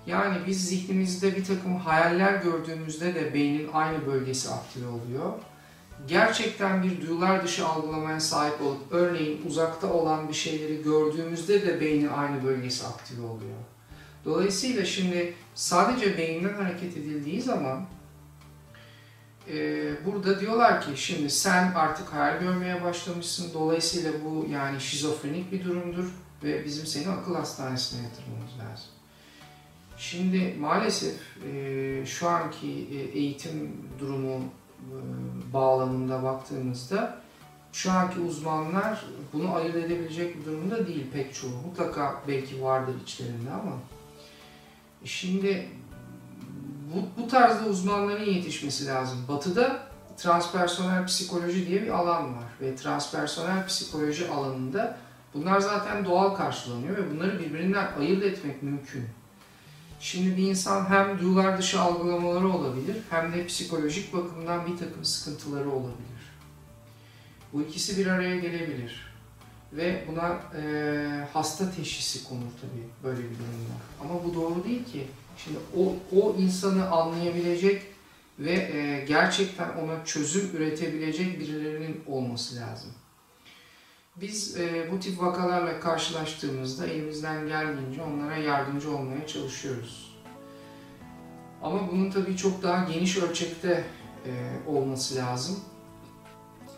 Yani 0.08 0.38
biz 0.48 0.66
zihnimizde 0.66 1.36
bir 1.36 1.46
takım 1.46 1.76
hayaller 1.76 2.34
gördüğümüzde 2.34 3.16
de 3.16 3.34
beynin 3.34 3.70
aynı 3.74 4.06
bölgesi 4.06 4.50
aktive 4.50 4.88
oluyor. 4.88 5.34
Gerçekten 6.08 6.84
bir 6.84 7.02
duyular 7.02 7.44
dışı 7.44 7.68
algılamaya 7.68 8.20
sahip 8.20 8.62
olup 8.62 8.92
örneğin 8.92 9.42
uzakta 9.48 9.94
olan 9.94 10.30
bir 10.30 10.34
şeyleri 10.34 10.84
gördüğümüzde 10.84 11.68
de 11.68 11.82
beynin 11.82 12.08
aynı 12.08 12.44
bölgesi 12.44 12.88
aktive 12.88 13.26
oluyor. 13.26 13.58
Dolayısıyla 14.26 14.86
şimdi 14.86 15.34
sadece 15.56 16.18
beyinden 16.18 16.54
hareket 16.54 16.98
edildiği 16.98 17.42
zaman 17.42 17.86
burada 20.06 20.40
diyorlar 20.40 20.82
ki 20.82 20.92
şimdi 20.96 21.30
sen 21.30 21.74
artık 21.76 22.14
hayal 22.14 22.40
görmeye 22.40 22.84
başlamışsın. 22.84 23.54
Dolayısıyla 23.54 24.12
bu 24.26 24.48
yani 24.50 24.82
şizofrenik 24.82 25.52
bir 25.52 25.64
durumdur 25.64 26.06
ve 26.44 26.66
bizim 26.66 26.86
seni 26.86 27.10
akıl 27.10 27.36
hastanesine 27.36 28.04
yatırmamız 28.04 28.52
lazım. 28.60 28.90
Şimdi 29.98 30.56
maalesef 30.60 31.16
e, 31.48 32.06
şu 32.06 32.30
anki 32.30 32.88
e, 32.92 33.20
eğitim 33.20 33.78
durumu 34.00 34.36
e, 34.36 34.96
bağlamında 35.54 36.24
baktığımızda 36.24 37.22
şu 37.74 37.92
anki 37.92 38.20
uzmanlar 38.20 39.06
bunu 39.34 39.56
ayırt 39.56 39.76
edebilecek 39.76 40.40
bir 40.40 40.46
durumda 40.46 40.88
değil 40.88 41.06
pek 41.14 41.34
çoğu. 41.34 41.52
Mutlaka 41.66 42.22
belki 42.28 42.64
vardır 42.64 42.96
içlerinde 43.04 43.52
ama 43.52 43.72
şimdi 45.06 45.68
bu, 46.94 47.22
bu 47.22 47.28
tarzda 47.28 47.70
uzmanların 47.70 48.26
yetişmesi 48.26 48.86
lazım. 48.86 49.20
Batı'da 49.28 49.92
transpersonel 50.18 51.06
psikoloji 51.06 51.68
diye 51.68 51.82
bir 51.82 51.90
alan 51.90 52.24
var 52.24 52.50
ve 52.62 52.76
transpersonel 52.76 53.68
psikoloji 53.68 54.30
alanında 54.30 54.98
bunlar 55.34 55.60
zaten 55.60 56.06
doğal 56.06 56.36
karşılanıyor 56.36 56.98
ve 56.98 57.12
bunları 57.12 57.40
birbirinden 57.40 57.88
ayırt 58.00 58.24
etmek 58.24 58.64
mümkün. 58.64 59.06
Şimdi 60.00 60.38
bir 60.38 60.48
insan 60.48 60.90
hem 60.90 61.20
duyular 61.20 61.58
dışı 61.58 61.82
algılamaları 61.82 62.50
olabilir 62.50 62.98
hem 63.10 63.34
de 63.34 63.46
psikolojik 63.46 64.14
bakımdan 64.14 64.66
bir 64.66 64.78
takım 64.78 65.06
sıkıntıları 65.06 65.70
olabilir. 65.70 66.22
Bu 67.54 67.62
ikisi 67.62 67.98
bir 67.98 68.08
araya 68.08 68.40
gelebilir. 68.40 69.12
Ve 69.74 70.06
buna 70.12 70.40
e, 70.62 71.28
hasta 71.34 71.72
teşhisi 71.72 72.24
konur 72.24 72.52
tabii 72.62 72.88
böyle 73.04 73.20
bir 73.20 73.36
durumda. 73.40 73.74
Ama 74.02 74.24
bu 74.24 74.36
doğru 74.36 74.64
değil 74.64 74.86
ki. 74.86 75.08
Şimdi 75.38 75.58
o, 75.78 75.96
o 76.22 76.36
insanı 76.36 76.92
anlayabilecek 76.92 77.82
ve 78.40 78.52
e, 78.52 79.06
gerçekten 79.06 79.70
ona 79.70 80.06
çözüm 80.06 80.56
üretebilecek 80.56 81.40
birilerinin 81.40 82.04
olması 82.08 82.56
lazım. 82.56 82.90
Biz 84.16 84.58
e, 84.58 84.92
bu 84.92 85.00
tip 85.00 85.22
vakalarla 85.22 85.80
karşılaştığımızda 85.80 86.88
elimizden 86.88 87.48
geldiğince 87.48 88.02
onlara 88.02 88.36
yardımcı 88.36 88.98
olmaya 88.98 89.28
çalışıyoruz. 89.28 90.12
Ama 91.64 91.92
bunun 91.92 92.12
tabii 92.12 92.38
çok 92.38 92.64
daha 92.64 92.92
geniş 92.92 93.18
ölçekte 93.18 93.84
e, 94.26 94.32
olması 94.68 95.16
lazım. 95.16 95.60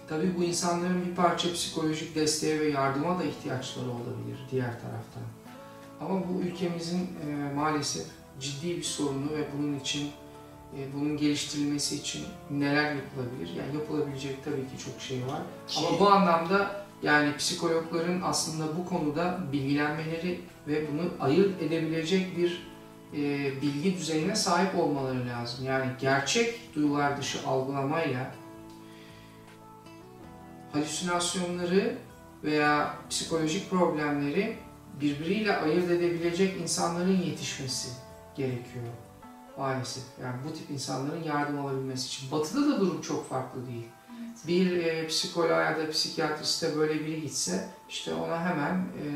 Tabii 0.10 0.38
bu 0.38 0.44
insanların 0.44 1.06
bir 1.06 1.16
parça 1.16 1.54
psikolojik 1.54 2.16
desteğe 2.16 2.60
ve 2.60 2.70
yardıma 2.70 3.20
da 3.20 3.24
ihtiyaçları 3.24 3.90
olabilir 3.90 4.40
diğer 4.52 4.72
taraftan. 4.72 5.24
Ama 6.02 6.22
bu 6.30 6.42
ülkemizin 6.42 7.10
e, 7.28 7.54
maalesef 7.56 8.08
ciddi 8.40 8.78
bir 8.78 8.84
sorunu 8.84 9.32
ve 9.32 9.48
bunun 9.58 9.80
için 9.80 10.12
e, 10.78 10.94
bunun 10.94 11.18
geliştirilmesi 11.18 11.96
için 11.96 12.24
neler 12.52 12.96
yapılabilir? 12.96 13.50
Yani 13.58 13.76
yapılabilecek 13.76 14.44
tabii 14.46 14.56
ki 14.56 14.86
çok 14.86 15.02
şey 15.02 15.18
var. 15.18 15.42
Ama 15.78 16.00
bu 16.00 16.10
anlamda 16.10 16.86
yani 17.04 17.38
psikologların 17.38 18.22
aslında 18.24 18.78
bu 18.78 18.86
konuda 18.86 19.40
bilgilenmeleri 19.52 20.42
ve 20.68 20.88
bunu 20.92 21.10
ayırt 21.20 21.62
edebilecek 21.62 22.38
bir 22.38 22.68
e, 23.14 23.52
bilgi 23.62 23.98
düzeyine 23.98 24.36
sahip 24.36 24.80
olmaları 24.80 25.28
lazım. 25.28 25.66
Yani 25.66 25.86
gerçek 26.02 26.76
duyular 26.76 27.18
dışı 27.18 27.48
algılamayla 27.48 28.32
halüsinasyonları 30.72 31.98
veya 32.44 32.96
psikolojik 33.10 33.70
problemleri 33.70 34.58
birbiriyle 35.02 35.58
ayırt 35.58 35.92
edebilecek 35.92 36.62
insanların 36.62 37.22
yetişmesi 37.22 37.90
gerekiyor 38.36 38.86
maalesef. 39.58 40.04
Yani 40.22 40.36
bu 40.48 40.54
tip 40.54 40.70
insanların 40.70 41.24
yardım 41.24 41.66
alabilmesi 41.66 42.08
için. 42.08 42.32
Batı'da 42.32 42.68
da 42.68 42.80
durum 42.80 43.02
çok 43.02 43.30
farklı 43.30 43.68
değil. 43.68 43.88
Bir 44.48 44.78
e, 44.78 45.08
psikoloğa 45.08 45.62
ya 45.62 45.78
da 45.78 45.90
psikiyatriste 45.90 46.78
böyle 46.78 47.06
biri 47.06 47.22
gitse 47.22 47.70
işte 47.90 48.14
ona 48.14 48.46
hemen 48.46 48.76
e, 48.76 49.08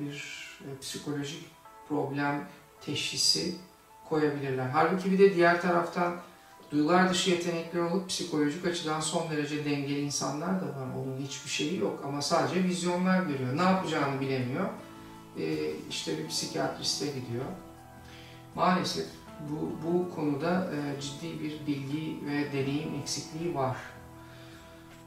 bir 0.00 0.46
e, 0.60 0.78
psikolojik 0.80 1.44
problem 1.88 2.48
teşhisi 2.80 3.54
koyabilirler. 4.08 4.68
Halbuki 4.68 5.12
bir 5.12 5.18
de 5.18 5.34
diğer 5.34 5.62
taraftan 5.62 6.16
duygular 6.72 7.10
dışı 7.10 7.30
yetenekleri 7.30 7.82
olup 7.82 8.08
psikolojik 8.08 8.66
açıdan 8.66 9.00
son 9.00 9.30
derece 9.30 9.64
dengeli 9.64 10.00
insanlar 10.00 10.60
da 10.60 10.66
var. 10.66 10.86
Onun 10.96 11.18
hiçbir 11.18 11.50
şeyi 11.50 11.80
yok 11.80 12.02
ama 12.04 12.22
sadece 12.22 12.64
vizyonlar 12.64 13.22
görüyor. 13.22 13.56
Ne 13.56 13.62
yapacağını 13.62 14.20
bilemiyor. 14.20 14.68
E, 15.38 15.70
işte 15.90 16.18
bir 16.18 16.28
psikiyatriste 16.28 17.06
gidiyor. 17.06 17.44
Maalesef 18.56 19.06
bu, 19.50 19.86
bu 19.86 20.14
konuda 20.14 20.70
e, 20.74 21.00
ciddi 21.00 21.40
bir 21.40 21.66
bilgi 21.66 22.20
ve 22.26 22.52
deneyim 22.52 22.94
eksikliği 22.94 23.54
var. 23.54 23.76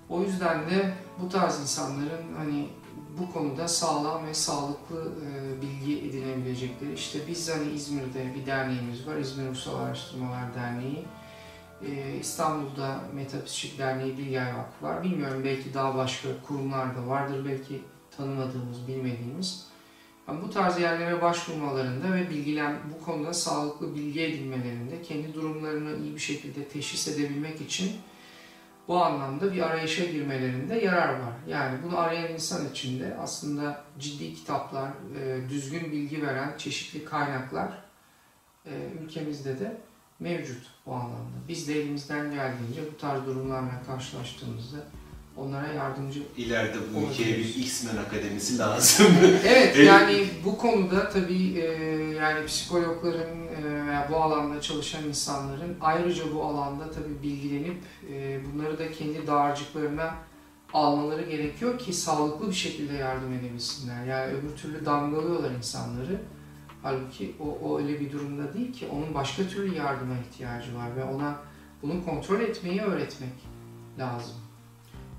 O 0.09 0.21
yüzden 0.21 0.69
de 0.69 0.93
bu 1.21 1.29
tarz 1.29 1.61
insanların 1.61 2.35
hani 2.37 2.69
bu 3.17 3.33
konuda 3.33 3.67
sağlam 3.67 4.27
ve 4.27 4.33
sağlıklı 4.33 5.13
e, 5.25 5.61
bilgi 5.61 5.99
edinebilecekleri. 5.99 6.93
İşte 6.93 7.19
biz 7.27 7.49
hani 7.49 7.71
İzmir'de 7.71 8.35
bir 8.35 8.45
derneğimiz 8.45 9.07
var, 9.07 9.15
İzmir 9.15 9.49
Ruhsal 9.49 9.75
Araştırmalar 9.75 10.55
Derneği. 10.55 11.05
E, 11.85 12.15
İstanbul'da 12.19 12.99
Metapsişik 13.13 13.79
Derneği 13.79 14.17
Bilgay 14.17 14.57
Vakfı 14.57 14.85
var. 14.85 15.03
Bilmiyorum 15.03 15.41
belki 15.45 15.73
daha 15.73 15.95
başka 15.95 16.29
kurumlar 16.47 16.95
da 16.95 17.07
vardır, 17.07 17.45
belki 17.45 17.81
tanımadığımız, 18.17 18.87
bilmediğimiz. 18.87 19.68
Bu 20.43 20.49
tarz 20.49 20.79
yerlere 20.79 21.21
başvurmalarında 21.21 22.13
ve 22.13 22.29
bilgilen 22.29 22.75
bu 22.93 23.05
konuda 23.05 23.33
sağlıklı 23.33 23.95
bilgi 23.95 24.21
edinmelerinde 24.21 25.01
kendi 25.01 25.33
durumlarını 25.33 26.03
iyi 26.03 26.15
bir 26.15 26.19
şekilde 26.19 26.67
teşhis 26.67 27.07
edebilmek 27.07 27.61
için 27.61 27.91
bu 28.87 29.03
anlamda 29.03 29.53
bir 29.53 29.61
arayışa 29.61 30.05
girmelerinde 30.05 30.75
yarar 30.75 31.09
var. 31.09 31.33
Yani 31.47 31.77
bunu 31.83 31.99
arayan 31.99 32.33
insan 32.33 32.69
için 32.69 32.99
de 32.99 33.17
aslında 33.19 33.83
ciddi 33.99 34.35
kitaplar, 34.35 34.89
e, 35.21 35.49
düzgün 35.49 35.91
bilgi 35.91 36.21
veren 36.21 36.57
çeşitli 36.57 37.05
kaynaklar 37.05 37.83
e, 38.65 38.71
ülkemizde 39.03 39.59
de 39.59 39.77
mevcut 40.19 40.67
bu 40.85 40.93
anlamda. 40.93 41.37
Biz 41.47 41.67
de 41.67 41.81
elimizden 41.81 42.31
geldiğince 42.31 42.81
bu 42.93 42.97
tarz 42.97 43.25
durumlarla 43.25 43.83
karşılaştığımızda 43.87 44.77
onlara 45.37 45.67
yardımcı 45.67 46.23
İleride 46.37 46.77
bu 46.95 47.11
ülkeye 47.11 47.37
bir 47.37 47.55
X-Men 47.55 47.97
Akademisi 47.97 48.57
lazım. 48.57 49.07
Evet 49.23 49.73
Evet. 49.75 49.87
yani 49.87 50.27
bu 50.45 50.57
konuda 50.57 51.09
tabii 51.09 51.59
e, 51.59 51.65
yani 52.15 52.45
psikologların 52.45 53.37
e, 53.47 53.85
veya 53.87 54.07
bu 54.11 54.15
alanda 54.15 54.61
çalışan 54.61 55.03
insanların 55.03 55.77
ayrıca 55.81 56.23
bu 56.35 56.43
alanda 56.43 56.91
tabii 56.91 57.23
bilgilenip 57.23 57.77
e, 58.11 58.39
bunları 58.45 58.79
da 58.79 58.91
kendi 58.91 59.27
dağarcıklarına 59.27 60.15
almaları 60.73 61.21
gerekiyor 61.21 61.79
ki 61.79 61.93
sağlıklı 61.93 62.49
bir 62.49 62.55
şekilde 62.55 62.93
yardım 62.93 63.33
edebilsinler. 63.33 64.05
Yani 64.05 64.33
öbür 64.33 64.55
türlü 64.55 64.85
damgalıyorlar 64.85 65.51
insanları. 65.51 66.21
Halbuki 66.83 67.35
o, 67.39 67.67
o 67.67 67.79
öyle 67.79 67.99
bir 67.99 68.11
durumda 68.11 68.53
değil 68.53 68.73
ki 68.73 68.87
onun 68.91 69.13
başka 69.13 69.43
türlü 69.43 69.75
yardıma 69.77 70.13
ihtiyacı 70.13 70.75
var 70.75 70.95
ve 70.95 71.03
ona 71.03 71.35
bunu 71.81 72.05
kontrol 72.05 72.39
etmeyi 72.39 72.81
öğretmek 72.81 73.33
lazım. 73.99 74.35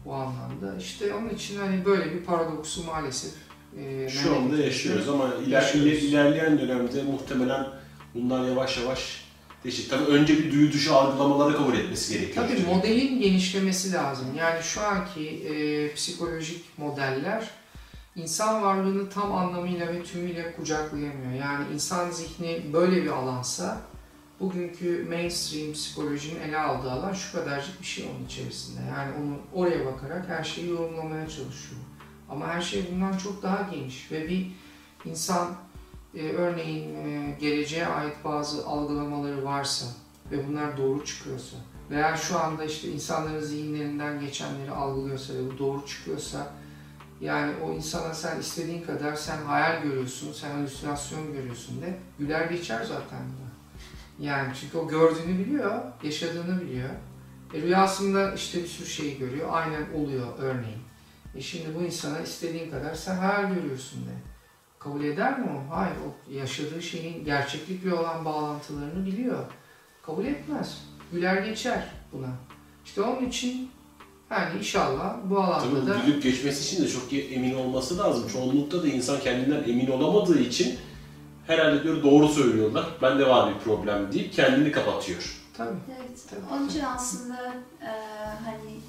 Bu 0.05 0.15
anlamda 0.15 0.77
işte 0.79 1.15
onun 1.15 1.29
için 1.29 1.59
hani 1.59 1.85
böyle 1.85 2.15
bir 2.15 2.25
paradoksu 2.25 2.85
maalesef 2.85 3.33
e, 3.79 4.09
Şu 4.09 4.37
anda 4.37 4.57
yaşıyoruz 4.57 5.09
ama 5.09 5.35
iler, 5.47 5.63
iler- 5.75 5.93
ilerleyen 5.99 6.59
dönemde 6.59 7.03
muhtemelen 7.03 7.67
bunlar 8.15 8.49
yavaş 8.49 8.79
yavaş 8.79 9.25
değişik. 9.65 9.91
Tabii 9.91 10.05
önce 10.05 10.39
bir 10.39 10.53
duyu 10.53 10.73
dışı 10.73 10.95
algılamaları 10.95 11.57
kabul 11.57 11.75
etmesi 11.75 12.13
gerekiyor. 12.19 12.47
Tabii 12.49 12.75
modelin 12.75 13.21
genişlemesi 13.21 13.93
lazım. 13.93 14.27
Yani 14.39 14.63
şu 14.63 14.81
anki 14.81 15.29
e, 15.29 15.95
psikolojik 15.95 16.65
modeller 16.79 17.51
insan 18.17 18.63
varlığını 18.63 19.11
tam 19.11 19.35
anlamıyla 19.35 19.89
ve 19.89 20.03
tümüyle 20.03 20.53
kucaklayamıyor. 20.53 21.33
Yani 21.41 21.65
insan 21.75 22.11
zihni 22.11 22.61
böyle 22.73 23.03
bir 23.05 23.11
alansa 23.11 23.81
bugünkü 24.41 25.07
mainstream 25.09 25.73
psikolojinin 25.73 26.41
ele 26.41 26.59
aldığı 26.59 26.91
alan 26.91 27.13
şu 27.13 27.33
kadarcık 27.33 27.81
bir 27.81 27.87
şey 27.87 28.11
onun 28.17 28.27
içerisinde. 28.27 28.81
Yani 28.97 29.13
onu 29.23 29.39
oraya 29.53 29.87
bakarak 29.87 30.29
her 30.29 30.45
şeyi 30.45 30.71
yorumlamaya 30.71 31.29
çalışıyor. 31.29 31.81
Ama 32.29 32.47
her 32.49 32.63
şey 32.63 32.85
bundan 32.93 33.19
çok 33.19 33.43
daha 33.43 33.69
geniş 33.75 34.13
ve 34.13 34.29
bir 34.29 34.53
insan 35.05 35.49
e, 36.15 36.29
örneğin 36.29 36.95
e, 36.95 37.37
geleceğe 37.41 37.87
ait 37.87 38.17
bazı 38.25 38.67
algılamaları 38.67 39.45
varsa 39.45 39.87
ve 40.31 40.49
bunlar 40.49 40.77
doğru 40.77 41.05
çıkıyorsa 41.05 41.57
veya 41.91 42.17
şu 42.17 42.39
anda 42.39 42.65
işte 42.65 42.89
insanların 42.89 43.41
zihinlerinden 43.41 44.21
geçenleri 44.21 44.71
algılıyorsa 44.71 45.35
ve 45.35 45.51
bu 45.51 45.59
doğru 45.59 45.87
çıkıyorsa 45.87 46.53
yani 47.21 47.53
o 47.65 47.73
insana 47.73 48.15
sen 48.15 48.41
istediğin 48.41 48.83
kadar 48.83 49.15
sen 49.15 49.43
hayal 49.43 49.83
görüyorsun, 49.83 50.33
sen 50.33 50.51
halüsinasyon 50.51 51.33
görüyorsun 51.33 51.83
de 51.83 51.99
güler 52.19 52.47
geçer 52.47 52.85
zaten 52.85 53.19
buna. 53.19 53.50
Yani 54.21 54.53
çünkü 54.61 54.79
o 54.79 54.89
gördüğünü 54.89 55.39
biliyor, 55.39 55.83
yaşadığını 56.03 56.61
biliyor. 56.61 56.91
E, 57.55 57.63
rüyasında 57.63 58.35
işte 58.35 58.63
bir 58.63 58.69
sürü 58.69 58.89
şeyi 58.89 59.19
görüyor, 59.19 59.49
aynen 59.53 59.87
oluyor 59.95 60.27
örneğin. 60.39 60.81
E 61.35 61.41
şimdi 61.41 61.75
bu 61.79 61.83
insana 61.83 62.21
istediğin 62.21 62.71
kadar 62.71 62.95
sen 62.95 63.17
hayal 63.17 63.55
görüyorsun 63.55 64.01
de. 64.01 64.11
Kabul 64.79 65.05
eder 65.05 65.39
mi 65.39 65.47
o? 65.51 65.75
Hayır, 65.75 65.95
o 66.07 66.33
yaşadığı 66.33 66.83
şeyin 66.83 67.25
gerçeklikle 67.25 67.95
olan 67.95 68.25
bağlantılarını 68.25 69.07
biliyor. 69.07 69.45
Kabul 70.07 70.25
etmez. 70.25 70.85
Güler 71.13 71.43
geçer 71.43 71.85
buna. 72.13 72.29
İşte 72.85 73.03
onun 73.03 73.27
için 73.27 73.71
yani 74.31 74.59
inşallah 74.59 75.17
bu 75.25 75.41
alanda 75.41 75.87
da 75.87 75.95
Tabii 75.95 76.07
gülüp 76.07 76.23
geçmesi 76.23 76.75
için 76.75 76.85
de 76.85 76.89
çok 76.89 77.13
emin 77.13 77.55
olması 77.55 77.99
lazım. 77.99 78.29
Çoğunlukta 78.33 78.83
da 78.83 78.89
insan 78.89 79.21
kendinden 79.21 79.63
emin 79.63 79.87
olamadığı 79.87 80.41
için 80.41 80.79
herhalde 81.47 81.83
diyor 81.83 82.03
doğru 82.03 82.29
söylüyorlar. 82.29 82.87
Bende 83.03 83.29
var 83.29 83.55
bir 83.55 83.61
problem 83.61 84.13
deyip 84.13 84.33
kendini 84.33 84.73
kapatıyor. 84.73 85.41
tabii. 85.57 85.77
Evet. 85.99 86.19
Tabii. 86.31 86.41
Onun 86.55 86.69
için 86.69 86.81
aslında 86.81 87.55
e, 87.83 87.91
hani 88.45 88.81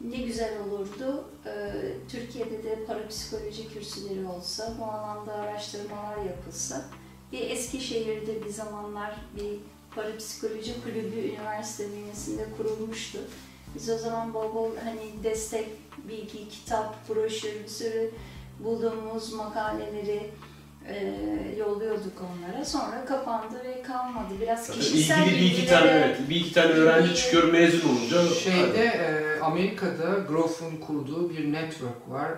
ne 0.00 0.16
güzel 0.16 0.50
olurdu. 0.68 1.24
E, 1.46 1.72
Türkiye'de 2.10 2.62
de 2.64 2.84
parapsikoloji 2.84 3.68
kürsüleri 3.68 4.26
olsa, 4.26 4.74
bu 4.80 4.84
alanda 4.84 5.32
araştırmalar 5.32 6.16
yapılsa. 6.26 6.82
Bir 7.32 7.50
Eskişehir'de 7.50 8.44
bir 8.44 8.50
zamanlar 8.50 9.14
bir 9.36 9.58
parapsikoloji 9.94 10.82
kulübü 10.84 11.16
üniversite 11.20 11.84
bünyesinde 11.92 12.44
kurulmuştu. 12.56 13.18
Biz 13.74 13.90
o 13.90 13.98
zaman 13.98 14.34
bol 14.34 14.54
bol 14.54 14.70
hani 14.84 15.24
destek, 15.24 15.68
bilgi, 16.08 16.48
kitap, 16.48 17.08
broşür, 17.08 17.62
bir 17.64 17.68
sürü 17.68 18.10
bulduğumuz 18.60 19.32
makaleleri 19.32 20.30
e, 20.88 21.14
yolluyorduk 21.58 22.12
onlara. 22.20 22.64
Sonra 22.64 23.04
kapandı 23.04 23.54
ve 23.64 23.82
kalmadı. 23.82 24.34
Biraz 24.40 24.66
Zaten 24.66 24.80
kişisel 24.80 25.26
ilgili 25.26 25.40
bir 25.40 25.46
iki 25.46 25.66
tane 25.66 25.90
evet, 25.90 26.18
bir 26.30 26.36
iki 26.36 26.52
tane 26.52 26.72
öğrenci 26.72 27.14
çıkıyor 27.14 27.52
mezun 27.52 27.88
olunca. 27.88 28.34
Şeyde 28.34 28.84
e, 28.84 29.40
Amerika'da 29.40 30.18
Groff'un 30.28 30.76
kurduğu 30.76 31.30
bir 31.30 31.52
network 31.52 32.10
var. 32.10 32.30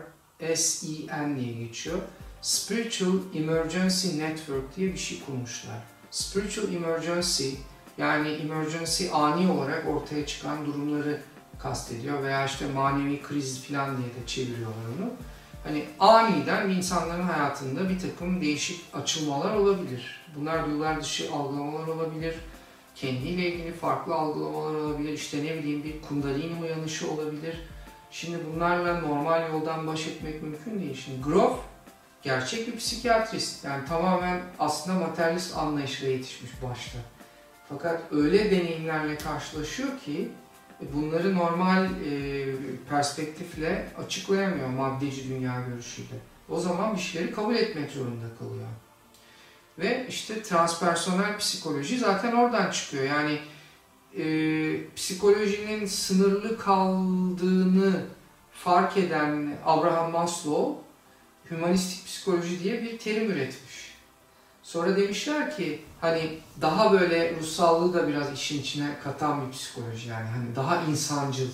SEN 0.55 1.37
diye 1.37 1.53
geçiyor. 1.53 1.99
Spiritual 2.43 3.17
Emergency 3.35 4.19
Network 4.19 4.77
diye 4.77 4.93
bir 4.93 4.99
şey 4.99 5.21
kurmuşlar. 5.27 5.77
Spiritual 6.11 6.75
Emergency 6.75 7.49
yani 7.99 8.29
emergency 8.29 9.05
ani 9.13 9.53
olarak 9.53 9.89
ortaya 9.89 10.27
çıkan 10.27 10.67
durumları 10.67 11.21
kastediyor 11.59 12.23
veya 12.23 12.47
işte 12.47 12.65
manevi 12.75 13.23
kriz 13.23 13.65
falan 13.65 13.97
diye 13.97 14.09
de 14.09 14.27
çeviriyorlar 14.27 14.85
onu. 14.99 15.11
Hani 15.65 15.85
aniden 16.01 16.71
insanların 16.71 17.23
hayatında 17.23 17.89
bir 17.89 17.99
takım 17.99 18.41
değişik 18.41 18.81
açılmalar 18.95 19.55
olabilir. 19.55 20.21
Bunlar 20.37 20.67
duyular 20.67 21.01
dışı 21.01 21.33
algılamalar 21.33 21.87
olabilir 21.87 22.35
kendiyle 22.95 23.53
ilgili 23.53 23.73
farklı 23.73 24.15
algılamalar 24.15 24.75
olabilir. 24.75 25.13
İşte 25.13 25.39
ne 25.45 25.59
bileyim 25.59 25.85
bir 25.85 26.03
kundalini 26.03 26.63
uyanışı 26.63 27.11
olabilir. 27.11 27.57
Şimdi 28.11 28.39
bunlarla 28.47 29.01
normal 29.01 29.51
yoldan 29.51 29.87
baş 29.87 30.07
etmek 30.07 30.43
mümkün 30.43 30.81
değil. 30.81 31.03
Şimdi 31.05 31.23
Grof 31.23 31.61
gerçek 32.23 32.67
bir 32.67 32.77
psikiyatrist. 32.77 33.65
Yani 33.65 33.85
tamamen 33.85 34.41
aslında 34.59 35.07
materyalist 35.07 35.57
anlayışla 35.57 36.07
yetişmiş 36.09 36.51
başta. 36.63 36.99
Fakat 37.69 38.01
öyle 38.13 38.51
deneyimlerle 38.51 39.17
karşılaşıyor 39.17 39.89
ki 40.05 40.29
bunları 40.95 41.35
normal 41.35 41.85
e, 41.85 42.47
perspektifle 42.91 43.89
açıklayamıyor 44.05 44.69
maddeci 44.69 45.29
dünya 45.29 45.61
görüşüyle. 45.69 46.15
O 46.49 46.61
zaman 46.61 46.97
bir 46.97 47.01
şeyleri 47.01 47.33
kabul 47.35 47.55
etmek 47.55 47.91
zorunda 47.91 48.27
kalıyor. 48.39 48.69
Ve 49.79 50.07
işte 50.09 50.43
transpersonel 50.43 51.39
psikoloji 51.39 51.99
zaten 51.99 52.33
oradan 52.33 52.71
çıkıyor. 52.71 53.05
Yani 53.05 53.39
e, 54.19 54.25
psikolojinin 54.97 55.87
sınırlı 55.87 56.59
kaldığını 56.59 58.03
fark 58.53 58.97
eden 58.97 59.57
Abraham 59.65 60.13
Maslow 60.13 60.85
hümanistik 61.51 62.07
psikoloji 62.07 62.63
diye 62.63 62.83
bir 62.83 62.99
terim 62.99 63.31
üretmiş. 63.31 63.95
Sonra 64.63 64.97
demişler 64.97 65.57
ki 65.57 65.83
hani 66.05 66.39
daha 66.61 66.93
böyle 66.93 67.37
ruhsallığı 67.37 67.95
da 67.95 68.09
biraz 68.09 68.33
işin 68.33 68.61
içine 68.61 68.89
katan 69.05 69.47
bir 69.47 69.53
psikoloji 69.53 70.09
yani 70.09 70.29
hani 70.29 70.57
daha 70.57 70.83
insancıl. 70.83 71.49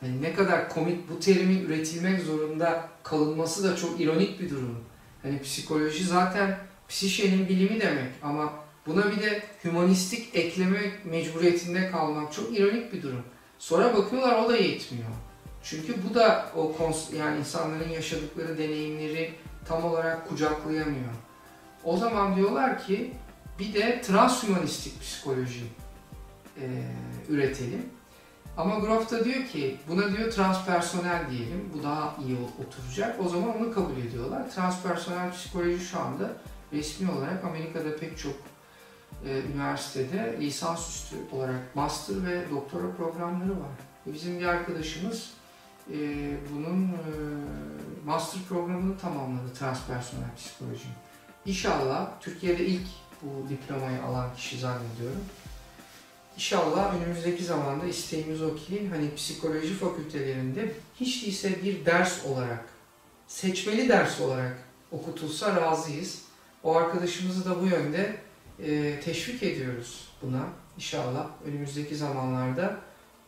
Hani 0.00 0.22
ne 0.22 0.34
kadar 0.34 0.68
komik 0.68 1.10
bu 1.10 1.20
terimin 1.20 1.64
üretilmek 1.64 2.22
zorunda 2.22 2.88
kalınması 3.02 3.64
da 3.64 3.76
çok 3.76 4.00
ironik 4.00 4.40
bir 4.40 4.50
durum. 4.50 4.84
Hani 5.22 5.42
psikoloji 5.42 6.04
zaten 6.04 6.58
psişenin 6.88 7.48
bilimi 7.48 7.80
demek 7.80 8.12
ama 8.22 8.52
buna 8.86 9.10
bir 9.10 9.22
de 9.22 9.42
hümanistik 9.64 10.36
eklemek 10.36 11.06
mecburiyetinde 11.06 11.90
kalmak 11.90 12.32
çok 12.32 12.58
ironik 12.58 12.92
bir 12.92 13.02
durum. 13.02 13.22
Sonra 13.58 13.96
bakıyorlar 13.96 14.44
o 14.44 14.48
da 14.48 14.56
yetmiyor. 14.56 15.10
Çünkü 15.62 15.94
bu 16.10 16.14
da 16.14 16.46
o 16.56 16.76
yani 17.18 17.38
insanların 17.38 17.88
yaşadıkları 17.88 18.58
deneyimleri 18.58 19.34
tam 19.68 19.84
olarak 19.84 20.28
kucaklayamıyor. 20.28 21.12
O 21.84 21.96
zaman 21.96 22.36
diyorlar 22.36 22.86
ki 22.86 23.12
bir 23.58 23.74
de 23.74 24.00
transhümanistik 24.00 25.00
psikoloji 25.00 25.64
e, 26.60 26.64
üretelim. 27.28 27.86
Ama 28.56 28.78
Groff 28.78 29.10
da 29.10 29.24
diyor 29.24 29.46
ki 29.46 29.76
buna 29.88 30.16
diyor 30.16 30.32
transpersonel 30.32 31.30
diyelim. 31.30 31.70
Bu 31.74 31.82
daha 31.82 32.16
iyi 32.26 32.38
oturacak. 32.66 33.20
O 33.24 33.28
zaman 33.28 33.56
onu 33.56 33.74
kabul 33.74 33.96
ediyorlar. 33.96 34.50
Transpersonel 34.50 35.32
psikoloji 35.32 35.84
şu 35.84 36.00
anda 36.00 36.32
resmi 36.72 37.10
olarak 37.10 37.44
Amerika'da 37.44 37.96
pek 37.96 38.18
çok 38.18 38.34
e, 39.24 39.40
üniversitede 39.52 40.36
lisansüstü 40.40 41.16
olarak 41.32 41.76
master 41.76 42.26
ve 42.26 42.50
doktora 42.50 42.92
programları 42.96 43.50
var. 43.50 43.76
Bizim 44.06 44.38
bir 44.38 44.44
arkadaşımız 44.44 45.30
e, 45.90 45.96
bunun 46.54 46.84
e, 46.84 47.12
master 48.04 48.42
programını 48.48 48.98
tamamladı 48.98 49.54
transpersonel 49.58 50.34
psikoloji. 50.36 50.88
İnşallah 51.46 52.08
Türkiye'de 52.20 52.66
ilk 52.66 52.86
bu 53.22 53.48
diplomayı 53.48 54.02
alan 54.02 54.34
kişi 54.36 54.58
zannediyorum. 54.58 55.24
İnşallah 56.34 56.94
önümüzdeki 56.94 57.44
zamanda 57.44 57.86
isteğimiz 57.86 58.42
o 58.42 58.56
ki 58.56 58.88
hani 58.90 59.14
psikoloji 59.14 59.74
fakültelerinde 59.74 60.72
hiç 61.00 61.22
değilse 61.22 61.62
bir 61.62 61.86
ders 61.86 62.26
olarak, 62.26 62.64
seçmeli 63.26 63.88
ders 63.88 64.20
olarak 64.20 64.56
okutulsa 64.92 65.60
razıyız. 65.60 66.22
O 66.62 66.76
arkadaşımızı 66.76 67.44
da 67.44 67.62
bu 67.62 67.66
yönde 67.66 68.16
e, 68.64 69.00
teşvik 69.00 69.42
ediyoruz 69.42 70.08
buna 70.22 70.46
inşallah 70.76 71.26
önümüzdeki 71.46 71.96
zamanlarda 71.96 72.76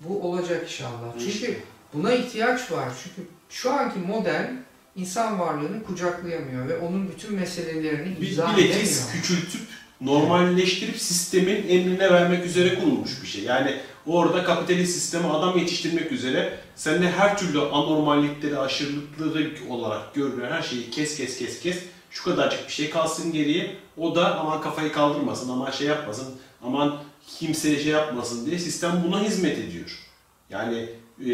bu 0.01 0.23
olacak 0.23 0.63
inşallah. 0.63 1.13
Çünkü 1.19 1.59
buna 1.95 2.13
ihtiyaç 2.13 2.73
var. 2.73 2.93
Çünkü 3.05 3.29
şu 3.49 3.73
anki 3.73 3.99
model 3.99 4.63
insan 4.97 5.39
varlığını 5.39 5.85
kucaklayamıyor 5.85 6.69
ve 6.69 6.79
onun 6.79 7.09
bütün 7.09 7.35
meselelerini 7.35 8.19
izah 8.19 8.57
bilakis 8.57 9.03
edemiyor. 9.03 9.13
küçültüp 9.13 9.61
normalleştirip 10.01 10.97
sistemin 10.97 11.69
emrine 11.69 12.13
vermek 12.13 12.47
üzere 12.47 12.75
kurulmuş 12.75 13.23
bir 13.23 13.27
şey. 13.27 13.45
Yani 13.45 13.77
orada 14.07 14.45
kapitalist 14.45 14.93
sisteme 14.93 15.29
adam 15.29 15.59
yetiştirmek 15.59 16.13
üzere 16.13 16.59
sen 16.77 17.03
de 17.03 17.11
her 17.11 17.39
türlü 17.39 17.61
anormallikleri, 17.61 18.59
aşırılıkları 18.59 19.51
olarak 19.69 20.15
görülen 20.15 20.51
her 20.51 20.63
şeyi 20.63 20.91
kes 20.91 21.17
kes 21.17 21.39
kes 21.39 21.61
kes 21.61 21.79
şu 22.11 22.25
kadarcık 22.25 22.67
bir 22.67 22.73
şey 22.73 22.91
kalsın 22.91 23.33
geriye. 23.33 23.77
O 23.97 24.15
da 24.15 24.39
aman 24.39 24.61
kafayı 24.61 24.93
kaldırmasın, 24.93 25.49
aman 25.49 25.71
şey 25.71 25.87
yapmasın, 25.87 26.35
aman 26.63 26.99
kimseye 27.39 27.79
şey 27.79 27.93
yapmasın 27.93 28.47
diye 28.47 28.59
sistem 28.59 29.05
buna 29.07 29.23
hizmet 29.23 29.59
ediyor. 29.59 29.99
Yani 30.51 30.89
e, 31.27 31.33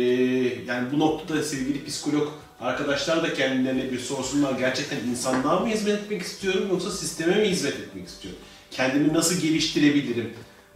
yani 0.67 0.93
bu 0.93 0.99
noktada 0.99 1.43
sevgili 1.43 1.85
psikolog 1.85 2.29
arkadaşlar 2.61 3.23
da 3.23 3.35
kendilerine 3.35 3.93
bir 3.93 3.99
sorsunlar. 3.99 4.53
Gerçekten 4.59 4.99
insanlığa 5.11 5.61
mı 5.61 5.69
hizmet 5.69 6.03
etmek 6.03 6.23
istiyorum 6.23 6.69
yoksa 6.71 6.91
sisteme 6.91 7.37
mi 7.37 7.49
hizmet 7.49 7.75
etmek 7.75 8.09
istiyorum? 8.09 8.41
Kendimi 8.77 9.13
nasıl 9.15 9.41
geliştirebilirim? 9.41 10.31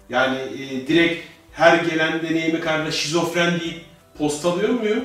Yani 0.08 0.38
e, 0.38 0.86
direkt 0.86 1.24
her 1.52 1.84
gelen 1.84 2.22
deneyimi 2.22 2.60
karşısında 2.60 2.90
şizofren 2.92 3.60
deyip 3.60 3.80
postalıyor 4.18 4.68
muyum? 4.70 5.04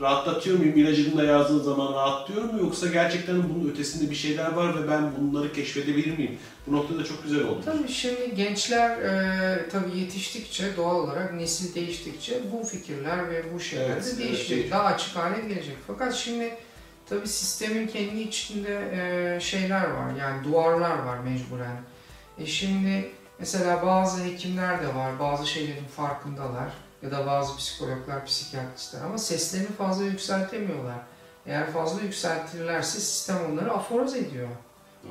Rahatlatıyor 0.00 0.58
muyum? 0.58 0.78
İlacını 0.78 1.16
da 1.18 1.24
yazdığı 1.24 1.64
zaman 1.64 1.92
rahatlıyor 1.92 2.44
mu? 2.44 2.58
Yoksa 2.60 2.86
gerçekten 2.86 3.36
bunun 3.54 3.70
ötesinde 3.70 4.10
bir 4.10 4.14
şeyler 4.14 4.52
var 4.52 4.82
ve 4.82 4.88
ben 4.90 5.10
bunları 5.20 5.52
keşfedebilir 5.52 6.18
miyim? 6.18 6.38
Bu 6.66 6.72
noktada 6.76 7.04
çok 7.04 7.22
güzel 7.24 7.44
oldu. 7.44 7.60
Tabii 7.64 7.88
şimdi 7.88 8.34
gençler 8.36 8.90
e, 8.98 9.68
tabii 9.68 9.98
yetiştikçe 9.98 10.76
doğal 10.76 10.94
olarak 10.96 11.34
nesil 11.34 11.74
değiştikçe 11.74 12.40
bu 12.52 12.64
fikirler 12.66 13.30
ve 13.30 13.42
bu 13.54 13.60
şeyler 13.60 13.84
Evet, 13.90 14.04
de 14.04 14.08
evet, 14.08 14.18
değişecek. 14.18 14.48
değişecek. 14.50 14.70
Daha 14.70 14.84
açık 14.84 15.16
hale 15.16 15.40
gelecek. 15.48 15.76
Fakat 15.86 16.14
şimdi 16.14 16.54
tabii 17.08 17.28
sistemin 17.28 17.86
kendi 17.86 18.20
içinde 18.20 18.78
e, 19.36 19.40
şeyler 19.40 19.84
var. 19.84 20.16
Yani 20.20 20.44
duvarlar 20.44 20.98
var 20.98 21.18
mecburen. 21.18 21.76
E 22.42 22.46
şimdi 22.46 23.10
mesela 23.38 23.86
bazı 23.86 24.24
hekimler 24.24 24.82
de 24.82 24.94
var. 24.94 25.18
Bazı 25.18 25.46
şeylerin 25.46 25.84
farkındalar. 25.84 26.72
Ya 27.02 27.10
da 27.10 27.26
bazı 27.26 27.56
psikologlar, 27.56 28.26
psikiyatristler 28.26 29.00
ama 29.00 29.18
seslerini 29.18 29.72
fazla 29.72 30.04
yükseltemiyorlar. 30.04 30.98
Eğer 31.46 31.72
fazla 31.72 32.02
yükseltirlerse 32.02 33.00
sistem 33.00 33.36
onları 33.52 33.72
aforoz 33.72 34.16
ediyor. 34.16 34.48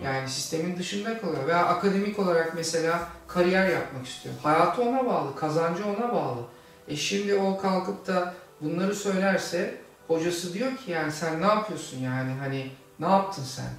Yani 0.03 0.29
sistemin 0.29 0.77
dışında 0.77 1.21
kalıyor. 1.21 1.47
Veya 1.47 1.65
akademik 1.65 2.19
olarak 2.19 2.53
mesela 2.55 3.07
kariyer 3.27 3.69
yapmak 3.69 4.07
istiyor. 4.07 4.35
Hayatı 4.43 4.81
ona 4.81 5.05
bağlı, 5.05 5.35
kazancı 5.35 5.85
ona 5.85 6.13
bağlı. 6.13 6.41
E 6.87 6.95
şimdi 6.95 7.35
o 7.35 7.57
kalkıp 7.57 8.07
da 8.07 8.33
bunları 8.61 8.95
söylerse 8.95 9.81
hocası 10.07 10.53
diyor 10.53 10.77
ki 10.77 10.91
yani 10.91 11.11
sen 11.11 11.41
ne 11.41 11.45
yapıyorsun 11.45 11.99
yani 11.99 12.31
hani 12.39 12.71
ne 12.99 13.07
yaptın 13.07 13.43
sen? 13.43 13.69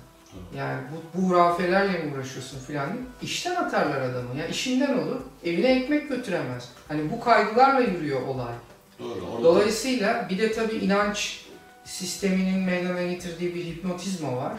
Yani 0.56 0.80
bu, 0.92 1.20
bu 1.20 1.28
hurafelerle 1.28 1.98
mi 1.98 2.14
uğraşıyorsun 2.14 2.58
filan. 2.58 2.88
İşten 3.22 3.54
atarlar 3.56 4.00
adamı. 4.00 4.36
Ya 4.38 4.46
işinden 4.46 4.98
olur. 4.98 5.20
Evine 5.44 5.72
ekmek 5.72 6.08
götüremez. 6.08 6.68
Hani 6.88 7.10
bu 7.10 7.20
kaygılarla 7.20 7.80
yürüyor 7.80 8.22
olay. 8.22 8.54
Doğru. 8.98 9.26
Orada 9.32 9.44
Dolayısıyla 9.44 10.26
bir 10.28 10.38
de 10.38 10.52
tabii 10.52 10.74
inanç 10.74 11.46
sisteminin 11.84 12.58
meydana 12.58 13.02
getirdiği 13.02 13.54
bir 13.54 13.64
hipnotizma 13.64 14.36
var. 14.36 14.52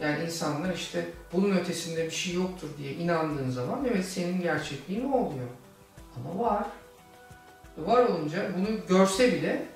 Yani 0.00 0.24
insanlar 0.24 0.74
işte 0.74 1.06
bunun 1.32 1.56
ötesinde 1.56 2.04
bir 2.06 2.10
şey 2.10 2.34
yoktur 2.34 2.68
diye 2.78 2.92
inandığın 2.92 3.50
zaman 3.50 3.86
evet 3.92 4.04
senin 4.04 4.40
gerçekliğin 4.40 5.12
o 5.12 5.18
oluyor. 5.18 5.48
Ama 6.16 6.44
var. 6.44 6.66
Var 7.78 8.04
olunca 8.04 8.50
bunu 8.58 8.66
görse 8.88 9.32
bile 9.32 9.66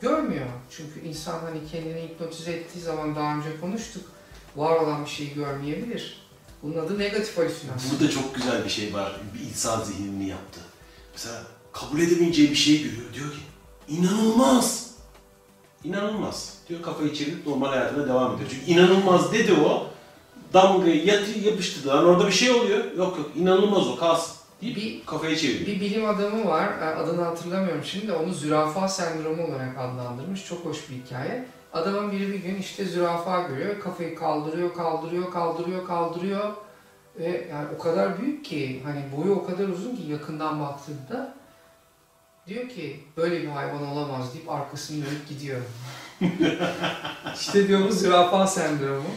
görmüyor. 0.00 0.46
Çünkü 0.70 1.08
insan 1.08 1.38
hani 1.40 1.58
kendini 1.72 2.02
hipnotize 2.02 2.52
ettiği 2.52 2.80
zaman 2.80 3.16
daha 3.16 3.36
önce 3.36 3.60
konuştuk. 3.60 4.13
Var 4.56 4.76
olan 4.76 5.04
bir 5.04 5.10
şeyi 5.10 5.34
görmeyebilir. 5.34 6.24
Bunun 6.62 6.78
adı 6.86 6.98
negatif 6.98 7.38
halüsinasyon. 7.38 7.92
Burada 8.00 8.10
çok 8.12 8.34
güzel 8.34 8.64
bir 8.64 8.70
şey 8.70 8.94
var. 8.94 9.12
Bir 9.34 9.40
insan 9.50 9.82
zihnini 9.82 10.28
yaptı. 10.28 10.60
Mesela 11.12 11.42
kabul 11.72 12.00
edemeyeceği 12.00 12.50
bir 12.50 12.54
şey 12.56 12.82
görüyor. 12.82 13.12
Diyor 13.14 13.30
ki 13.30 13.38
inanılmaz. 13.88 14.90
İnanılmaz. 15.84 16.54
Diyor 16.68 16.82
kafayı 16.82 17.14
çevirip 17.14 17.46
normal 17.46 17.68
hayatına 17.68 18.08
devam 18.08 18.34
ediyor. 18.34 18.50
Çünkü 18.50 18.66
inanılmaz 18.72 19.32
dedi 19.32 19.52
o. 19.52 19.86
Damgayı 20.52 21.04
yatı 21.06 21.38
yapıştırdı. 21.38 21.88
Lan 21.88 22.04
orada 22.04 22.26
bir 22.26 22.32
şey 22.32 22.50
oluyor. 22.50 22.84
Yok 22.84 23.18
yok 23.18 23.30
inanılmaz 23.36 23.88
o 23.88 23.96
kalsın. 23.96 24.34
Deyip 24.62 24.76
Bir- 24.76 25.06
kafayı 25.06 25.36
çeviriyor. 25.36 25.66
Bir 25.66 25.80
bilim 25.80 26.08
adamı 26.08 26.46
var, 26.46 26.78
e, 26.82 26.84
adını 26.84 27.22
hatırlamıyorum 27.22 27.84
şimdi, 27.84 28.12
onu 28.12 28.32
zürafa 28.32 28.88
sendromu 28.88 29.46
olarak 29.46 29.78
adlandırmış. 29.78 30.46
Çok 30.46 30.64
hoş 30.64 30.78
bir 30.90 30.94
hikaye. 30.94 31.46
Adamın 31.74 32.12
biri 32.12 32.32
bir 32.32 32.38
gün 32.38 32.56
işte 32.56 32.84
zürafa 32.84 33.42
görüyor, 33.42 33.80
kafayı 33.80 34.14
kaldırıyor, 34.14 34.74
kaldırıyor, 34.74 35.32
kaldırıyor, 35.32 35.86
kaldırıyor. 35.86 36.52
Ve 37.18 37.48
yani 37.50 37.66
o 37.76 37.78
kadar 37.78 38.22
büyük 38.22 38.44
ki, 38.44 38.82
hani 38.84 39.02
boyu 39.16 39.34
o 39.34 39.46
kadar 39.46 39.68
uzun 39.68 39.96
ki 39.96 40.02
yakından 40.02 40.60
baktığında 40.60 41.34
diyor 42.46 42.68
ki 42.68 43.00
böyle 43.16 43.42
bir 43.42 43.48
hayvan 43.48 43.86
olamaz 43.86 44.34
deyip 44.34 44.50
arkasını 44.50 45.06
dönüp 45.06 45.28
gidiyor. 45.28 45.60
işte 47.34 47.68
diyor 47.68 47.88
bu 47.88 47.92
zürafa 47.92 48.46
sendromu. 48.46 49.10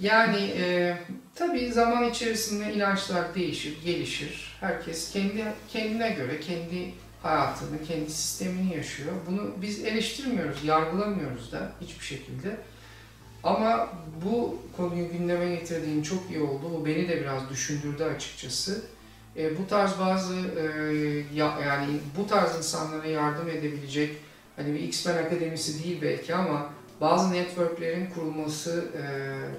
Yani 0.00 0.40
e, 0.40 0.96
tabii 1.34 1.72
zaman 1.72 2.10
içerisinde 2.10 2.74
inançlar 2.74 3.34
değişir, 3.34 3.78
gelişir. 3.84 4.56
Herkes 4.60 5.12
kendi 5.12 5.44
kendine 5.72 6.10
göre 6.10 6.40
kendi 6.40 6.92
hayatını, 7.22 7.84
kendi 7.88 8.10
sistemini 8.10 8.76
yaşıyor. 8.76 9.12
Bunu 9.30 9.50
biz 9.62 9.84
eleştirmiyoruz, 9.84 10.64
yargılamıyoruz 10.64 11.52
da 11.52 11.72
hiçbir 11.80 12.04
şekilde. 12.04 12.56
Ama 13.42 13.88
bu 14.24 14.58
konuyu 14.76 15.12
gündeme 15.12 15.54
getirdiğin 15.54 16.02
çok 16.02 16.30
iyi 16.30 16.40
oldu. 16.40 16.62
Bu 16.74 16.86
beni 16.86 17.08
de 17.08 17.20
biraz 17.20 17.50
düşündürdü 17.50 18.04
açıkçası. 18.04 18.82
E, 19.36 19.58
bu 19.58 19.66
tarz 19.68 19.98
bazı 19.98 20.34
e, 20.34 20.64
ya, 21.34 21.58
yani 21.66 21.86
bu 22.18 22.26
tarz 22.26 22.56
insanlara 22.58 23.06
yardım 23.06 23.48
edebilecek 23.48 24.16
hani 24.56 24.74
bir 24.74 24.80
X-Men 24.80 25.24
Akademisi 25.24 25.84
değil 25.84 25.98
belki 26.02 26.34
ama 26.34 26.70
bazı 27.00 27.32
networklerin 27.32 28.10
kurulması 28.10 28.84
e, 28.96 29.02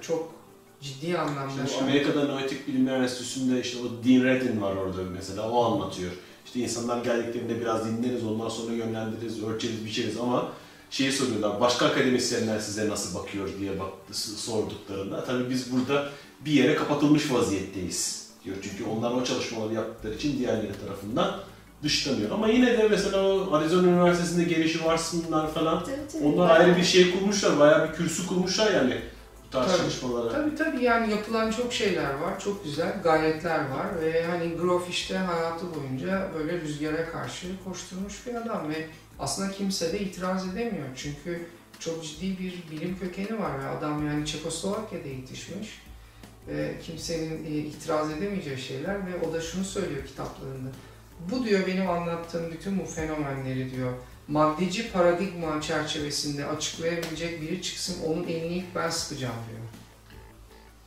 çok 0.01 0.33
ciddi 0.81 1.17
anlamda 1.17 1.67
Şimdi 1.67 1.83
Amerika'da 1.83 2.25
Noetik 2.25 2.67
Bilimler 2.67 3.01
Enstitüsü'nde 3.01 3.61
işte 3.61 3.77
o 3.79 4.05
Dean 4.05 4.25
Radin 4.25 4.61
var 4.61 4.75
orada 4.75 5.01
mesela 5.13 5.49
o 5.49 5.63
anlatıyor. 5.65 6.11
İşte 6.53 6.63
insanlar 6.63 7.03
geldiklerinde 7.03 7.61
biraz 7.61 7.85
dinleriz 7.85 8.23
ondan 8.23 8.49
sonra 8.49 8.73
yönlendiririz, 8.73 9.43
ölçeriz, 9.43 9.85
biçeriz 9.85 10.17
ama 10.17 10.51
şeyi 10.89 11.11
soruyorlar 11.11 11.61
başka 11.61 11.85
akademisyenler 11.85 12.59
size 12.59 12.89
nasıl 12.89 13.19
bakıyor 13.19 13.49
diye 13.59 13.79
bak, 13.79 13.89
sorduklarında 14.15 15.23
tabii 15.25 15.49
biz 15.49 15.71
burada 15.71 16.09
bir 16.45 16.51
yere 16.51 16.75
kapatılmış 16.75 17.31
vaziyetteyiz 17.31 18.29
diyor. 18.45 18.55
Çünkü 18.61 18.83
onlar 18.83 19.11
o 19.11 19.23
çalışmaları 19.23 19.73
yaptıkları 19.73 20.13
için 20.13 20.39
diğerleri 20.39 20.71
tarafından 20.85 21.39
dışlanıyor. 21.83 22.31
Ama 22.31 22.47
yine 22.47 22.77
de 22.77 22.87
mesela 22.89 23.23
o 23.23 23.53
Arizona 23.53 23.87
Üniversitesi'nde 23.87 24.43
gelişi 24.43 24.85
varsınlar 24.85 25.53
falan. 25.53 25.83
Tabii, 25.83 25.95
tabii. 26.11 26.23
Onlar 26.23 26.59
ayrı 26.59 26.77
bir 26.77 26.83
şey 26.83 27.11
kurmuşlar, 27.11 27.59
bayağı 27.59 27.89
bir 27.89 27.95
kürsü 27.95 28.27
kurmuşlar 28.27 28.73
yani 28.73 29.01
tarz 29.53 29.71
Tabii. 29.71 29.81
Tabii 30.31 30.55
tabii 30.55 30.83
yani 30.83 31.11
yapılan 31.11 31.51
çok 31.51 31.73
şeyler 31.73 32.13
var, 32.13 32.39
çok 32.39 32.63
güzel 32.63 33.01
gayretler 33.03 33.59
var 33.59 34.01
ve 34.01 34.25
hani 34.25 34.55
Grof 34.55 34.89
işte 34.89 35.17
hayatı 35.17 35.65
boyunca 35.75 36.29
böyle 36.37 36.61
rüzgara 36.61 37.09
karşı 37.09 37.47
koşturmuş 37.63 38.27
bir 38.27 38.35
adam 38.35 38.69
ve 38.69 38.87
aslında 39.19 39.51
kimse 39.51 39.93
de 39.93 39.99
itiraz 39.99 40.47
edemiyor 40.47 40.87
çünkü 40.95 41.45
çok 41.79 42.03
ciddi 42.03 42.39
bir 42.39 42.63
bilim 42.71 42.99
kökeni 42.99 43.39
var 43.39 43.59
ve 43.59 43.67
adam 43.67 44.07
yani 44.07 44.25
Çekoslovakya'da 44.25 45.07
yetişmiş 45.07 45.81
ve 46.47 46.75
kimsenin 46.85 47.45
e, 47.45 47.49
itiraz 47.49 48.11
edemeyeceği 48.11 48.57
şeyler 48.57 48.95
ve 48.95 49.27
o 49.27 49.33
da 49.33 49.41
şunu 49.41 49.63
söylüyor 49.63 50.05
kitaplarında. 50.05 50.69
Bu 51.31 51.45
diyor 51.45 51.67
benim 51.67 51.89
anlattığım 51.89 52.51
bütün 52.51 52.79
bu 52.79 52.85
fenomenleri 52.85 53.71
diyor 53.75 53.93
maddeci 54.27 54.91
paradigma 54.91 55.61
çerçevesinde 55.61 56.45
açıklayabilecek 56.45 57.41
biri 57.41 57.61
çıksın 57.61 58.03
onun 58.07 58.23
elini 58.23 58.53
ilk 58.53 58.75
ben 58.75 58.89
sıkacağım 58.89 59.35
diyor. 59.49 59.61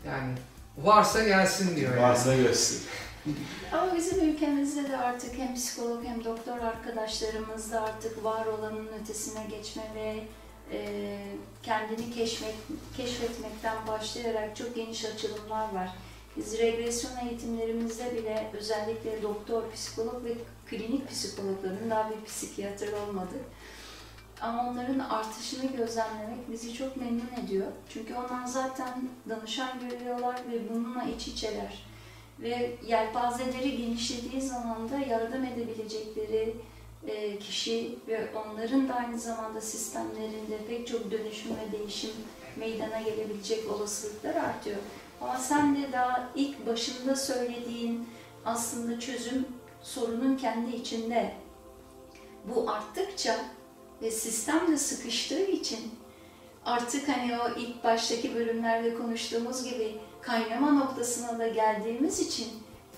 Yani 0.06 0.34
varsa 0.78 1.24
gelsin 1.24 1.76
diyor. 1.76 1.96
Varsa 1.96 2.36
görsün. 2.36 2.82
Ama 3.72 3.96
bizim 3.96 4.30
ülkemizde 4.30 4.88
de 4.88 4.96
artık 4.96 5.38
hem 5.38 5.54
psikolog 5.54 6.04
hem 6.04 6.24
doktor 6.24 6.58
arkadaşlarımız 6.58 7.72
da 7.72 7.82
artık 7.82 8.24
var 8.24 8.46
olanın 8.46 8.88
ötesine 9.02 9.46
geçme 9.50 9.82
ve 9.94 10.24
e, 10.72 11.18
kendini 11.62 12.14
keşfet, 12.14 12.54
keşfetmekten 12.96 13.86
başlayarak 13.86 14.56
çok 14.56 14.74
geniş 14.74 15.04
açılımlar 15.04 15.74
var. 15.74 15.90
Biz 16.36 16.58
regresyon 16.58 17.26
eğitimlerimizde 17.28 18.16
bile 18.16 18.50
özellikle 18.58 19.22
doktor, 19.22 19.62
psikolog 19.74 20.24
ve 20.24 20.32
klinik 20.70 21.10
psikologların 21.10 21.90
daha 21.90 22.10
bir 22.10 22.24
psikiyatr 22.24 22.92
olmadı. 22.92 23.34
Ama 24.40 24.70
onların 24.70 24.98
artışını 24.98 25.72
gözlemlemek 25.72 26.52
bizi 26.52 26.74
çok 26.74 26.96
memnun 26.96 27.30
ediyor. 27.44 27.66
Çünkü 27.88 28.14
onlar 28.14 28.46
zaten 28.46 29.08
danışan 29.28 29.68
görüyorlar 29.90 30.36
ve 30.52 30.74
bununla 30.74 31.04
iç 31.04 31.28
içeler 31.28 31.84
ve 32.40 32.76
yelpazeleri 32.86 33.76
genişlediği 33.76 34.42
zaman 34.42 34.90
da 34.90 34.98
yardım 34.98 35.44
edebilecekleri 35.44 36.56
e, 37.06 37.38
kişi 37.38 37.98
ve 38.08 38.28
onların 38.34 38.88
da 38.88 38.94
aynı 38.94 39.18
zamanda 39.18 39.60
sistemlerinde 39.60 40.58
pek 40.68 40.86
çok 40.86 41.10
dönüşüm 41.10 41.50
ve 41.50 41.78
değişim 41.78 42.10
meydana 42.56 43.00
gelebilecek 43.00 43.72
olasılıklar 43.72 44.34
artıyor. 44.34 44.78
Ama 45.20 45.38
sen 45.38 45.76
de 45.76 45.92
daha 45.92 46.28
ilk 46.34 46.66
başında 46.66 47.16
söylediğin 47.16 48.08
aslında 48.44 49.00
çözüm 49.00 49.46
sorunun 49.86 50.36
kendi 50.36 50.76
içinde. 50.76 51.34
Bu 52.44 52.70
arttıkça 52.70 53.36
ve 54.02 54.10
sistem 54.10 54.72
de 54.72 54.76
sıkıştığı 54.76 55.46
için 55.46 55.80
artık 56.64 57.08
hani 57.08 57.38
o 57.38 57.58
ilk 57.58 57.84
baştaki 57.84 58.34
bölümlerde 58.34 58.94
konuştuğumuz 58.94 59.64
gibi 59.64 59.96
kaynama 60.20 60.72
noktasına 60.72 61.38
da 61.38 61.48
geldiğimiz 61.48 62.20
için 62.20 62.48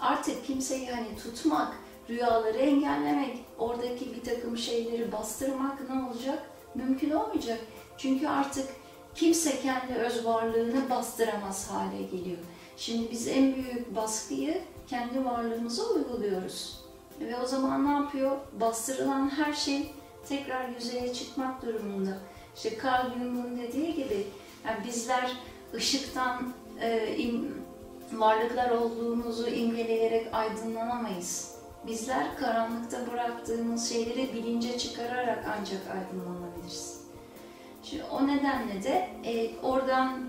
artık 0.01 0.47
kimseyi 0.47 0.91
hani 0.91 1.17
tutmak, 1.17 1.77
rüyaları 2.11 2.59
engellemek, 2.59 3.45
oradaki 3.59 4.15
bir 4.15 4.25
takım 4.25 4.59
şeyleri 4.59 5.13
bastırmak 5.13 5.91
ne 5.91 6.03
olacak? 6.03 6.43
Mümkün 6.75 7.11
olmayacak. 7.11 7.59
Çünkü 7.99 8.29
artık 8.29 8.69
kimse 9.15 9.61
kendi 9.61 9.95
öz 9.95 10.25
varlığını 10.25 10.91
bastıramaz 10.91 11.71
hale 11.71 12.03
geliyor. 12.03 12.39
Şimdi 12.77 13.11
biz 13.11 13.29
en 13.29 13.55
büyük 13.55 13.97
baskıyı 13.97 14.61
kendi 14.87 15.25
varlığımıza 15.25 15.83
uyguluyoruz. 15.85 16.78
Ve 17.21 17.37
o 17.37 17.47
zaman 17.47 17.87
ne 17.87 17.91
yapıyor? 17.91 18.37
Bastırılan 18.61 19.31
her 19.31 19.53
şey 19.53 19.95
tekrar 20.29 20.69
yüzeye 20.69 21.15
çıkmak 21.15 21.63
durumunda. 21.63 22.19
İşte 22.57 22.79
Carl 22.85 23.13
Jung'un 23.13 23.59
dediği 23.59 23.95
gibi 23.95 24.27
yani 24.67 24.87
bizler 24.87 25.33
ışıktan 25.75 26.53
e, 26.81 27.17
im, 27.17 27.55
varlıklar 28.13 28.71
olduğumuzu 28.71 29.49
imgeleyerek 29.49 30.27
aydınlanamayız. 30.33 31.59
Bizler 31.87 32.37
karanlıkta 32.37 33.13
bıraktığımız 33.13 33.89
şeyleri 33.89 34.33
bilince 34.35 34.79
çıkararak 34.79 35.45
ancak 35.59 35.81
aydınlanabiliriz. 35.87 37.01
Şimdi 37.83 38.03
o 38.05 38.27
nedenle 38.27 38.83
de 38.83 39.09
e, 39.25 39.61
oradan 39.63 40.29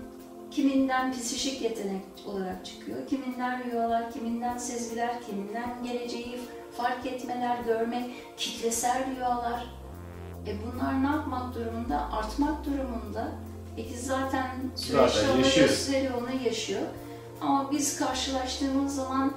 kiminden 0.50 1.12
psişik 1.12 1.62
yetenek 1.62 2.02
olarak 2.26 2.66
çıkıyor, 2.66 3.06
kiminden 3.06 3.64
rüyalar, 3.64 4.12
kiminden 4.12 4.58
sezgiler, 4.58 5.22
kiminden 5.22 5.82
geleceği 5.84 6.38
fark 6.82 7.06
etmeler, 7.06 7.58
görmek, 7.66 8.10
kitlesel 8.36 9.06
rüyalar. 9.06 9.66
E 10.46 10.52
bunlar 10.62 11.02
ne 11.02 11.06
yapmak 11.06 11.54
durumunda? 11.54 12.12
Artmak 12.12 12.66
durumunda. 12.66 13.32
Peki 13.76 13.98
zaten 13.98 14.50
süreç 14.76 15.12
onu 15.34 15.42
gösteriyor, 15.42 16.14
onu 16.22 16.46
yaşıyor. 16.46 16.82
Ama 17.40 17.70
biz 17.70 17.98
karşılaştığımız 17.98 18.96
zaman 18.96 19.32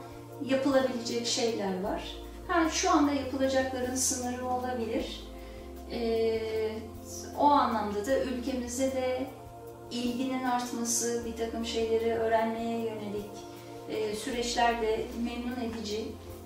yapılabilecek 0.46 1.28
şeyler 1.28 1.84
var. 1.84 2.18
Ha, 2.48 2.70
şu 2.70 2.92
anda 2.92 3.12
yapılacakların 3.12 3.96
sınırı 3.96 4.48
olabilir. 4.48 5.24
Ee, 5.92 6.70
o 7.40 7.46
anlamda 7.46 8.06
da 8.06 8.20
ülkemizde 8.20 8.92
de 8.92 9.28
ilginin 9.92 10.44
artması, 10.44 11.26
bir 11.26 11.38
takım 11.38 11.66
şeyleri 11.66 12.14
öğrenmeye 12.14 12.80
yönelik 12.80 13.32
e, 13.90 14.16
süreçler 14.16 14.82
de 14.82 15.06
memnun 15.24 15.72
edici. 15.72 16.06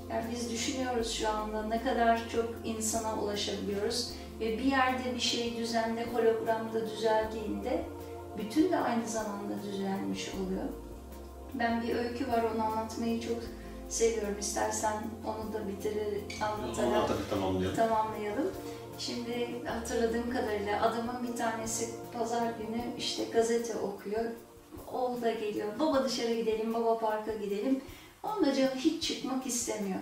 Yani 0.10 0.26
biz 0.32 0.52
düşünüyoruz 0.52 1.12
şu 1.12 1.30
anda 1.30 1.64
ne 1.64 1.84
kadar 1.84 2.30
çok 2.30 2.46
insana 2.66 3.16
ulaşabiliyoruz 3.22 4.12
ve 4.40 4.58
bir 4.58 4.64
yerde 4.64 5.16
bir 5.16 5.20
şey 5.20 5.58
düzende, 5.58 6.06
hologramda 6.06 6.90
düzeldiğinde 6.90 7.84
bütün 8.38 8.72
de 8.72 8.78
aynı 8.78 9.08
zamanda 9.08 9.54
düzelmiş 9.64 10.30
oluyor. 10.30 10.64
Ben 11.54 11.84
bir 11.84 11.96
öykü 11.96 12.28
var 12.28 12.44
onu 12.56 12.64
anlatmayı 12.64 13.22
çok 13.22 13.38
seviyorum. 13.90 14.36
İstersen 14.40 14.94
onu 15.26 15.54
da 15.54 15.68
bitirir 15.68 16.24
anlatarak 16.42 16.98
Onu 16.98 17.08
tabii 17.08 17.30
tamamlayalım. 17.30 17.76
tamamlayalım. 17.76 18.52
Şimdi 19.00 19.62
hatırladığım 19.66 20.30
kadarıyla 20.30 20.82
adamın 20.82 21.28
bir 21.28 21.36
tanesi 21.38 21.90
pazar 22.14 22.42
günü 22.42 22.82
işte 22.98 23.24
gazete 23.34 23.78
okuyor. 23.78 24.26
Oğul 24.94 25.22
da 25.22 25.32
geliyor. 25.32 25.68
Baba 25.80 26.04
dışarı 26.04 26.34
gidelim, 26.34 26.74
baba 26.74 26.98
parka 27.00 27.34
gidelim. 27.34 27.82
Onun 28.24 28.46
da 28.46 28.54
canı 28.54 28.76
hiç 28.76 29.08
çıkmak 29.08 29.48
istemiyor. 29.48 30.00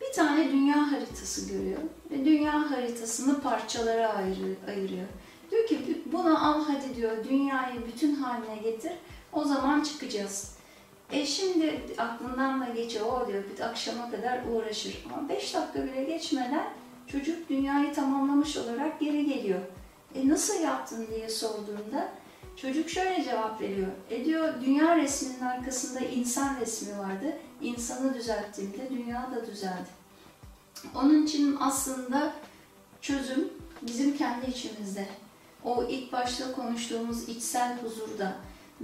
Bir 0.00 0.12
tane 0.12 0.52
dünya 0.52 0.92
haritası 0.92 1.52
görüyor 1.52 1.80
ve 2.10 2.24
dünya 2.24 2.70
haritasını 2.70 3.40
parçalara 3.40 4.14
ayırıyor. 4.68 5.06
Diyor 5.50 5.66
ki 5.66 6.02
bunu 6.12 6.48
al 6.48 6.64
hadi 6.64 6.96
diyor 6.96 7.24
dünyayı 7.24 7.86
bütün 7.86 8.14
haline 8.14 8.56
getir 8.56 8.92
o 9.32 9.44
zaman 9.44 9.82
çıkacağız. 9.82 10.54
E 11.12 11.26
şimdi 11.26 11.80
aklından 11.98 12.60
da 12.60 12.68
geçiyor 12.68 13.06
o 13.06 13.26
diyor 13.26 13.44
bir 13.54 13.60
akşama 13.60 14.10
kadar 14.10 14.40
uğraşır 14.52 15.04
ama 15.06 15.28
5 15.28 15.54
dakika 15.54 15.84
bile 15.84 16.04
geçmeden 16.04 16.70
çocuk 17.06 17.48
dünyayı 17.48 17.94
tamamlamış 17.94 18.56
olarak 18.56 19.00
geri 19.00 19.26
geliyor. 19.26 19.60
E 20.14 20.28
nasıl 20.28 20.62
yaptın 20.62 21.06
diye 21.14 21.28
sorduğunda 21.28 22.08
çocuk 22.62 22.90
şöyle 22.90 23.24
cevap 23.24 23.60
veriyor. 23.60 23.88
E 24.10 24.24
diyor 24.24 24.54
dünya 24.66 24.96
resminin 24.96 25.40
arkasında 25.40 26.00
insan 26.00 26.60
resmi 26.60 26.98
vardı. 26.98 27.36
İnsanı 27.62 28.14
düzelttiğimde 28.14 28.90
dünya 28.90 29.30
da 29.36 29.46
düzeldi. 29.46 29.88
Onun 30.94 31.26
için 31.26 31.56
aslında 31.60 32.32
çözüm 33.00 33.48
bizim 33.82 34.16
kendi 34.16 34.50
içimizde. 34.50 35.06
O 35.64 35.84
ilk 35.84 36.12
başta 36.12 36.52
konuştuğumuz 36.52 37.28
içsel 37.28 37.78
huzurda. 37.82 38.36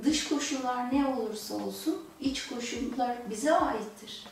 Dış 0.04 0.28
koşullar 0.28 0.94
ne 0.94 1.06
olursa 1.06 1.54
olsun 1.54 2.02
iç 2.20 2.46
koşullar 2.48 3.16
bize 3.30 3.52
aittir. 3.52 4.24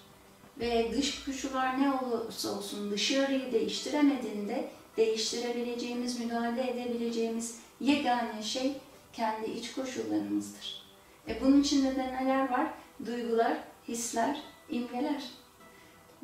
Ve 0.61 0.93
dış 0.97 1.25
koşullar 1.25 1.81
ne 1.81 1.93
olursa 1.93 2.59
olsun 2.59 2.91
dışarıyı 2.91 3.53
değiştiremediğinde 3.53 4.69
değiştirebileceğimiz, 4.97 6.21
müdahale 6.21 6.71
edebileceğimiz 6.71 7.59
yegane 7.81 8.43
şey 8.43 8.77
kendi 9.17 9.51
iç 9.51 9.73
koşullarımızdır. 9.73 10.85
E 11.29 11.41
bunun 11.41 11.61
içinde 11.61 11.97
de 11.97 12.13
neler 12.13 12.51
var? 12.51 12.67
Duygular, 13.07 13.59
hisler, 13.89 14.43
imgeler. 14.71 15.23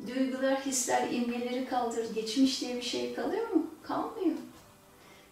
Duygular, 0.07 0.65
hisler, 0.65 1.11
imgeleri 1.11 1.65
kaldır. 1.65 2.15
Geçmiş 2.15 2.61
diye 2.61 2.75
bir 2.75 2.81
şey 2.81 3.13
kalıyor 3.13 3.49
mu? 3.49 3.65
Kalmıyor. 3.83 4.35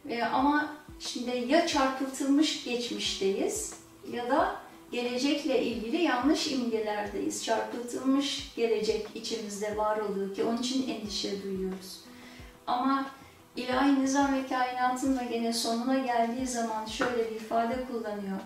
E 0.10 0.24
ama 0.24 0.76
şimdi 1.00 1.46
ya 1.48 1.68
çarpıtılmış 1.68 2.64
geçmişteyiz 2.64 3.74
ya 4.12 4.30
da 4.30 4.56
gelecekle 4.92 5.64
ilgili 5.64 6.02
yanlış 6.02 6.52
imgelerdeyiz. 6.52 7.46
Çarpıtılmış 7.46 8.54
gelecek 8.56 9.08
içimizde 9.16 9.78
var 9.78 9.98
oluyor 9.98 10.36
ki 10.36 10.44
onun 10.44 10.58
için 10.58 10.90
endişe 10.90 11.44
duyuyoruz. 11.44 12.00
Ama 12.68 13.12
ilahi 13.56 14.02
nizam 14.02 14.34
ve 14.34 14.48
kainatın 14.48 15.18
da 15.18 15.24
gene 15.24 15.54
sonuna 15.54 15.98
geldiği 15.98 16.48
zaman 16.48 16.86
şöyle 16.86 17.32
bir 17.32 17.36
ifade 17.36 17.86
kullanıyor. 17.86 18.40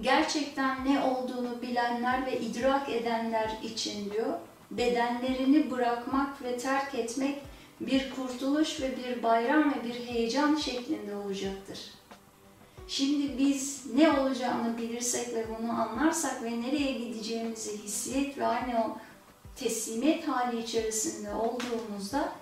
Gerçekten 0.00 0.84
ne 0.84 1.00
olduğunu 1.00 1.62
bilenler 1.62 2.26
ve 2.26 2.40
idrak 2.40 2.88
edenler 2.88 3.50
için 3.62 4.10
diyor, 4.10 4.32
bedenlerini 4.70 5.70
bırakmak 5.70 6.42
ve 6.42 6.58
terk 6.58 6.94
etmek 6.94 7.38
bir 7.80 8.10
kurtuluş 8.10 8.80
ve 8.80 8.96
bir 8.96 9.22
bayram 9.22 9.74
ve 9.74 9.84
bir 9.84 10.06
heyecan 10.06 10.56
şeklinde 10.56 11.16
olacaktır. 11.16 11.78
Şimdi 12.88 13.38
biz 13.38 13.86
ne 13.94 14.10
olacağını 14.10 14.78
bilirsek 14.78 15.34
ve 15.34 15.46
bunu 15.58 15.72
anlarsak 15.72 16.42
ve 16.42 16.60
nereye 16.60 16.92
gideceğimizi 16.92 17.82
hissiyet 17.82 18.38
ve 18.38 18.46
aynı 18.46 18.84
o 18.84 18.96
teslimiyet 19.56 20.28
hali 20.28 20.62
içerisinde 20.62 21.34
olduğumuzda 21.34 22.32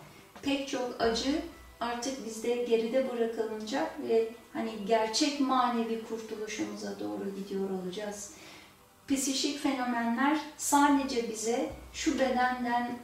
pek 0.43 0.69
çok 0.69 1.01
acı 1.01 1.43
artık 1.81 2.27
bizde 2.27 2.55
geride 2.55 3.11
bırakılacak 3.13 4.03
ve 4.09 4.29
hani 4.53 4.73
gerçek 4.87 5.41
manevi 5.41 6.05
kurtuluşumuza 6.09 7.01
doğru 7.01 7.35
gidiyor 7.37 7.71
olacağız. 7.71 8.33
Psikik 9.09 9.59
fenomenler 9.59 10.41
sadece 10.57 11.31
bize 11.31 11.71
şu 11.93 12.19
bedenden 12.19 12.99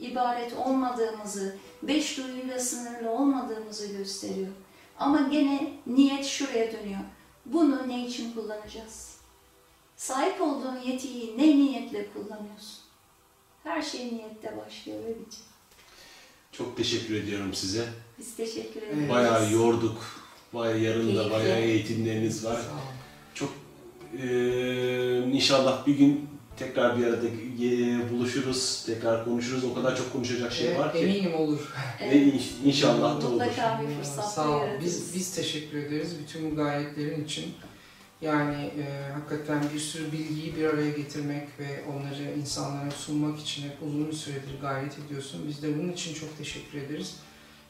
ibaret 0.00 0.52
olmadığımızı, 0.52 1.56
beş 1.82 2.18
duyuyla 2.18 2.58
sınırlı 2.58 3.10
olmadığımızı 3.10 3.86
gösteriyor. 3.86 4.52
Ama 4.98 5.20
gene 5.20 5.72
niyet 5.86 6.24
şuraya 6.24 6.72
dönüyor. 6.72 7.00
Bunu 7.46 7.88
ne 7.88 8.06
için 8.06 8.34
kullanacağız? 8.34 9.18
Sahip 9.96 10.42
olduğun 10.42 10.80
yetiyi 10.80 11.38
ne 11.38 11.46
niyetle 11.46 12.12
kullanıyorsun? 12.12 12.84
Her 13.64 13.82
şey 13.82 14.14
niyette 14.14 14.56
başlıyor 14.56 14.98
ve 15.04 15.08
bitiyor. 15.08 15.53
Çok 16.58 16.76
teşekkür 16.76 17.14
ediyorum 17.14 17.54
size. 17.54 17.84
Biz 18.18 18.36
teşekkür 18.36 18.82
ederiz. 18.82 18.96
Evet. 19.00 19.10
Bayağı 19.10 19.52
yorduk. 19.52 20.02
Bayağı 20.54 20.80
yarın 20.80 21.08
da 21.08 21.12
Keyifli. 21.12 21.30
bayağı 21.32 21.58
eğitimleriniz 21.60 22.44
var. 22.44 22.58
Çok 23.34 23.52
eee, 24.22 25.18
inşallah 25.18 25.86
bir 25.86 25.94
gün 25.96 26.28
tekrar 26.56 26.98
bir 26.98 27.04
arada 27.06 27.26
e, 27.26 28.10
buluşuruz, 28.12 28.82
tekrar 28.86 29.24
konuşuruz. 29.24 29.64
O 29.64 29.74
kadar 29.74 29.96
çok 29.96 30.12
konuşacak 30.12 30.52
şey 30.52 30.66
Evet, 30.68 30.78
var 30.78 30.92
ki. 30.92 30.98
Eminim 30.98 31.34
olur. 31.34 31.74
Ve 32.10 32.22
in- 32.22 32.42
inşallah 32.64 33.22
da 33.22 33.26
olur. 33.26 33.30
Mutlaka 33.44 33.80
bir 33.82 33.94
fırsat 33.96 34.32
Sağ 34.34 34.48
ol. 34.50 34.60
Biz, 34.84 35.14
biz 35.14 35.34
teşekkür 35.34 35.78
ederiz 35.78 36.10
bütün 36.22 36.50
bu 36.50 36.56
gayretlerin 36.56 37.24
için. 37.24 37.44
Yani 38.24 38.54
e, 38.54 39.12
hakikaten 39.12 39.62
bir 39.74 39.78
sürü 39.78 40.12
bilgiyi 40.12 40.56
bir 40.56 40.64
araya 40.64 40.90
getirmek 40.90 41.48
ve 41.58 41.84
onları 41.92 42.38
insanlara 42.38 42.90
sunmak 42.90 43.40
için 43.40 43.62
hep 43.62 43.82
uzun 43.82 44.08
bir 44.08 44.12
süredir 44.12 44.60
gayret 44.60 44.98
ediyorsun. 44.98 45.44
Biz 45.48 45.62
de 45.62 45.78
bunun 45.78 45.92
için 45.92 46.14
çok 46.14 46.38
teşekkür 46.38 46.78
ederiz. 46.78 47.16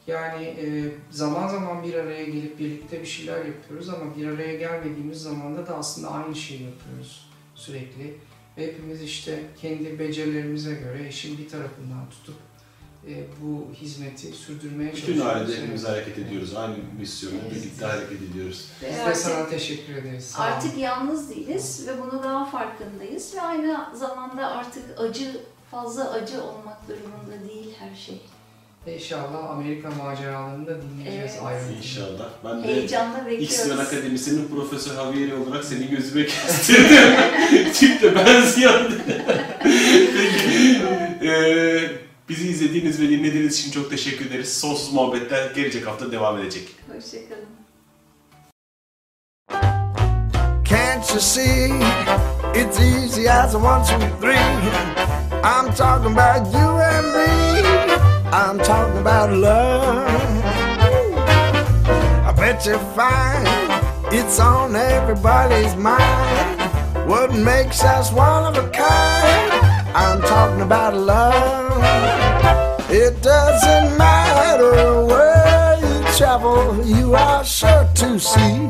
Yani 0.07 0.43
e, 0.43 0.91
zaman 1.11 1.47
zaman 1.47 1.83
bir 1.83 1.93
araya 1.93 2.25
gelip 2.25 2.59
birlikte 2.59 3.01
bir 3.01 3.05
şeyler 3.05 3.45
yapıyoruz 3.45 3.89
ama 3.89 4.17
bir 4.17 4.27
araya 4.27 4.55
gelmediğimiz 4.55 5.21
zamanda 5.21 5.67
da 5.67 5.75
aslında 5.77 6.11
aynı 6.11 6.35
şeyi 6.35 6.63
yapıyoruz 6.63 7.29
sürekli. 7.55 8.17
Hepimiz 8.55 9.01
işte 9.01 9.39
kendi 9.61 9.99
becerilerimize 9.99 10.73
göre 10.73 11.09
işin 11.09 11.37
bir 11.37 11.49
tarafından 11.49 12.09
tutup 12.09 12.35
bu 13.41 13.67
hizmeti 13.81 14.27
sürdürmeye 14.31 14.91
Bütün 14.93 15.01
çalışıyoruz. 15.05 15.35
ailede 15.35 15.61
hepimiz 15.61 15.85
Evet. 15.85 15.93
hareket 15.95 16.17
ediyoruz. 16.17 16.55
Aynı 16.55 16.75
misyonu 16.99 17.33
Evet. 17.41 17.55
birlikte 17.55 17.85
hareket 17.85 18.21
ediyoruz. 18.31 18.65
Ve 18.83 18.87
Biz 18.89 19.05
de 19.05 19.15
sana 19.15 19.49
teşekkür 19.49 19.95
ederiz. 19.95 20.25
Sağ. 20.25 20.43
Artık 20.43 20.77
yalnız 20.77 21.29
değiliz 21.29 21.87
ve 21.87 21.91
bunu 22.01 22.23
daha 22.23 22.45
farkındayız 22.45 23.35
ve 23.35 23.41
aynı 23.41 23.77
zamanda 23.95 24.47
artık 24.47 24.83
acı, 24.99 25.31
fazla 25.71 26.11
acı 26.11 26.43
olmak 26.43 26.77
durumunda 26.87 27.49
değil 27.49 27.73
her 27.79 27.95
şey. 27.95 28.21
İnşallah 28.95 29.49
Amerika 29.49 29.91
maceralarını 29.91 30.67
da 30.67 30.81
dinleyeceğiz 30.81 31.31
Evet. 31.33 31.43
ayrıntılı. 31.45 31.77
İnşallah. 31.77 32.29
Ben 32.45 32.63
de 32.63 32.67
Heyecanla 32.67 33.25
bekliyoruz. 33.25 33.79
Akademisi'nin 33.79 34.47
Profesör 34.47 34.95
Javier 34.95 35.31
olarak 35.31 35.65
seni 35.65 35.87
gözüme 35.89 36.25
kestirdim. 36.25 37.71
Tip 37.73 38.01
de 38.01 38.15
benziyor. 38.15 38.91
Peki. 39.63 40.81
Eee, 41.21 41.91
bizi 42.29 42.47
izlediğiniz 42.47 43.01
ve 43.01 43.09
dinlediğiniz 43.09 43.59
için 43.59 43.71
çok 43.71 43.89
teşekkür 43.89 44.25
ederiz. 44.25 44.57
Sonsuz 44.57 44.93
muhabbetler 44.93 45.51
gelecek 45.51 45.87
hafta 45.87 46.11
devam 46.11 46.37
edecek. 46.39 46.67
Hoşçakalın. 46.95 47.45
Can't 50.69 51.09
you 51.09 51.19
see? 51.19 51.71
It's 52.55 52.79
easy 52.79 53.29
as 53.29 53.55
a 53.55 53.57
one, 53.57 53.83
two, 53.83 53.99
three. 54.21 54.37
I'm 55.43 55.73
talking 55.75 56.17
about 56.17 56.53
you 56.53 56.79
and 56.79 57.05
me. 57.13 57.61
I'm 58.31 58.57
talking 58.57 58.97
about 58.97 59.31
love. 59.31 60.07
I 62.27 62.33
bet 62.37 62.65
you 62.65 62.79
find 62.95 63.47
it's 64.11 64.39
on 64.39 64.75
everybody's 64.75 65.75
mind. 65.75 66.61
What 67.07 67.33
makes 67.35 67.83
us 67.83 68.11
one 68.11 68.45
of 68.45 68.57
a 68.57 68.69
kind? 68.69 69.44
I'm 69.97 70.21
talking 70.21 70.59
about 70.59 70.93
love. 70.93 71.71
It 72.91 73.21
doesn't 73.21 73.97
matter 73.97 75.05
where 75.05 75.79
you 75.79 76.17
travel, 76.17 76.85
you 76.85 77.15
are 77.15 77.45
sure 77.45 77.87
to 77.95 78.19
see. 78.19 78.67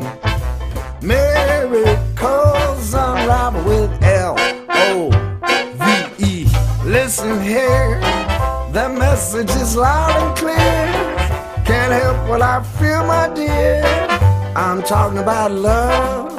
Miracles 1.01 2.93
unravel 2.93 3.63
with 3.63 4.03
L 4.03 4.35
O 4.69 5.09
V 5.73 5.83
E. 6.23 6.47
Listen 6.83 7.41
here, 7.41 7.99
the 8.71 8.87
message 8.89 9.49
is 9.49 9.75
loud 9.75 10.15
and 10.21 10.37
clear. 10.37 10.55
Can't 11.65 11.91
help 11.91 12.29
what 12.29 12.43
I 12.43 12.61
feel, 12.77 13.03
my 13.03 13.33
dear. 13.33 13.83
I'm 14.55 14.83
talking 14.83 15.17
about 15.17 15.51
love. 15.51 16.34